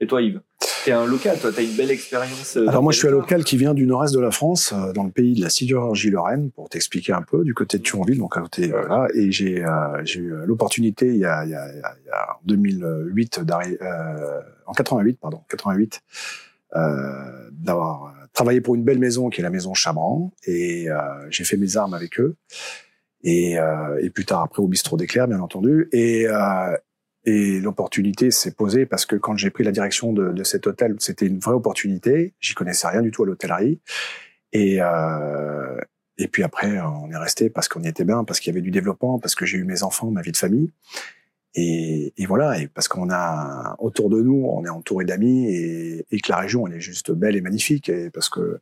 Et 0.00 0.06
toi, 0.06 0.22
Yves? 0.22 0.40
T'es 0.84 0.90
un 0.92 1.06
local, 1.06 1.38
toi, 1.40 1.50
t'as 1.54 1.62
une 1.62 1.76
belle 1.76 1.92
expérience. 1.92 2.56
euh, 2.56 2.66
Alors 2.66 2.82
moi, 2.82 2.92
je 2.92 2.98
suis 2.98 3.06
un 3.06 3.12
local 3.12 3.44
qui 3.44 3.56
vient 3.56 3.72
du 3.72 3.86
nord-est 3.86 4.12
de 4.14 4.18
la 4.20 4.32
France, 4.32 4.72
euh, 4.72 4.92
dans 4.92 5.04
le 5.04 5.10
pays 5.12 5.34
de 5.34 5.40
la 5.40 5.48
sidérurgie 5.48 6.10
lorraine, 6.10 6.50
pour 6.50 6.68
t'expliquer 6.68 7.12
un 7.12 7.22
peu, 7.22 7.44
du 7.44 7.54
côté 7.54 7.78
de 7.78 7.84
Thionville, 7.84 8.18
donc 8.18 8.36
à 8.36 8.40
côté, 8.40 8.66
voilà. 8.68 9.06
Et 9.14 9.30
j'ai 9.30 9.64
euh, 9.64 10.04
j'ai 10.04 10.18
eu 10.20 10.32
l'opportunité 10.44 11.06
il 11.06 11.18
y 11.18 11.24
a, 11.24 11.44
il 11.44 11.50
y 11.50 11.54
a, 11.54 11.72
il 11.72 11.78
y 11.78 12.10
a- 12.10 12.32
en 12.34 12.40
2008 12.46 13.40
d'arri- 13.44 13.78
euh, 13.80 14.40
en 14.66 14.72
88 14.72 15.18
pardon 15.20 15.40
88 15.48 16.00
euh, 16.02 16.51
d'avoir 16.72 18.12
travaillé 18.32 18.60
pour 18.60 18.74
une 18.74 18.84
belle 18.84 18.98
maison 18.98 19.28
qui 19.28 19.40
est 19.40 19.42
la 19.42 19.50
maison 19.50 19.74
Chabran 19.74 20.32
et 20.46 20.90
euh, 20.90 20.96
j'ai 21.30 21.44
fait 21.44 21.56
mes 21.56 21.76
armes 21.76 21.94
avec 21.94 22.18
eux 22.18 22.36
et, 23.22 23.58
euh, 23.58 24.00
et 24.00 24.10
plus 24.10 24.24
tard 24.24 24.42
après 24.42 24.62
au 24.62 24.68
bistrot 24.68 24.96
d'éclair 24.96 25.28
bien 25.28 25.40
entendu 25.40 25.88
et 25.92 26.26
euh, 26.26 26.76
et 27.24 27.60
l'opportunité 27.60 28.32
s'est 28.32 28.50
posée 28.50 28.84
parce 28.84 29.06
que 29.06 29.14
quand 29.14 29.36
j'ai 29.36 29.50
pris 29.50 29.62
la 29.62 29.70
direction 29.70 30.12
de, 30.12 30.32
de 30.32 30.42
cet 30.42 30.66
hôtel, 30.66 30.96
c'était 30.98 31.26
une 31.26 31.38
vraie 31.38 31.54
opportunité. 31.54 32.34
J'y 32.40 32.54
connaissais 32.54 32.88
rien 32.88 33.00
du 33.00 33.12
tout 33.12 33.22
à 33.22 33.26
l'hôtellerie. 33.26 33.80
Et, 34.52 34.78
euh, 34.80 35.78
et 36.18 36.26
puis 36.26 36.42
après, 36.42 36.80
on 36.80 37.12
est 37.12 37.16
resté 37.16 37.48
parce 37.48 37.68
qu'on 37.68 37.84
y 37.84 37.86
était 37.86 38.02
bien, 38.02 38.24
parce 38.24 38.40
qu'il 38.40 38.52
y 38.52 38.54
avait 38.54 38.60
du 38.60 38.72
développement, 38.72 39.20
parce 39.20 39.36
que 39.36 39.46
j'ai 39.46 39.58
eu 39.58 39.62
mes 39.62 39.84
enfants, 39.84 40.10
ma 40.10 40.20
vie 40.20 40.32
de 40.32 40.36
famille. 40.36 40.72
Et, 41.54 42.14
et 42.16 42.26
voilà, 42.26 42.58
et 42.58 42.66
parce 42.68 42.88
qu'on 42.88 43.10
a 43.10 43.76
autour 43.78 44.08
de 44.08 44.20
nous, 44.22 44.44
on 44.46 44.64
est 44.64 44.70
entouré 44.70 45.04
d'amis 45.04 45.46
et, 45.54 46.06
et 46.10 46.20
que 46.20 46.30
la 46.32 46.38
région, 46.38 46.66
elle 46.66 46.74
est 46.74 46.80
juste 46.80 47.12
belle 47.12 47.36
et 47.36 47.40
magnifique. 47.42 47.88
Et 47.90 48.08
parce 48.10 48.30
que 48.30 48.58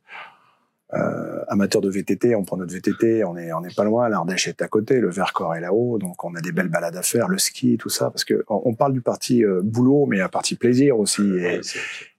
euh, 0.93 1.39
amateur 1.47 1.79
de 1.81 1.89
VTT, 1.89 2.35
on 2.35 2.43
prend 2.43 2.57
notre 2.57 2.73
VTT, 2.73 3.23
on 3.23 3.37
est 3.37 3.53
on 3.53 3.63
est 3.63 3.73
pas 3.73 3.85
loin, 3.85 4.09
l'Ardèche 4.09 4.49
est 4.49 4.61
à 4.61 4.67
côté, 4.67 4.99
le 4.99 5.09
Vercors 5.09 5.55
est 5.55 5.61
là-haut, 5.61 5.97
donc 5.99 6.21
on 6.25 6.35
a 6.35 6.41
des 6.41 6.51
belles 6.51 6.67
balades 6.67 6.97
à 6.97 7.01
faire, 7.01 7.29
le 7.29 7.37
ski, 7.37 7.77
tout 7.77 7.87
ça, 7.87 8.09
parce 8.11 8.25
que 8.25 8.43
on 8.49 8.61
on 8.65 8.73
parle 8.73 8.91
du 8.91 8.99
parti 9.01 9.45
euh, 9.45 9.61
boulot, 9.63 10.05
mais 10.05 10.17
il 10.17 10.19
y 10.19 10.21
a 10.21 10.25
un 10.25 10.29
parti 10.29 10.55
plaisir 10.55 10.99
aussi. 10.99 11.21
Et, 11.21 11.61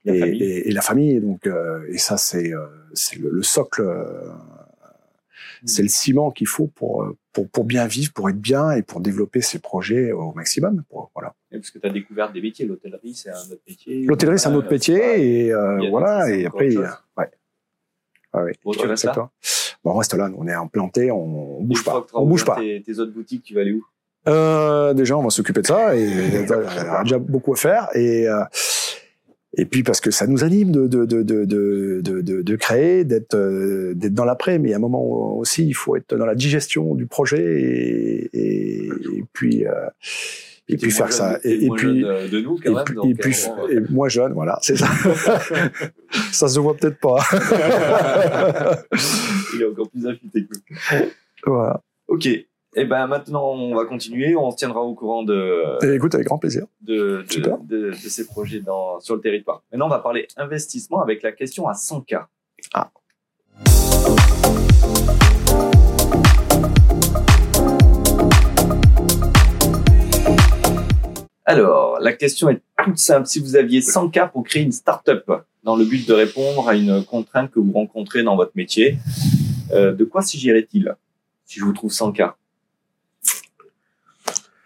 La 0.07 0.15
et, 0.15 0.21
famille. 0.21 0.43
et- 0.43 0.69
et 0.69 0.73
la 0.73 0.81
famille. 0.81 1.21
Donc, 1.21 1.47
euh, 1.47 1.85
et 1.91 1.99
ça, 1.99 2.17
c'est 2.17 2.55
euh, 2.55 2.65
c'est 2.95 3.19
le, 3.19 3.29
le 3.29 3.43
socle, 3.43 3.83
euh, 3.83 4.05
c'est 5.67 5.83
le 5.83 5.89
ciment 5.89 6.31
qu'il 6.31 6.47
faut 6.49 6.67
pour, 6.67 7.03
euh, 7.03 7.17
pour 7.33 7.49
pour 7.49 7.65
bien 7.65 7.87
vivre, 7.87 8.13
pour 8.13 8.29
être 8.31 8.41
bien 8.41 8.73
et 8.73 8.83
pour 8.83 9.01
développer 9.01 9.41
ses 9.41 9.59
projets 9.59 10.13
au 10.13 10.33
maximum. 10.33 10.83
Pour, 10.89 11.11
voilà. 11.15 11.35
Et 11.51 11.57
Parce 11.57 11.71
que 11.71 11.79
tu 11.79 11.87
as 11.87 11.91
découvert 11.91 12.33
des 12.33 12.41
métiers. 12.41 12.67
L'hôtellerie, 12.67 13.15
c'est 13.15 13.31
un 13.31 13.53
autre 13.53 13.63
métier. 13.67 14.03
L'hôtellerie, 14.05 14.39
c'est 14.39 14.49
un 14.49 14.55
autre 14.55 14.71
métier 14.71 15.45
et 15.47 15.53
euh, 15.53 15.89
voilà. 15.91 16.31
Et 16.31 16.47
après, 16.47 16.77
ouais. 16.77 16.87
Ah 18.33 18.45
oui. 18.45 18.53
Bon, 18.65 18.73
tu 18.73 18.87
restes 18.87 19.05
là. 19.05 19.31
Bon, 19.85 19.91
on 19.91 19.97
reste 19.97 20.15
là. 20.15 20.29
nous, 20.29 20.37
On 20.39 20.47
est 20.47 20.53
implanté, 20.53 21.11
on, 21.11 21.59
on 21.59 21.63
bouge 21.65 21.85
pas. 21.85 22.07
On 22.15 22.27
bouge 22.27 22.45
pas. 22.45 22.57
Tes, 22.57 22.83
tes 22.83 22.99
autres 22.99 23.13
boutiques, 23.13 23.43
tu 23.43 23.55
vas 23.55 23.61
aller 23.61 23.73
où? 23.73 23.85
Euh, 24.29 24.95
déjà, 24.95 25.17
on 25.17 25.23
va 25.23 25.31
s'occuper 25.31 25.63
de 25.63 25.67
ça 25.67 25.97
et 25.97 26.03
il 26.05 26.33
y 26.33 26.37
a 26.37 27.03
déjà 27.03 27.19
beaucoup 27.19 27.53
à 27.53 27.57
faire. 27.57 27.89
Et, 27.95 28.29
euh, 28.29 28.45
et 29.55 29.67
puis 29.67 29.83
parce 29.83 30.01
que 30.01 30.11
ça 30.11 30.27
nous 30.27 30.45
anime 30.45 30.73
de, 30.73 30.87
de, 30.87 31.05
de, 31.05 31.23
de, 31.23 31.45
de, 31.45 32.21
de, 32.43 32.57
créer, 32.57 33.05
d'être 33.05 33.35
euh, 33.35 33.93
d'être 33.95 34.15
dans 34.15 34.25
l'après. 34.25 34.59
Mais 34.59 34.73
à 34.73 34.77
un 34.77 34.81
moment 34.81 35.37
aussi, 35.37 35.67
il 35.67 35.75
faut 35.75 35.95
être 35.97 36.17
dans 36.17 36.25
la 36.27 36.35
digestion 36.35 36.95
du 36.95 37.07
projet 37.07 37.43
et, 37.43 38.31
et, 38.33 38.87
et 38.87 39.25
puis 39.33 39.67
euh, 39.67 39.73
et 40.69 40.77
puis 40.79 40.91
faire 40.91 41.09
jeune- 41.09 41.17
ça. 41.17 41.39
Et, 41.45 41.69
puis 41.77 42.01
de 42.03 42.41
nous, 42.41 42.57
quand 42.65 42.71
et 42.71 42.75
même. 42.75 42.85
puis, 42.85 42.95
donc, 42.95 43.07
et 43.11 43.15
puis 43.15 43.35
euh, 43.69 43.69
et 43.69 43.93
moi 43.93 44.09
jeune, 44.09 44.33
voilà, 44.33 44.59
c'est 44.63 44.77
ça. 44.77 44.89
ça 46.33 46.49
se 46.49 46.59
voit 46.59 46.75
peut-être 46.75 46.99
pas. 46.99 47.19
il 49.55 49.63
est 49.63 49.67
encore 49.67 49.91
plus 49.91 50.07
affûté 50.07 50.47
que 50.47 51.05
voilà. 51.45 51.83
Ok. 52.09 52.29
Et 52.75 52.87
ben 52.87 53.07
maintenant, 53.07 53.51
on 53.51 53.75
va 53.75 53.85
continuer. 53.85 54.35
On 54.35 54.51
se 54.51 54.57
tiendra 54.57 54.81
au 54.81 54.95
courant 54.95 55.23
de, 55.25 55.77
Et 55.85 55.95
écoute, 55.95 56.15
avec 56.15 56.27
grand 56.27 56.39
plaisir. 56.39 56.65
de, 56.81 57.23
de, 57.31 57.41
de, 57.69 57.91
de 57.91 57.93
ces 57.93 58.27
projets 58.27 58.61
dans, 58.61 58.99
sur 59.01 59.15
le 59.15 59.21
territoire. 59.21 59.63
Maintenant, 59.71 59.87
on 59.87 59.91
va 59.91 59.99
parler 59.99 60.27
investissement 60.39 61.03
avec 61.03 61.23
la 61.23 61.33
question 61.33 61.69
à 61.69 61.75
100K. 61.75 62.25
Ah. 62.73 62.91
Alors, 71.45 71.99
la 72.01 72.13
question 72.13 72.49
est 72.49 72.61
toute 72.85 72.99
simple. 72.99 73.27
Si 73.27 73.41
vous 73.41 73.57
aviez 73.57 73.81
100K 73.81 74.31
pour 74.31 74.45
créer 74.45 74.63
une 74.63 74.73
start-up 74.73 75.31
dans 75.65 75.77
le 75.77 75.85
but 75.85 76.09
de 76.09 76.15
répondre 76.15 76.69
à 76.69 76.75
une 76.75 77.05
contrainte 77.05 77.51
que 77.51 77.61
vous 77.61 77.73
rencontrez 77.73 78.23
dans 78.23 78.37
votre 78.37 78.53
métier, 78.55 78.97
euh, 79.73 79.93
de 79.93 80.05
quoi 80.05 80.23
s'agirait-il 80.23 80.95
si 81.45 81.59
je 81.61 81.65
vous 81.65 81.73
trouve 81.73 81.91
100K 81.93 82.33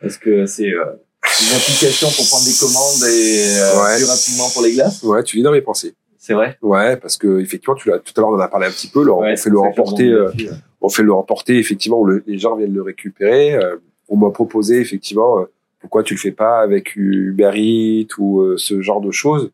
Est-ce 0.02 0.18
que 0.18 0.46
c'est 0.46 0.72
euh, 0.72 0.84
une 1.24 1.56
application 1.56 2.08
pour 2.08 2.26
prendre 2.28 2.44
des 2.44 2.54
commandes 2.58 3.02
et 3.08 3.58
euh, 3.58 3.82
Ouais. 3.84 3.96
plus 3.96 4.04
rapidement 4.04 4.48
pour 4.52 4.62
les 4.62 4.72
glaces? 4.72 5.02
Ouais, 5.02 5.22
tu 5.22 5.36
lis 5.36 5.42
dans 5.42 5.52
mes 5.52 5.62
pensées. 5.62 5.94
C'est 6.18 6.34
vrai? 6.34 6.58
Ouais, 6.62 6.96
parce 6.96 7.16
que 7.16 7.40
effectivement, 7.40 7.76
tu 7.76 7.88
l'as 7.88 7.98
tout 7.98 8.12
à 8.16 8.20
l'heure, 8.20 8.30
on 8.30 8.34
en 8.34 8.40
a 8.40 8.48
parlé 8.48 8.66
un 8.66 8.70
petit 8.70 8.88
peu. 8.88 9.00
Ouais, 9.08 9.32
on 9.32 9.36
fait 9.36 9.50
le 9.50 9.58
remporter, 9.58 10.08
euh, 10.08 10.30
ouais. 10.32 10.50
on 10.80 10.88
fait 10.88 11.02
le 11.04 11.12
remporter 11.12 11.56
effectivement 11.58 12.04
le- 12.04 12.22
les 12.26 12.38
gens 12.38 12.56
viennent 12.56 12.74
le 12.74 12.82
récupérer. 12.82 13.54
Euh, 13.54 13.76
on 14.08 14.16
m'a 14.16 14.30
proposé 14.30 14.80
effectivement 14.80 15.38
euh, 15.40 15.44
pourquoi 15.80 16.02
tu 16.02 16.14
le 16.14 16.18
fais 16.20 16.32
pas 16.32 16.58
avec 16.60 16.96
Uber 16.96 17.52
Eats 17.54 18.14
ou 18.18 18.40
euh, 18.40 18.56
ce 18.58 18.80
genre 18.82 19.00
de 19.00 19.10
choses. 19.12 19.50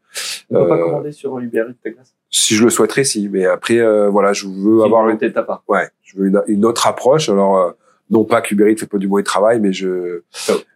On 0.51 0.63
peut 0.63 0.69
pas 0.69 0.79
commander 0.79 1.13
sur 1.13 1.39
Uber 1.39 1.65
Eats 1.71 1.75
ta 1.85 1.91
glace? 1.91 2.15
Si 2.31 2.55
je 2.55 2.65
le 2.65 2.71
souhaiterais, 2.71 3.05
si. 3.05 3.29
Mais 3.29 3.45
après, 3.45 3.79
euh, 3.79 4.09
voilà, 4.09 4.33
je 4.33 4.47
veux 4.47 4.83
avoir 4.83 5.07
une, 5.11 5.19
ouais, 5.69 5.89
je 6.03 6.17
veux 6.17 6.27
une, 6.29 6.43
une 6.47 6.65
autre 6.65 6.87
approche. 6.87 7.29
Alors, 7.29 7.59
euh, 7.59 7.71
non 8.11 8.25
pas 8.25 8.43
qu'Uber 8.43 8.71
Eats 8.71 8.77
fait 8.79 8.87
pas 8.87 8.99
du 8.99 9.09
mauvais 9.09 9.23
travail, 9.23 9.59
mais 9.61 9.73
je, 9.73 10.21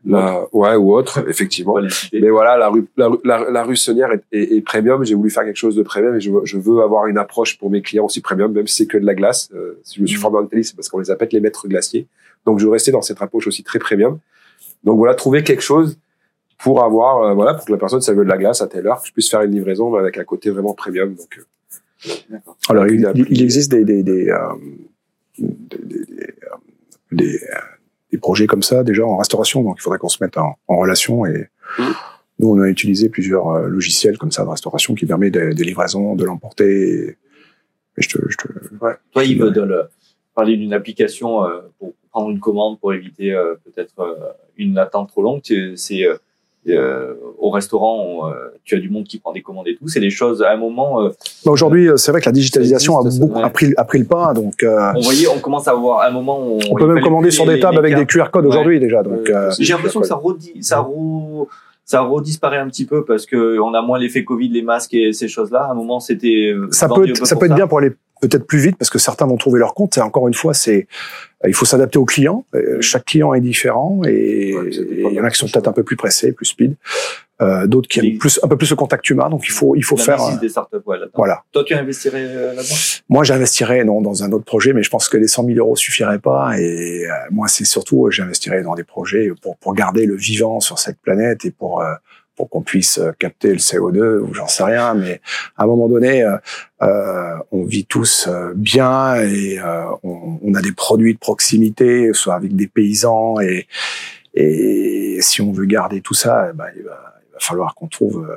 la- 0.06 0.46
ouais, 0.54 0.74
ou 0.76 0.94
autre, 0.94 1.28
effectivement. 1.28 1.76
Mais 2.12 2.30
voilà, 2.30 2.56
la 2.56 2.68
rue, 2.68 2.86
la, 2.96 3.08
rue- 3.08 3.18
la, 3.24 3.50
la 3.50 3.62
rue 3.64 3.76
Saunière 3.76 4.10
est, 4.12 4.22
est, 4.32 4.56
est 4.56 4.60
premium. 4.62 5.04
J'ai 5.04 5.14
voulu 5.14 5.28
faire 5.28 5.44
quelque 5.44 5.56
chose 5.56 5.76
de 5.76 5.82
premium 5.82 6.16
et 6.16 6.20
je, 6.20 6.30
veux- 6.30 6.44
je 6.44 6.56
veux 6.56 6.80
avoir 6.80 7.06
une 7.08 7.18
approche 7.18 7.58
pour 7.58 7.68
mes 7.70 7.82
clients 7.82 8.06
aussi 8.06 8.20
premium, 8.22 8.52
même 8.52 8.66
si 8.66 8.76
c'est 8.76 8.86
que 8.86 8.96
de 8.96 9.04
la 9.04 9.14
glace. 9.14 9.50
Euh, 9.54 9.78
si 9.84 9.96
je 9.96 10.02
me 10.02 10.06
suis 10.06 10.16
Mhm. 10.16 10.22
formé 10.22 10.38
en 10.38 10.44
Italie, 10.46 10.64
c'est 10.64 10.76
parce 10.76 10.88
qu'on 10.88 10.98
les 10.98 11.10
appelle 11.10 11.28
les 11.32 11.40
maîtres 11.40 11.68
glaciers. 11.68 12.06
Donc, 12.46 12.58
je 12.58 12.64
veux 12.64 12.70
rester 12.70 12.90
dans 12.92 13.02
cette 13.02 13.20
approche 13.20 13.46
aussi 13.46 13.62
très 13.62 13.78
premium. 13.80 14.18
Donc 14.84 14.96
voilà, 14.98 15.14
trouver 15.14 15.42
quelque 15.42 15.62
chose 15.62 15.98
pour 16.58 16.82
avoir, 16.82 17.22
euh, 17.22 17.34
voilà, 17.34 17.52
pour 17.54 17.66
que 17.66 17.72
la 17.72 17.76
personne, 17.78 18.00
si 18.00 18.08
elle 18.08 18.16
veut 18.16 18.24
de 18.24 18.30
la 18.30 18.38
glace 18.38 18.62
à 18.62 18.66
telle 18.68 18.86
heure, 18.86 19.02
que 19.02 19.08
je 19.08 19.12
puisse 19.12 19.28
faire 19.28 19.42
une 19.42 19.52
livraison 19.52 19.90
mais 19.90 19.98
avec 19.98 20.16
un 20.16 20.24
côté 20.24 20.48
vraiment 20.50 20.72
premium. 20.72 21.14
Donc, 21.14 21.38
euh, 21.38 21.42
D'accord. 22.30 22.56
Alors, 22.70 22.86
il, 22.86 23.06
il- 23.14 23.26
il 23.30 23.42
existe 23.42 23.70
des, 23.72 23.84
des, 23.84 24.02
des, 24.02 24.28
euh, 24.30 24.38
des, 25.38 26.04
des, 27.12 27.24
des, 27.26 27.34
euh, 27.36 27.58
des, 28.12 28.18
projets 28.18 28.46
comme 28.46 28.62
ça 28.62 28.84
déjà 28.84 29.04
en 29.04 29.16
restauration, 29.16 29.62
donc 29.62 29.76
il 29.78 29.82
faudrait 29.82 29.98
qu'on 29.98 30.08
se 30.08 30.22
mette 30.22 30.36
en, 30.36 30.56
en 30.68 30.76
relation. 30.78 31.26
Et 31.26 31.48
Mm. 31.78 31.82
nous, 32.38 32.48
on 32.50 32.60
a 32.60 32.68
utilisé 32.68 33.08
plusieurs 33.08 33.48
euh, 33.48 33.68
logiciels 33.68 34.18
comme 34.18 34.30
ça 34.30 34.44
de 34.44 34.48
restauration 34.48 34.94
qui 34.94 35.06
permet 35.06 35.30
des, 35.30 35.54
des 35.54 35.64
livraisons, 35.64 36.16
de 36.16 36.24
l'emporter. 36.24 37.16
Et 37.98 38.02
je 38.02 38.08
te, 38.08 38.18
je 38.28 38.36
te... 38.36 38.48
Toi, 39.12 39.24
Yves, 39.24 39.50
de 39.50 39.62
le, 39.62 39.82
parler 40.34 40.56
d'une 40.56 40.72
application 40.72 41.44
euh, 41.44 41.60
pour 41.78 41.94
prendre 42.10 42.30
une 42.30 42.40
commande 42.40 42.78
pour 42.78 42.92
éviter 42.92 43.32
euh, 43.32 43.54
peut-être 43.64 44.34
une 44.56 44.78
attente 44.78 45.08
trop 45.08 45.22
longue. 45.22 45.40
C'est 45.76 46.04
euh, 46.68 47.14
au 47.38 47.50
restaurant, 47.50 48.04
on, 48.04 48.26
euh, 48.28 48.32
tu 48.64 48.74
as 48.74 48.78
du 48.78 48.88
monde 48.90 49.04
qui 49.04 49.18
prend 49.18 49.32
des 49.32 49.42
commandes 49.42 49.68
et 49.68 49.76
tout. 49.76 49.86
C'est 49.88 50.00
des 50.00 50.10
choses 50.10 50.42
à 50.42 50.50
un 50.52 50.56
moment. 50.56 51.02
euh, 51.02 51.10
Bah, 51.44 51.52
Aujourd'hui, 51.52 51.88
euh, 51.88 51.96
c'est 51.96 52.10
vrai 52.10 52.20
que 52.20 52.26
la 52.26 52.32
digitalisation 52.32 52.98
a, 52.98 53.02
existe, 53.02 53.20
beaucoup, 53.20 53.38
a, 53.40 53.50
pris, 53.50 53.72
a 53.76 53.84
pris 53.84 53.98
le 53.98 54.04
pas, 54.06 54.32
donc 54.34 54.62
euh, 54.62 54.92
on 54.96 55.00
voyait, 55.00 55.28
on 55.28 55.38
commence 55.38 55.68
à 55.68 55.74
voir 55.74 56.00
à 56.00 56.08
un 56.08 56.10
moment. 56.10 56.40
Où 56.46 56.54
on 56.56 56.58
il 56.60 56.74
peut 56.76 56.86
même 56.92 57.02
commander 57.02 57.30
sur 57.30 57.46
les- 57.46 57.54
des 57.54 57.60
tables 57.60 57.74
les 57.82 57.92
avec 57.92 57.96
des. 57.96 58.06
QR 58.06 58.30
codes 58.32 58.44
Ouais. 58.44 58.50
aujourd'hui 58.50 58.80
déjà. 58.80 59.02
Donc, 59.02 59.28
euh, 59.30 59.50
J'ai 59.58 59.72
l'impression 59.72 60.00
que 60.00 60.06
ça 60.06 60.16
redit, 60.16 60.54
ça 60.62 60.80
re- 60.80 61.46
ça 61.84 62.00
redisparaît 62.00 62.58
un 62.58 62.68
petit 62.68 62.84
peu 62.84 63.04
parce 63.04 63.26
que 63.26 63.58
on 63.60 63.72
a 63.74 63.80
moins 63.82 63.98
l'effet 63.98 64.24
Covid, 64.24 64.48
les 64.48 64.62
masques 64.62 64.94
et 64.94 65.12
ces 65.12 65.28
choses-là. 65.28 65.66
À 65.68 65.70
un 65.70 65.74
moment, 65.74 66.00
c'était. 66.00 66.52
ça 66.72 66.88
peut, 66.88 67.08
être, 67.08 67.24
ça 67.26 67.36
peut 67.36 67.46
être 67.46 67.54
bien 67.54 67.66
pour 67.68 67.78
aller 67.78 67.92
peut-être 68.20 68.46
plus 68.46 68.58
vite 68.58 68.76
parce 68.78 68.90
que 68.90 68.98
certains 68.98 69.26
vont 69.26 69.36
trouver 69.36 69.58
leur 69.58 69.74
compte. 69.74 69.96
Et 69.98 70.00
encore 70.00 70.28
une 70.28 70.34
fois, 70.34 70.54
c'est 70.54 70.86
il 71.46 71.54
faut 71.54 71.66
s'adapter 71.66 71.98
aux 71.98 72.04
clients. 72.06 72.44
Euh, 72.54 72.80
Chaque 72.80 73.04
client 73.04 73.34
est 73.34 73.40
différent 73.40 74.00
et 74.06 74.54
Ouais, 74.56 74.70
il 74.70 75.12
y 75.14 75.20
en 75.20 75.24
a 75.24 75.30
qui 75.30 75.38
sont 75.38 75.46
peut-être 75.46 75.68
un 75.68 75.72
peu 75.72 75.82
plus 75.82 75.96
pressés, 75.96 76.32
plus 76.32 76.46
speed. 76.46 76.74
Euh, 77.42 77.66
D'autres 77.66 77.86
qui 77.88 78.00
aiment 78.00 78.16
plus 78.18 78.40
un 78.42 78.48
peu 78.48 78.56
plus 78.56 78.70
le 78.70 78.76
contact 78.76 79.08
humain. 79.10 79.28
Donc 79.28 79.46
il 79.46 79.50
faut 79.52 79.76
il 79.76 79.84
faut 79.84 79.96
La 79.96 80.02
faire. 80.02 80.22
euh, 80.24 80.36
des 80.40 80.48
startups, 80.48 80.76
ouais, 80.86 80.96
voilà. 81.14 81.42
Toi, 81.52 81.64
tu 81.64 81.74
investirais 81.74 82.24
euh, 82.24 82.54
là-dedans? 82.54 82.74
Moi, 83.10 83.24
j'investirais 83.24 83.84
non 83.84 84.00
dans 84.00 84.24
un 84.24 84.32
autre 84.32 84.46
projet, 84.46 84.72
mais 84.72 84.82
je 84.82 84.88
pense 84.88 85.08
que 85.10 85.18
les 85.18 85.28
100 85.28 85.44
000 85.44 85.58
euros 85.58 85.76
suffiraient 85.76 86.18
pas. 86.18 86.58
Et 86.58 87.04
euh, 87.04 87.10
moi, 87.30 87.46
c'est 87.48 87.66
surtout 87.66 88.06
euh, 88.06 88.10
j'investirais 88.10 88.62
dans 88.62 88.74
des 88.74 88.84
projets 88.84 89.30
pour 89.42 89.58
pour 89.58 89.74
garder 89.74 90.06
le 90.06 90.16
vivant 90.16 90.60
sur 90.60 90.78
cette 90.78 90.98
planète 91.00 91.44
et 91.44 91.50
pour 91.50 91.82
euh, 91.82 91.92
pour 92.36 92.50
qu'on 92.50 92.62
puisse 92.62 92.98
euh, 92.98 93.12
capter 93.18 93.48
le 93.48 93.58
CO2 93.58 94.20
ou 94.20 94.34
j'en 94.34 94.46
sais 94.46 94.62
rien, 94.62 94.94
mais 94.94 95.20
à 95.56 95.64
un 95.64 95.66
moment 95.66 95.88
donné, 95.88 96.22
euh, 96.22 96.36
euh 96.82 97.36
on 97.52 97.64
vit 97.64 97.86
tous 97.86 98.28
bien 98.54 99.16
et 99.16 99.58
on, 100.02 100.38
on, 100.42 100.54
a 100.54 100.60
des 100.60 100.72
produits 100.72 101.14
de 101.14 101.18
proximité, 101.18 102.12
soit 102.12 102.34
avec 102.34 102.54
des 102.54 102.66
paysans 102.66 103.40
et, 103.40 103.66
et 104.34 105.18
si 105.20 105.40
on 105.40 105.52
veut 105.52 105.64
garder 105.64 106.00
tout 106.00 106.14
ça, 106.14 106.48
eh 106.50 106.56
ben, 106.56 106.66
il, 106.76 106.82
va, 106.82 107.14
il, 107.28 107.32
va, 107.32 107.38
falloir 107.38 107.74
qu'on 107.74 107.86
trouve 107.86 108.28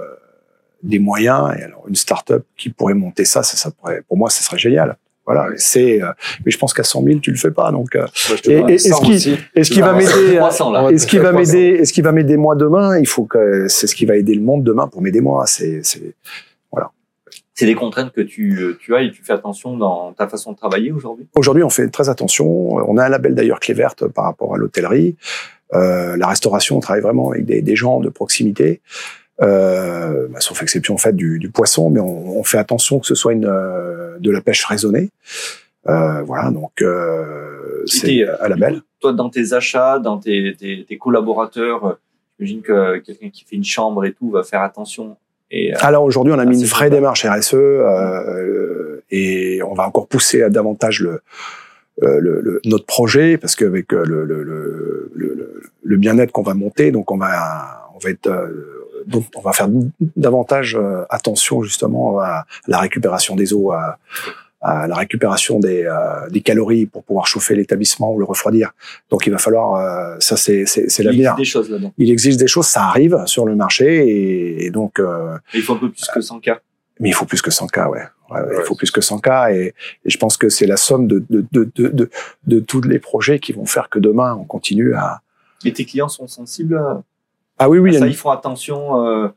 des 0.84 1.00
moyens. 1.00 1.54
Et 1.58 1.64
alors 1.64 1.86
une 1.88 1.96
start-up 1.96 2.46
qui 2.56 2.70
pourrait 2.70 2.94
monter 2.94 3.26
ça, 3.26 3.44
ça, 3.44 3.72
pourrait, 3.72 4.04
pour 4.08 4.18
moi, 4.18 4.30
ça 4.30 4.42
serait 4.42 4.60
génial. 4.60 4.98
Voilà, 5.30 5.52
c'est. 5.58 6.02
Euh, 6.02 6.12
mais 6.44 6.52
je 6.52 6.58
pense 6.58 6.74
qu'à 6.74 6.84
100 6.84 7.04
000, 7.04 7.20
tu 7.20 7.30
le 7.30 7.38
fais 7.38 7.52
pas. 7.52 7.72
Donc, 7.72 7.96
euh, 7.96 8.08
et, 8.46 8.74
est-ce 8.74 9.00
qui, 9.00 9.38
est-ce 9.54 9.70
qui 9.70 9.80
va 9.80 9.94
m'aider 9.94 10.40
Est-ce 10.92 11.06
qui 11.06 11.20
va 11.20 11.32
m'aider 11.32 11.78
Est-ce 11.80 11.94
qui 11.94 12.02
va 12.02 12.12
m'aider 12.12 12.36
moi 12.36 12.56
demain? 12.56 12.98
Il 12.98 13.08
faut 13.08 13.26
que 13.26 13.68
c'est 13.68 13.86
ce 13.86 13.94
qui 13.94 14.08
va 14.08 14.18
aider 14.18 14.34
le 14.34 14.42
monde 14.42 14.64
demain 14.64 14.88
pour 14.88 15.04
m'aider 15.04 15.22
moi. 15.22 15.46
C'est, 15.46 15.82
c'est 15.84 16.16
voilà. 16.72 16.90
C'est 17.54 17.68
des 17.68 17.76
contraintes 17.76 18.12
que 18.12 18.22
tu, 18.22 18.76
tu 18.80 18.96
as 18.96 19.04
et 19.04 19.12
tu 19.12 19.22
fais 19.22 19.34
attention 19.34 19.78
dans 19.78 20.14
ta 20.14 20.28
façon 20.28 20.54
de 20.54 20.58
travailler 20.58 20.92
aujourd'hui? 20.92 21.28
Aujourd'hui, 21.36 21.62
on 21.62 21.70
fait 21.70 21.90
très 21.90 22.10
attention. 22.10 22.48
On 22.48 22.98
a 22.98 23.06
un 23.06 23.10
label 23.10 23.36
d'ailleurs 23.36 23.60
clé 23.60 23.76
verte 23.76 24.08
par 24.08 24.24
rapport 24.24 24.56
à 24.56 24.58
l'hôtellerie. 24.58 25.16
Euh, 25.76 26.18
la 26.18 26.26
restauration, 26.26 26.78
on 26.78 26.80
travaille 26.80 27.04
vraiment 27.04 27.30
avec 27.30 27.46
des, 27.46 27.62
des 27.62 27.76
gens 27.76 28.00
de 28.00 28.10
proximité 28.10 28.82
euh, 29.42 30.28
bah, 30.30 30.40
sauf 30.40 30.62
exception 30.62 30.96
en 30.96 30.98
fait 30.98 31.16
du, 31.16 31.40
du 31.40 31.50
poisson, 31.50 31.90
mais 31.90 32.00
on, 32.00 32.40
on, 32.40 32.44
fait 32.44 32.58
attention 32.58 33.00
que 33.00 33.08
ce 33.08 33.16
soit 33.16 33.34
une 33.34 33.46
euh, 33.46 34.18
de 34.20 34.32
la 34.32 34.42
pêche 34.42 34.66
raisonnée. 34.66 35.10
Euh, 35.88 36.22
voilà, 36.24 36.52
donc 36.52 36.82
euh, 36.82 37.84
c'est 37.86 38.24
à 38.24 38.50
la 38.50 38.56
belle. 38.56 38.82
Toi, 39.00 39.14
dans 39.14 39.30
tes 39.30 39.54
achats, 39.54 40.00
dans 40.00 40.18
tes, 40.18 40.56
tes, 40.60 40.86
tes 40.88 40.98
collaborateurs, 40.98 41.98
j'imagine 42.38 42.62
que 42.62 42.98
quelqu'un 42.98 43.30
qui 43.30 43.46
fait 43.46 43.56
une 43.56 43.64
chambre 43.64 44.04
et 44.06 44.12
tout 44.12 44.30
va 44.30 44.44
faire 44.44 44.62
attention. 44.62 45.16
Et, 45.52 45.74
euh, 45.74 45.78
Alors 45.80 46.04
aujourd'hui, 46.04 46.34
on 46.34 46.40
a 46.40 46.46
mis 46.46 46.60
une 46.60 46.68
vraie 46.68 46.90
démarche 46.90 47.26
RSE 47.26 47.54
euh, 47.54 49.02
et 49.10 49.62
on 49.64 49.74
va 49.74 49.88
encore 49.88 50.08
pousser 50.08 50.44
à 50.44 50.50
davantage 50.50 51.00
le, 51.00 51.22
le, 52.02 52.42
le, 52.42 52.62
notre 52.66 52.86
projet 52.86 53.38
parce 53.38 53.56
qu'avec 53.56 53.92
le, 53.94 54.04
le, 54.04 54.44
le, 54.44 55.62
le 55.82 55.98
bien-être 55.98 56.32
qu'on 56.32 56.44
va 56.44 56.54
monter, 56.54 56.92
donc 56.92 57.10
on 57.12 57.18
va 57.18 57.89
on 58.00 58.06
va 58.06 58.10
être 58.12 58.30
donc 59.10 59.26
on 59.36 59.42
va 59.42 59.54
faire 59.54 59.68
davantage 60.16 60.76
euh, 60.76 61.04
attention 61.10 61.64
justement 61.64 62.20
à 62.20 62.46
la 62.68 62.80
récupération 62.80 63.36
des 63.36 63.54
eaux, 63.54 63.72
à, 63.72 63.98
la 64.62 64.96
récupération 64.96 65.58
des, 65.60 65.86
euh, 65.86 66.30
des, 66.30 66.42
calories 66.42 66.86
pour 66.86 67.04
pouvoir 67.04 67.28
chauffer 67.28 67.56
l'établissement 67.56 68.14
ou 68.14 68.20
le 68.20 68.26
refroidir. 68.26 68.72
Donc 69.10 69.26
il 69.26 69.32
va 69.32 69.38
falloir, 69.38 69.76
euh, 69.76 70.18
ça 70.20 70.36
c'est 70.36 70.66
c'est 70.66 71.02
l'avenir. 71.02 71.36
Il 71.38 71.38
existe 71.38 71.38
des 71.38 71.46
choses 71.46 71.70
là-dedans. 71.70 71.94
Il 71.98 72.12
existe 72.12 72.40
des 72.40 72.48
choses, 72.48 72.68
ça 72.68 72.84
arrive 72.84 73.24
sur 73.26 73.46
le 73.46 73.56
marché 73.56 74.66
et, 74.66 74.70
donc. 74.70 75.02
il 75.54 75.62
faut 75.62 75.74
un 75.74 75.78
peu 75.78 75.90
plus 75.90 76.06
que 76.14 76.22
100 76.22 76.40
k. 76.42 76.52
Mais 77.00 77.08
il 77.08 77.14
faut 77.14 77.26
plus 77.26 77.42
que 77.42 77.50
100 77.50 77.68
k, 77.68 77.78
ouais. 77.90 78.02
ouais, 78.30 78.42
il 78.60 78.66
faut 78.66 78.76
plus 78.76 78.92
que 78.92 79.00
100 79.00 79.20
k 79.20 79.30
et, 79.52 79.74
et 80.04 80.10
je 80.10 80.18
pense 80.18 80.36
que 80.36 80.50
c'est 80.50 80.68
la 80.68 80.76
somme 80.76 81.08
de 81.08 81.24
de, 81.30 81.46
de, 81.54 81.72
de, 81.76 81.88
de, 81.88 82.10
de 82.46 82.60
tous 82.60 82.82
les 82.82 83.00
projets 83.00 83.40
qui 83.40 83.54
vont 83.54 83.66
faire 83.66 83.88
que 83.90 84.00
demain 84.00 84.36
on 84.36 84.44
continue 84.44 84.94
à. 84.94 85.22
Et 85.64 85.72
tes 85.72 85.86
clients 85.86 86.10
sont 86.10 86.28
sensibles 86.28 86.76
à 86.78 87.02
ah 87.60 87.70
oui, 87.70 87.80
oui. 87.80 87.94
Ça, 87.94 88.08
ils 88.08 88.16
font 88.16 88.32
attention. 88.32 89.06
Euh, 89.06 89.28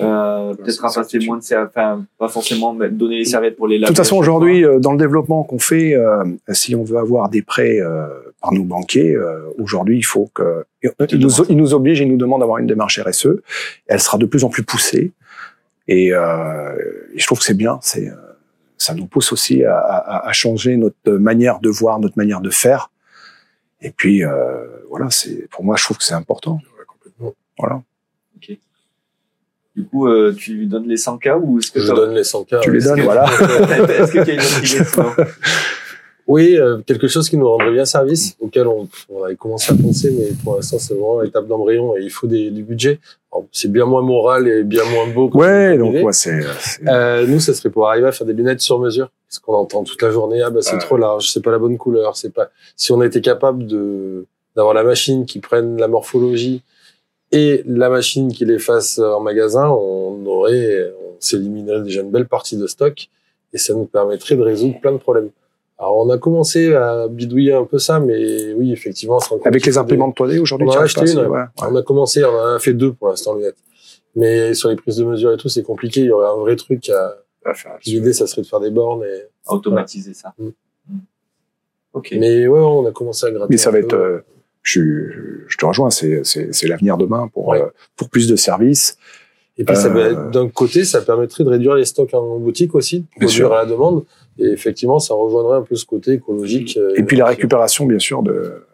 euh, 0.00 0.54
peut-être 0.54 0.84
à 0.84 0.92
passer 0.92 1.18
moins 1.20 1.38
de 1.38 1.66
enfin 1.66 2.04
pas 2.18 2.28
forcément 2.28 2.74
donner 2.74 3.18
les 3.18 3.24
serviettes 3.24 3.56
pour 3.56 3.68
les 3.68 3.78
laver. 3.78 3.92
De 3.92 3.96
toute 3.96 4.04
façon 4.04 4.16
aujourd'hui 4.16 4.64
euh, 4.64 4.80
dans 4.80 4.90
le 4.90 4.98
développement 4.98 5.44
qu'on 5.44 5.60
fait 5.60 5.94
euh, 5.94 6.24
si 6.52 6.74
on 6.74 6.82
veut 6.82 6.98
avoir 6.98 7.28
des 7.28 7.42
prêts 7.42 7.78
euh, 7.78 8.08
par 8.40 8.52
nos 8.52 8.64
banquiers 8.64 9.16
aujourd'hui 9.58 9.96
il 9.98 10.02
faut 10.02 10.30
que 10.34 10.64
ils 10.82 11.18
nous, 11.18 11.30
ils 11.48 11.56
nous 11.56 11.74
obligent 11.74 12.00
ils 12.00 12.08
nous 12.08 12.16
demandent 12.16 12.40
d'avoir 12.40 12.58
une 12.58 12.66
démarche 12.66 12.98
RSE 12.98 13.40
elle 13.86 14.00
sera 14.00 14.18
de 14.18 14.26
plus 14.26 14.42
en 14.42 14.48
plus 14.48 14.64
poussée 14.64 15.12
et, 15.86 16.08
et 16.08 16.10
je 16.10 17.26
trouve 17.26 17.38
que 17.38 17.44
c'est 17.44 17.56
bien 17.56 17.78
c'est 17.80 18.10
ça 18.76 18.94
nous 18.94 19.06
pousse 19.06 19.32
aussi 19.32 19.64
à, 19.64 19.78
à, 19.78 20.28
à, 20.28 20.32
changer 20.32 20.76
notre 20.76 21.12
manière 21.12 21.60
de 21.60 21.70
voir 21.70 22.00
notre 22.00 22.18
manière 22.18 22.40
de 22.40 22.50
faire 22.50 22.90
et 23.80 23.90
puis 23.90 24.22
voilà 24.90 25.08
c'est 25.10 25.48
pour 25.50 25.64
moi 25.64 25.76
je 25.76 25.84
trouve 25.84 25.98
que 25.98 26.04
c'est 26.04 26.14
important 26.14 26.60
voilà. 27.58 27.82
Ok. 28.36 28.56
Du 29.76 29.84
coup, 29.84 30.06
euh, 30.06 30.32
tu 30.36 30.54
lui 30.54 30.66
donnes 30.66 30.86
les 30.86 30.96
100K 30.96 31.40
ou 31.42 31.58
est-ce 31.58 31.72
que 31.72 31.80
je 31.80 31.92
donne 31.92 32.14
les 32.14 32.22
100K 32.22 32.60
Tu 32.60 32.72
les 32.72 32.80
donnes, 32.80 33.00
voilà. 33.00 33.24
est-ce 33.30 34.12
que 34.12 34.24
tu 34.24 34.30
as 34.30 34.34
une 34.34 34.40
autre 34.40 34.64
idée 34.64 35.30
Oui, 36.26 36.56
euh, 36.56 36.78
quelque 36.86 37.08
chose 37.08 37.28
qui 37.28 37.36
nous 37.36 37.48
rendrait 37.48 37.72
bien 37.72 37.84
service, 37.84 38.36
auquel 38.40 38.66
on, 38.66 38.88
on 39.10 39.24
avait 39.24 39.36
commencé 39.36 39.72
à 39.72 39.76
penser, 39.76 40.10
mais 40.16 40.28
pour 40.42 40.56
l'instant 40.56 40.78
c'est 40.78 40.94
vraiment 40.94 41.20
l'étape 41.20 41.46
d'embryon 41.46 41.96
et 41.96 42.02
il 42.02 42.10
faut 42.10 42.26
des, 42.26 42.50
du 42.50 42.62
budget. 42.62 42.98
C'est 43.50 43.70
bien 43.70 43.84
moins 43.84 44.02
moral 44.02 44.46
et 44.46 44.62
bien 44.62 44.84
moins 44.84 45.08
beau. 45.08 45.28
Ouais, 45.34 45.76
donc 45.76 45.94
ouais, 45.94 46.12
c'est. 46.12 46.40
Euh, 46.86 47.26
nous, 47.26 47.40
ça 47.40 47.52
serait 47.52 47.68
pour 47.68 47.88
arriver 47.88 48.06
à 48.06 48.12
faire 48.12 48.26
des 48.26 48.32
lunettes 48.32 48.60
sur 48.60 48.78
mesure, 48.78 49.10
parce 49.28 49.40
qu'on 49.40 49.54
entend 49.54 49.82
toute 49.82 50.00
la 50.02 50.10
journée, 50.10 50.40
ah 50.40 50.50
bah 50.50 50.60
c'est 50.62 50.78
trop 50.78 50.96
large, 50.96 51.30
c'est 51.32 51.42
pas 51.42 51.50
la 51.50 51.58
bonne 51.58 51.76
couleur, 51.76 52.16
c'est 52.16 52.32
pas. 52.32 52.50
Si 52.76 52.92
on 52.92 53.02
était 53.02 53.20
capable 53.20 53.66
de 53.66 54.26
d'avoir 54.54 54.72
la 54.72 54.84
machine 54.84 55.26
qui 55.26 55.40
prenne 55.40 55.78
la 55.78 55.88
morphologie, 55.88 56.62
et 57.34 57.64
la 57.66 57.90
machine 57.90 58.32
qui 58.32 58.44
les 58.44 58.60
fasse 58.60 59.00
en 59.00 59.18
magasin, 59.18 59.68
on 59.68 60.24
aurait, 60.24 60.92
on 61.04 61.16
s'éliminerait 61.18 61.82
déjà 61.82 62.02
une 62.02 62.12
belle 62.12 62.28
partie 62.28 62.56
de 62.56 62.68
stock 62.68 63.08
et 63.52 63.58
ça 63.58 63.74
nous 63.74 63.86
permettrait 63.86 64.36
de 64.36 64.42
résoudre 64.42 64.80
plein 64.80 64.92
de 64.92 64.98
problèmes. 64.98 65.30
Alors 65.76 65.98
on 65.98 66.10
a 66.10 66.18
commencé 66.18 66.72
à 66.74 67.08
bidouiller 67.08 67.52
un 67.52 67.64
peu 67.64 67.78
ça, 67.78 67.98
mais 67.98 68.52
oui 68.54 68.72
effectivement. 68.72 69.18
Avec 69.44 69.66
les 69.66 69.76
imprimantes 69.76 70.16
3D 70.16 70.38
aujourd'hui, 70.38 70.68
on 70.68 70.72
a 70.72 70.82
acheté 70.82 71.10
une. 71.10 71.28
On 71.60 71.74
a 71.74 71.82
commencé, 71.82 72.24
on 72.24 72.28
en 72.28 72.54
a 72.54 72.58
fait 72.60 72.72
deux 72.72 72.92
pour 72.92 73.08
l'instant 73.08 73.34
lunettes. 73.34 73.56
Mais 74.14 74.54
sur 74.54 74.68
les 74.68 74.76
prises 74.76 74.98
de 74.98 75.04
mesure 75.04 75.32
et 75.32 75.36
tout, 75.36 75.48
c'est 75.48 75.64
compliqué. 75.64 76.02
Il 76.02 76.06
y 76.06 76.12
aurait 76.12 76.28
un 76.28 76.36
vrai 76.36 76.54
truc 76.54 76.88
à, 76.88 77.16
à 77.44 77.54
faire. 77.54 77.76
L'idée, 77.84 78.12
ça 78.12 78.28
serait 78.28 78.42
de 78.42 78.46
faire 78.46 78.60
des 78.60 78.70
bornes 78.70 79.02
et 79.02 79.24
automatiser 79.48 80.14
ça. 80.14 80.34
Mm. 80.38 80.50
Ok. 81.94 82.14
Mais 82.16 82.46
ouais, 82.46 82.60
on 82.60 82.86
a 82.86 82.92
commencé 82.92 83.26
à 83.26 83.32
gratter. 83.32 83.48
Mais 83.50 83.56
ça 83.56 83.72
va 83.72 83.80
être 83.80 83.94
euh, 83.94 84.20
je, 84.64 85.44
je 85.46 85.56
te 85.56 85.64
rejoins, 85.64 85.90
c'est, 85.90 86.22
c'est, 86.24 86.66
l'avenir 86.66 86.96
demain 86.96 87.28
pour, 87.32 87.54
euh, 87.54 87.66
pour 87.96 88.08
plus 88.08 88.26
de 88.26 88.34
services. 88.34 88.98
Et 89.56 89.64
puis, 89.64 89.76
euh, 89.76 90.30
d'un 90.30 90.48
côté, 90.48 90.84
ça 90.84 91.00
permettrait 91.02 91.44
de 91.44 91.50
réduire 91.50 91.74
les 91.76 91.84
stocks 91.84 92.12
en 92.12 92.38
boutique 92.38 92.74
aussi, 92.74 93.00
de 93.00 93.06
produire 93.20 93.52
à 93.52 93.64
la 93.64 93.66
demande. 93.66 94.04
Et 94.38 94.46
effectivement, 94.46 94.98
ça 94.98 95.14
rejoindrait 95.14 95.58
un 95.58 95.62
peu 95.62 95.76
ce 95.76 95.84
côté 95.84 96.14
écologique. 96.14 96.76
Et 96.96 97.04
puis 97.04 97.16
la 97.16 97.26
récupération, 97.26 97.86
bien 97.86 98.00
sûr, 98.00 98.24
de 98.24 98.64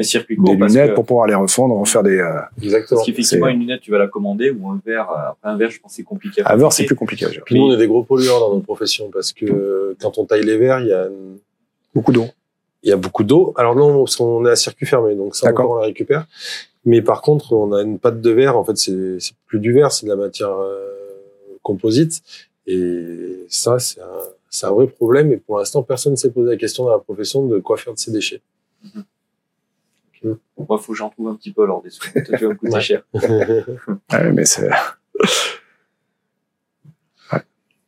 un 0.00 0.04
circuit 0.04 0.36
des 0.38 0.54
lunettes 0.54 0.94
pour 0.94 1.04
pouvoir 1.04 1.26
les 1.26 1.34
refondre, 1.34 1.74
en 1.74 1.84
faire 1.84 2.04
des. 2.04 2.18
Euh, 2.18 2.38
Exactement. 2.62 3.00
Parce 3.00 3.06
qu'effectivement, 3.06 3.48
une 3.48 3.60
lunette, 3.60 3.80
tu 3.80 3.90
vas 3.90 3.98
la 3.98 4.06
commander 4.06 4.50
ou 4.50 4.70
un 4.70 4.80
verre. 4.86 5.10
Après 5.10 5.50
un 5.50 5.56
verre, 5.56 5.70
je 5.70 5.80
pense 5.80 5.92
c'est 5.94 6.04
compliqué. 6.04 6.42
un 6.44 6.56
verre, 6.56 6.72
c'est 6.72 6.84
plus 6.84 6.94
compliqué. 6.94 7.26
Puis 7.44 7.56
nous, 7.56 7.66
on 7.66 7.72
est 7.72 7.76
des 7.76 7.88
gros 7.88 8.04
pollueurs 8.04 8.38
dans 8.38 8.54
nos 8.54 8.60
professions 8.60 9.10
parce 9.12 9.32
que 9.32 9.96
quand 10.00 10.18
on 10.18 10.24
taille 10.24 10.44
les 10.44 10.56
verres, 10.56 10.80
il 10.80 10.88
y 10.88 10.92
a 10.92 11.08
beaucoup 11.94 12.12
d'eau 12.12 12.26
il 12.82 12.90
y 12.90 12.92
a 12.92 12.96
beaucoup 12.96 13.24
d'eau. 13.24 13.52
Alors 13.56 13.74
non, 13.74 14.04
on 14.20 14.46
est 14.46 14.50
à 14.50 14.56
circuit 14.56 14.86
fermé, 14.86 15.14
donc 15.14 15.34
ça 15.36 15.50
encore 15.50 15.70
on 15.70 15.76
la 15.76 15.86
récupère. 15.86 16.26
Mais 16.84 17.02
par 17.02 17.22
contre, 17.22 17.52
on 17.52 17.72
a 17.72 17.82
une 17.82 17.98
pâte 17.98 18.20
de 18.20 18.30
verre. 18.30 18.56
En 18.56 18.64
fait, 18.64 18.76
c'est 18.76 19.34
plus 19.46 19.58
du 19.58 19.72
verre, 19.72 19.92
c'est 19.92 20.06
de 20.06 20.10
la 20.10 20.16
matière 20.16 20.50
euh, 20.50 21.58
composite. 21.62 22.22
Et 22.66 23.44
ça, 23.48 23.78
c'est 23.78 24.00
un, 24.00 24.66
un, 24.68 24.70
vrai 24.70 24.86
problème. 24.86 25.32
Et 25.32 25.36
pour 25.38 25.58
l'instant, 25.58 25.82
personne 25.82 26.12
ne 26.12 26.16
s'est 26.16 26.30
posé 26.30 26.50
la 26.50 26.56
question 26.56 26.84
dans 26.84 26.92
la 26.92 26.98
profession 26.98 27.46
de 27.46 27.58
quoi 27.58 27.76
faire 27.76 27.94
de 27.94 27.98
ces 27.98 28.12
déchets. 28.12 28.42
Moi, 30.22 30.78
faut 30.78 30.92
que 30.92 30.98
j'en 30.98 31.10
trouve 31.10 31.28
un 31.28 31.34
petit 31.34 31.52
peu 31.52 31.62
alors 31.62 31.82
des 31.82 31.90
sous. 31.90 32.02
Ça 32.02 32.20
va 32.24 32.48
me 32.48 32.54
coûter 32.54 32.80
cher. 32.80 33.02
ouais, 33.14 34.32
mais 34.32 34.44
c'est. 34.44 34.68
Ouais. 37.32 37.42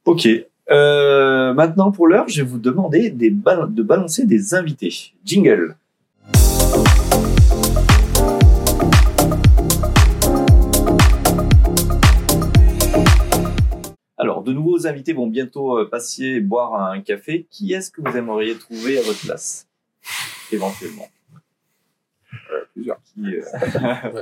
Ok. 0.04 0.28
Euh, 0.70 1.52
maintenant, 1.52 1.90
pour 1.90 2.06
l'heure, 2.06 2.28
je 2.28 2.42
vais 2.42 2.48
vous 2.48 2.58
demander 2.58 3.10
des 3.10 3.30
de 3.30 3.82
balancer 3.82 4.24
des 4.24 4.54
invités. 4.54 5.12
Jingle. 5.24 5.76
Alors, 14.16 14.42
de 14.44 14.52
nouveaux 14.52 14.86
invités 14.86 15.12
vont 15.12 15.26
bientôt 15.26 15.78
euh, 15.78 15.88
passer 15.88 16.40
boire 16.40 16.74
un 16.74 17.00
café. 17.00 17.46
Qui 17.50 17.72
est-ce 17.72 17.90
que 17.90 18.00
vous 18.00 18.16
aimeriez 18.16 18.54
trouver 18.56 18.98
à 18.98 19.02
votre 19.02 19.20
place? 19.24 19.66
Éventuellement. 20.52 21.08
Euh, 22.52 22.64
plusieurs. 22.74 23.00
Qui, 23.02 23.22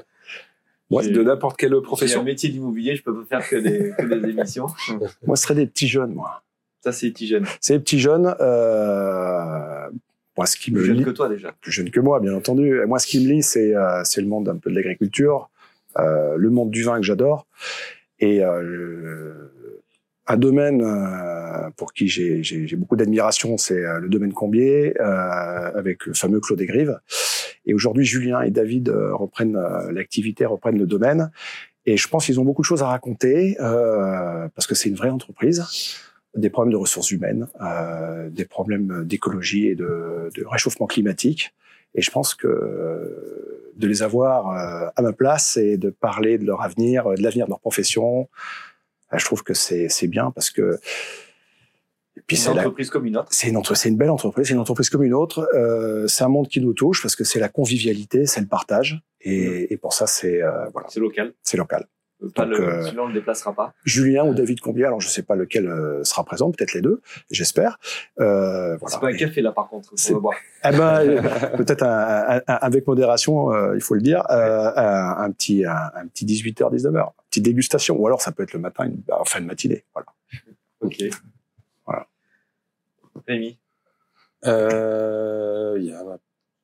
Moi, 0.90 1.06
de 1.06 1.22
n'importe 1.22 1.58
quelle 1.58 1.80
profession. 1.82 2.20
un 2.20 2.24
métier 2.24 2.48
d'immobilier, 2.48 2.96
je 2.96 3.02
peux 3.02 3.14
pas 3.14 3.40
faire 3.40 3.48
que 3.48 3.56
des, 3.56 3.92
que 3.98 4.06
des 4.06 4.30
émissions. 4.30 4.68
moi, 5.26 5.36
ce 5.36 5.42
serait 5.42 5.54
des 5.54 5.66
petits 5.66 5.88
jeunes, 5.88 6.14
moi. 6.14 6.42
Ça, 6.82 6.92
c'est 6.92 7.06
les 7.06 7.12
petits 7.12 7.26
jeunes. 7.26 7.44
C'est 7.60 7.74
les 7.74 7.80
petits 7.80 7.98
jeunes. 7.98 8.34
Euh, 8.40 9.88
moi, 10.36 10.46
ce 10.46 10.56
qui 10.56 10.70
plus 10.70 10.80
me 10.80 10.86
jeune 10.86 10.96
lit, 10.98 11.04
que 11.04 11.10
toi 11.10 11.28
déjà. 11.28 11.52
Plus 11.60 11.72
jeune 11.72 11.90
que 11.90 12.00
moi, 12.00 12.20
bien 12.20 12.32
entendu. 12.34 12.80
Et 12.80 12.86
moi, 12.86 12.98
ce 12.98 13.06
qui 13.06 13.20
me 13.20 13.28
lit, 13.28 13.42
c'est 13.42 13.74
euh, 13.74 14.02
le 14.16 14.26
monde 14.26 14.48
un 14.48 14.56
peu 14.56 14.70
de 14.70 14.76
l'agriculture, 14.76 15.50
euh, 15.98 16.36
le 16.36 16.50
monde 16.50 16.70
du 16.70 16.84
vin 16.84 16.96
que 16.96 17.02
j'adore, 17.02 17.46
et 18.20 18.42
euh, 18.42 19.34
un 20.26 20.36
domaine 20.36 20.82
euh, 20.82 21.70
pour 21.76 21.92
qui 21.92 22.08
j'ai 22.08 22.76
beaucoup 22.76 22.96
d'admiration, 22.96 23.56
c'est 23.56 23.84
euh, 23.84 24.00
le 24.00 24.08
domaine 24.08 24.32
Combier, 24.32 24.98
avec 24.98 26.06
le 26.06 26.14
fameux 26.14 26.40
Claude 26.40 26.60
Grives. 26.62 26.98
Et 27.68 27.74
aujourd'hui, 27.74 28.04
Julien 28.04 28.40
et 28.40 28.50
David 28.50 28.88
reprennent 28.88 29.56
l'activité, 29.92 30.44
reprennent 30.46 30.78
le 30.78 30.86
domaine. 30.86 31.30
Et 31.88 31.96
je 31.96 32.06
pense 32.06 32.26
qu'ils 32.26 32.38
ont 32.38 32.44
beaucoup 32.44 32.60
de 32.60 32.66
choses 32.66 32.82
à 32.82 32.88
raconter 32.88 33.56
euh, 33.60 34.46
parce 34.54 34.66
que 34.66 34.74
c'est 34.74 34.90
une 34.90 34.94
vraie 34.94 35.08
entreprise. 35.08 35.64
Des 36.36 36.50
problèmes 36.50 36.72
de 36.72 36.76
ressources 36.76 37.10
humaines, 37.10 37.46
euh, 37.62 38.28
des 38.28 38.44
problèmes 38.44 39.04
d'écologie 39.06 39.68
et 39.68 39.74
de, 39.74 40.28
de, 40.34 40.44
réchauffement 40.44 40.86
climatique. 40.86 41.54
Et 41.94 42.02
je 42.02 42.10
pense 42.10 42.34
que 42.34 43.72
de 43.74 43.86
les 43.86 44.02
avoir 44.02 44.50
euh, 44.50 44.90
à 44.96 45.00
ma 45.00 45.14
place 45.14 45.56
et 45.56 45.78
de 45.78 45.88
parler 45.88 46.36
de 46.36 46.44
leur 46.44 46.60
avenir, 46.60 47.08
de 47.08 47.22
l'avenir 47.22 47.46
de 47.46 47.50
leur 47.52 47.60
profession, 47.60 48.28
je 49.10 49.24
trouve 49.24 49.42
que 49.42 49.54
c'est 49.54 50.08
bien 50.08 50.30
parce 50.30 50.50
que 50.50 50.78
puis 52.28 52.36
c'est 52.36 52.52
une 52.52 52.58
entreprise 52.58 52.90
comme 52.90 53.06
une 53.06 53.16
autre. 53.16 53.28
C'est 53.32 53.48
une, 53.88 53.96
belle 53.96 54.10
entreprise, 54.10 54.46
c'est 54.46 54.52
une 54.52 54.60
entreprise 54.60 54.90
comme 54.90 55.02
une 55.02 55.14
autre. 55.14 55.48
Euh, 55.54 56.06
c'est 56.08 56.24
un 56.24 56.28
monde 56.28 56.46
qui 56.46 56.60
nous 56.60 56.74
touche 56.74 57.00
parce 57.02 57.16
que 57.16 57.24
c'est 57.24 57.40
la 57.40 57.48
convivialité, 57.48 58.26
c'est 58.26 58.42
le 58.42 58.46
partage. 58.46 59.00
Et, 59.22 59.72
et 59.72 59.76
pour 59.78 59.94
ça, 59.94 60.06
c'est 60.06 60.42
euh, 60.42 60.66
voilà. 60.74 60.88
C'est 60.90 61.00
local. 61.00 61.32
C'est 61.42 61.56
local. 61.56 61.86
Euh, 62.22 62.28
pas 62.30 62.44
Donc, 62.44 62.58
le, 62.58 62.68
euh, 62.68 62.82
celui-là, 62.82 63.02
on 63.02 63.08
ne 63.08 63.12
le 63.14 63.18
déplacera 63.20 63.54
pas. 63.54 63.72
Julien 63.84 64.26
ou 64.26 64.34
David 64.34 64.60
Combier, 64.60 64.84
alors 64.84 65.00
je 65.00 65.08
sais 65.08 65.22
pas 65.22 65.36
lequel 65.36 65.68
euh, 65.68 66.04
sera 66.04 66.22
présent, 66.22 66.50
peut-être 66.50 66.74
les 66.74 66.82
deux, 66.82 67.00
j'espère. 67.30 67.78
Euh, 68.20 68.76
voilà. 68.76 68.94
C'est 68.94 69.00
pas 69.00 69.08
un 69.08 69.16
café 69.16 69.40
là, 69.40 69.52
par 69.52 69.68
contre. 69.68 69.90
C'est 69.96 70.12
boire. 70.14 70.36
Eh 70.64 70.76
ben, 70.76 71.22
peut-être 71.56 71.82
un, 71.82 72.40
un, 72.46 72.54
avec 72.60 72.86
modération, 72.86 73.54
euh, 73.54 73.74
il 73.74 73.80
faut 73.80 73.94
le 73.94 74.02
dire, 74.02 74.22
un, 74.28 75.14
un, 75.18 75.30
petit 75.30 75.64
un, 75.64 76.06
petit 76.12 76.26
18h 76.26 76.74
19h, 76.74 77.12
petite 77.30 77.44
dégustation, 77.44 77.96
ou 77.96 78.06
alors 78.06 78.20
ça 78.20 78.32
peut 78.32 78.42
être 78.42 78.52
le 78.52 78.60
matin, 78.60 78.84
une, 78.84 79.00
en 79.10 79.24
fin 79.24 79.40
de 79.40 79.46
matinée. 79.46 79.84
Voilà. 79.94 80.08
Ok. 80.82 81.04
Euh, 84.46 85.76
Il 85.78 85.86
y 85.86 85.92
a 85.92 86.18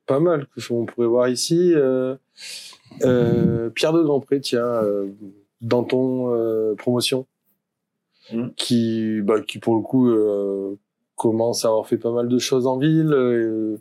pas 0.06 0.20
mal 0.20 0.46
que 0.48 0.60
on 0.72 0.84
pourrait 0.84 1.06
voir 1.06 1.28
ici. 1.28 1.72
Euh, 1.74 2.16
euh, 3.02 3.70
Pierre 3.70 3.92
de 3.92 4.02
Grandpré, 4.02 4.40
tiens, 4.40 4.82
dans 5.60 5.84
ton 5.84 6.76
promotion, 6.76 7.26
mmh. 8.32 8.48
qui, 8.56 9.20
bah, 9.22 9.40
qui 9.40 9.58
pour 9.58 9.76
le 9.76 9.82
coup 9.82 10.12
commence 11.16 11.64
à 11.64 11.68
avoir 11.68 11.86
fait 11.86 11.98
pas 11.98 12.12
mal 12.12 12.28
de 12.28 12.38
choses 12.38 12.66
en 12.66 12.78
ville, 12.78 13.78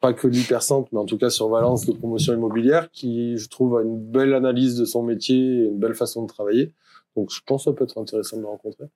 pas 0.00 0.12
que 0.12 0.26
l'hypercentre, 0.26 0.88
mais 0.92 0.98
en 0.98 1.04
tout 1.06 1.18
cas 1.18 1.30
sur 1.30 1.48
Valence 1.48 1.86
de 1.86 1.92
promotion 1.92 2.34
immobilière, 2.34 2.90
qui 2.90 3.36
je 3.36 3.48
trouve 3.48 3.76
a 3.76 3.82
une 3.82 3.98
belle 3.98 4.34
analyse 4.34 4.76
de 4.76 4.84
son 4.84 5.02
métier, 5.02 5.36
et 5.36 5.64
une 5.66 5.78
belle 5.78 5.94
façon 5.94 6.22
de 6.22 6.28
travailler. 6.28 6.72
Donc 7.16 7.30
je 7.30 7.40
pense 7.44 7.64
que 7.64 7.70
ça 7.70 7.76
peut 7.76 7.84
être 7.84 7.98
intéressant 7.98 8.36
de 8.36 8.42
le 8.42 8.48
rencontrer. 8.48 8.86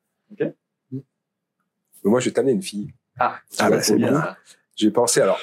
Mais 2.07 2.11
moi, 2.11 2.20
je 2.20 2.26
vais 2.26 2.32
t'amener 2.32 2.52
une 2.52 2.62
fille. 2.62 2.92
Ah, 3.18 3.40
ah 3.59 3.68
bah, 3.68 3.82
c'est 3.82 3.96
bien. 3.96 4.36
J'ai 4.76 4.92
pensé, 4.92 5.20
alors, 5.20 5.40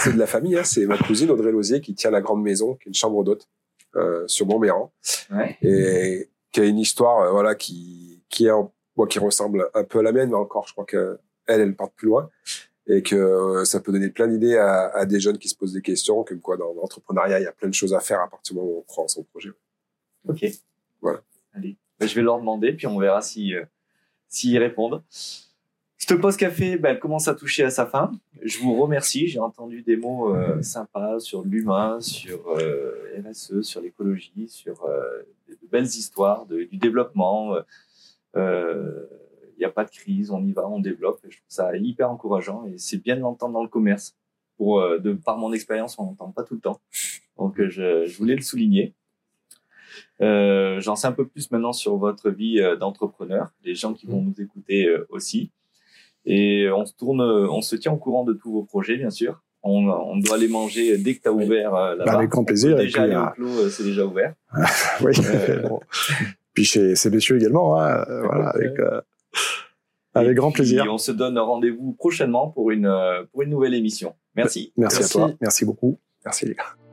c'est 0.00 0.12
de 0.12 0.18
la 0.18 0.28
famille, 0.28 0.56
hein, 0.56 0.62
c'est 0.62 0.86
ma 0.86 0.96
cousine 0.96 1.28
Audrey 1.28 1.50
Lozier 1.50 1.80
qui 1.80 1.92
tient 1.92 2.12
la 2.12 2.20
grande 2.20 2.40
maison, 2.40 2.74
qui 2.74 2.88
est 2.88 2.90
une 2.90 2.94
chambre 2.94 3.24
d'hôte 3.24 3.48
euh, 3.96 4.22
sur 4.28 4.46
Montméran, 4.46 4.92
ouais. 5.32 5.58
et 5.60 6.28
qui 6.52 6.60
a 6.60 6.64
une 6.66 6.78
histoire, 6.78 7.22
euh, 7.22 7.30
voilà, 7.32 7.56
qui 7.56 8.22
qui 8.28 8.46
est, 8.46 8.52
moi, 8.96 9.08
qui 9.08 9.18
ressemble 9.18 9.68
un 9.74 9.82
peu 9.82 9.98
à 9.98 10.02
la 10.02 10.12
mienne, 10.12 10.28
mais 10.28 10.36
encore, 10.36 10.68
je 10.68 10.72
crois 10.72 10.84
que 10.84 11.18
elle, 11.48 11.60
elle 11.60 11.74
part 11.74 11.90
plus 11.90 12.06
loin, 12.06 12.30
et 12.86 13.02
que 13.02 13.16
euh, 13.16 13.64
ça 13.64 13.80
peut 13.80 13.90
donner 13.90 14.10
plein 14.10 14.28
d'idées 14.28 14.56
à, 14.56 14.90
à, 14.94 15.06
des 15.06 15.18
jeunes 15.18 15.38
qui 15.38 15.48
se 15.48 15.56
posent 15.56 15.72
des 15.72 15.82
questions, 15.82 16.22
comme 16.22 16.40
quoi 16.40 16.56
dans 16.56 16.72
l'entrepreneuriat, 16.74 17.40
il 17.40 17.42
y 17.42 17.48
a 17.48 17.52
plein 17.52 17.68
de 17.68 17.74
choses 17.74 17.92
à 17.92 17.98
faire 17.98 18.20
à 18.20 18.28
partir 18.30 18.54
du 18.54 18.60
moment 18.60 18.72
où 18.72 18.78
on 18.78 18.82
croit 18.82 19.02
en 19.02 19.08
son 19.08 19.24
projet. 19.24 19.50
Ok. 20.28 20.44
Voilà. 21.00 21.22
Allez, 21.54 21.76
ben, 21.98 22.08
je 22.08 22.14
vais 22.14 22.22
leur 22.22 22.38
demander, 22.38 22.72
puis 22.72 22.86
on 22.86 23.00
verra 23.00 23.20
si 23.20 23.52
euh, 23.56 23.64
s'ils 24.28 24.58
répondent. 24.58 25.02
Cette 26.06 26.20
pause 26.20 26.36
café, 26.36 26.76
ben, 26.76 26.90
elle 26.90 26.98
commence 26.98 27.28
à 27.28 27.34
toucher 27.34 27.64
à 27.64 27.70
sa 27.70 27.86
fin. 27.86 28.12
Je 28.42 28.58
vous 28.58 28.78
remercie. 28.78 29.26
J'ai 29.26 29.38
entendu 29.38 29.80
des 29.80 29.96
mots 29.96 30.34
euh, 30.34 30.60
sympas 30.60 31.18
sur 31.18 31.42
l'humain, 31.42 31.98
sur 31.98 32.46
euh, 32.50 33.22
RSE, 33.26 33.62
sur 33.62 33.80
l'écologie, 33.80 34.46
sur 34.46 34.84
euh, 34.84 35.22
de 35.48 35.66
belles 35.72 35.86
histoires, 35.86 36.44
de, 36.44 36.64
du 36.64 36.76
développement. 36.76 37.56
Il 37.56 37.62
euh, 38.36 39.06
n'y 39.58 39.64
a 39.64 39.70
pas 39.70 39.86
de 39.86 39.90
crise, 39.90 40.30
on 40.30 40.44
y 40.44 40.52
va, 40.52 40.68
on 40.68 40.78
développe. 40.78 41.20
Et 41.24 41.30
je 41.30 41.38
trouve 41.38 41.48
ça 41.48 41.74
hyper 41.74 42.10
encourageant 42.10 42.66
et 42.66 42.76
c'est 42.76 42.98
bien 42.98 43.16
de 43.16 43.22
l'entendre 43.22 43.54
dans 43.54 43.62
le 43.62 43.70
commerce. 43.70 44.14
Pour, 44.58 44.80
euh, 44.82 44.98
de 44.98 45.14
par 45.14 45.38
mon 45.38 45.54
expérience, 45.54 45.98
on 45.98 46.04
n'entend 46.04 46.32
pas 46.32 46.42
tout 46.42 46.54
le 46.54 46.60
temps. 46.60 46.82
Donc 47.38 47.54
je, 47.56 48.04
je 48.04 48.18
voulais 48.18 48.36
le 48.36 48.42
souligner. 48.42 48.92
J'en 50.20 50.96
sais 50.96 51.06
un 51.06 51.12
peu 51.12 51.26
plus 51.26 51.50
maintenant 51.50 51.72
sur 51.72 51.96
votre 51.96 52.28
vie 52.28 52.60
d'entrepreneur, 52.78 53.54
les 53.64 53.74
gens 53.74 53.94
qui 53.94 54.06
vont 54.06 54.20
nous 54.20 54.34
écouter 54.38 54.94
aussi. 55.08 55.50
Et 56.26 56.68
on 56.70 56.86
se 56.86 56.94
tourne, 56.94 57.20
on 57.20 57.60
se 57.60 57.76
tient 57.76 57.92
au 57.92 57.96
courant 57.96 58.24
de 58.24 58.32
tous 58.32 58.52
vos 58.52 58.62
projets, 58.62 58.96
bien 58.96 59.10
sûr. 59.10 59.42
On, 59.62 59.88
on 59.88 60.18
doit 60.18 60.36
aller 60.36 60.48
manger 60.48 60.98
dès 60.98 61.14
que 61.14 61.22
tu 61.22 61.28
as 61.28 61.32
ouvert 61.32 61.74
euh, 61.74 61.96
là-bas. 61.96 62.04
Bah, 62.04 62.18
avec 62.18 62.30
grand 62.30 62.44
plaisir. 62.44 62.76
Déjà 62.76 63.02
puis, 63.02 63.16
au 63.16 63.26
clos, 63.30 63.60
euh, 63.60 63.68
c'est 63.70 63.82
déjà 63.82 64.04
ouvert. 64.04 64.34
oui. 65.00 65.14
Euh... 65.24 65.68
puis 66.52 66.64
chez 66.64 66.94
ces 66.94 67.08
messieurs 67.10 67.36
également, 67.36 67.80
hein, 67.80 68.04
voilà, 68.24 68.50
avec, 68.50 68.78
euh, 68.78 69.00
avec 70.12 70.36
grand 70.36 70.52
plaisir. 70.52 70.84
Et 70.84 70.88
on 70.88 70.98
se 70.98 71.12
donne 71.12 71.38
rendez-vous 71.38 71.92
prochainement 71.92 72.48
pour 72.48 72.70
une, 72.70 72.92
pour 73.32 73.42
une 73.42 73.50
nouvelle 73.50 73.74
émission. 73.74 74.14
Merci. 74.36 74.72
Merci, 74.76 74.98
Merci. 74.98 75.18
à 75.18 75.20
toi. 75.20 75.34
Merci 75.40 75.64
beaucoup. 75.64 75.98
Merci 76.24 76.46
les 76.46 76.54
gars. 76.54 76.83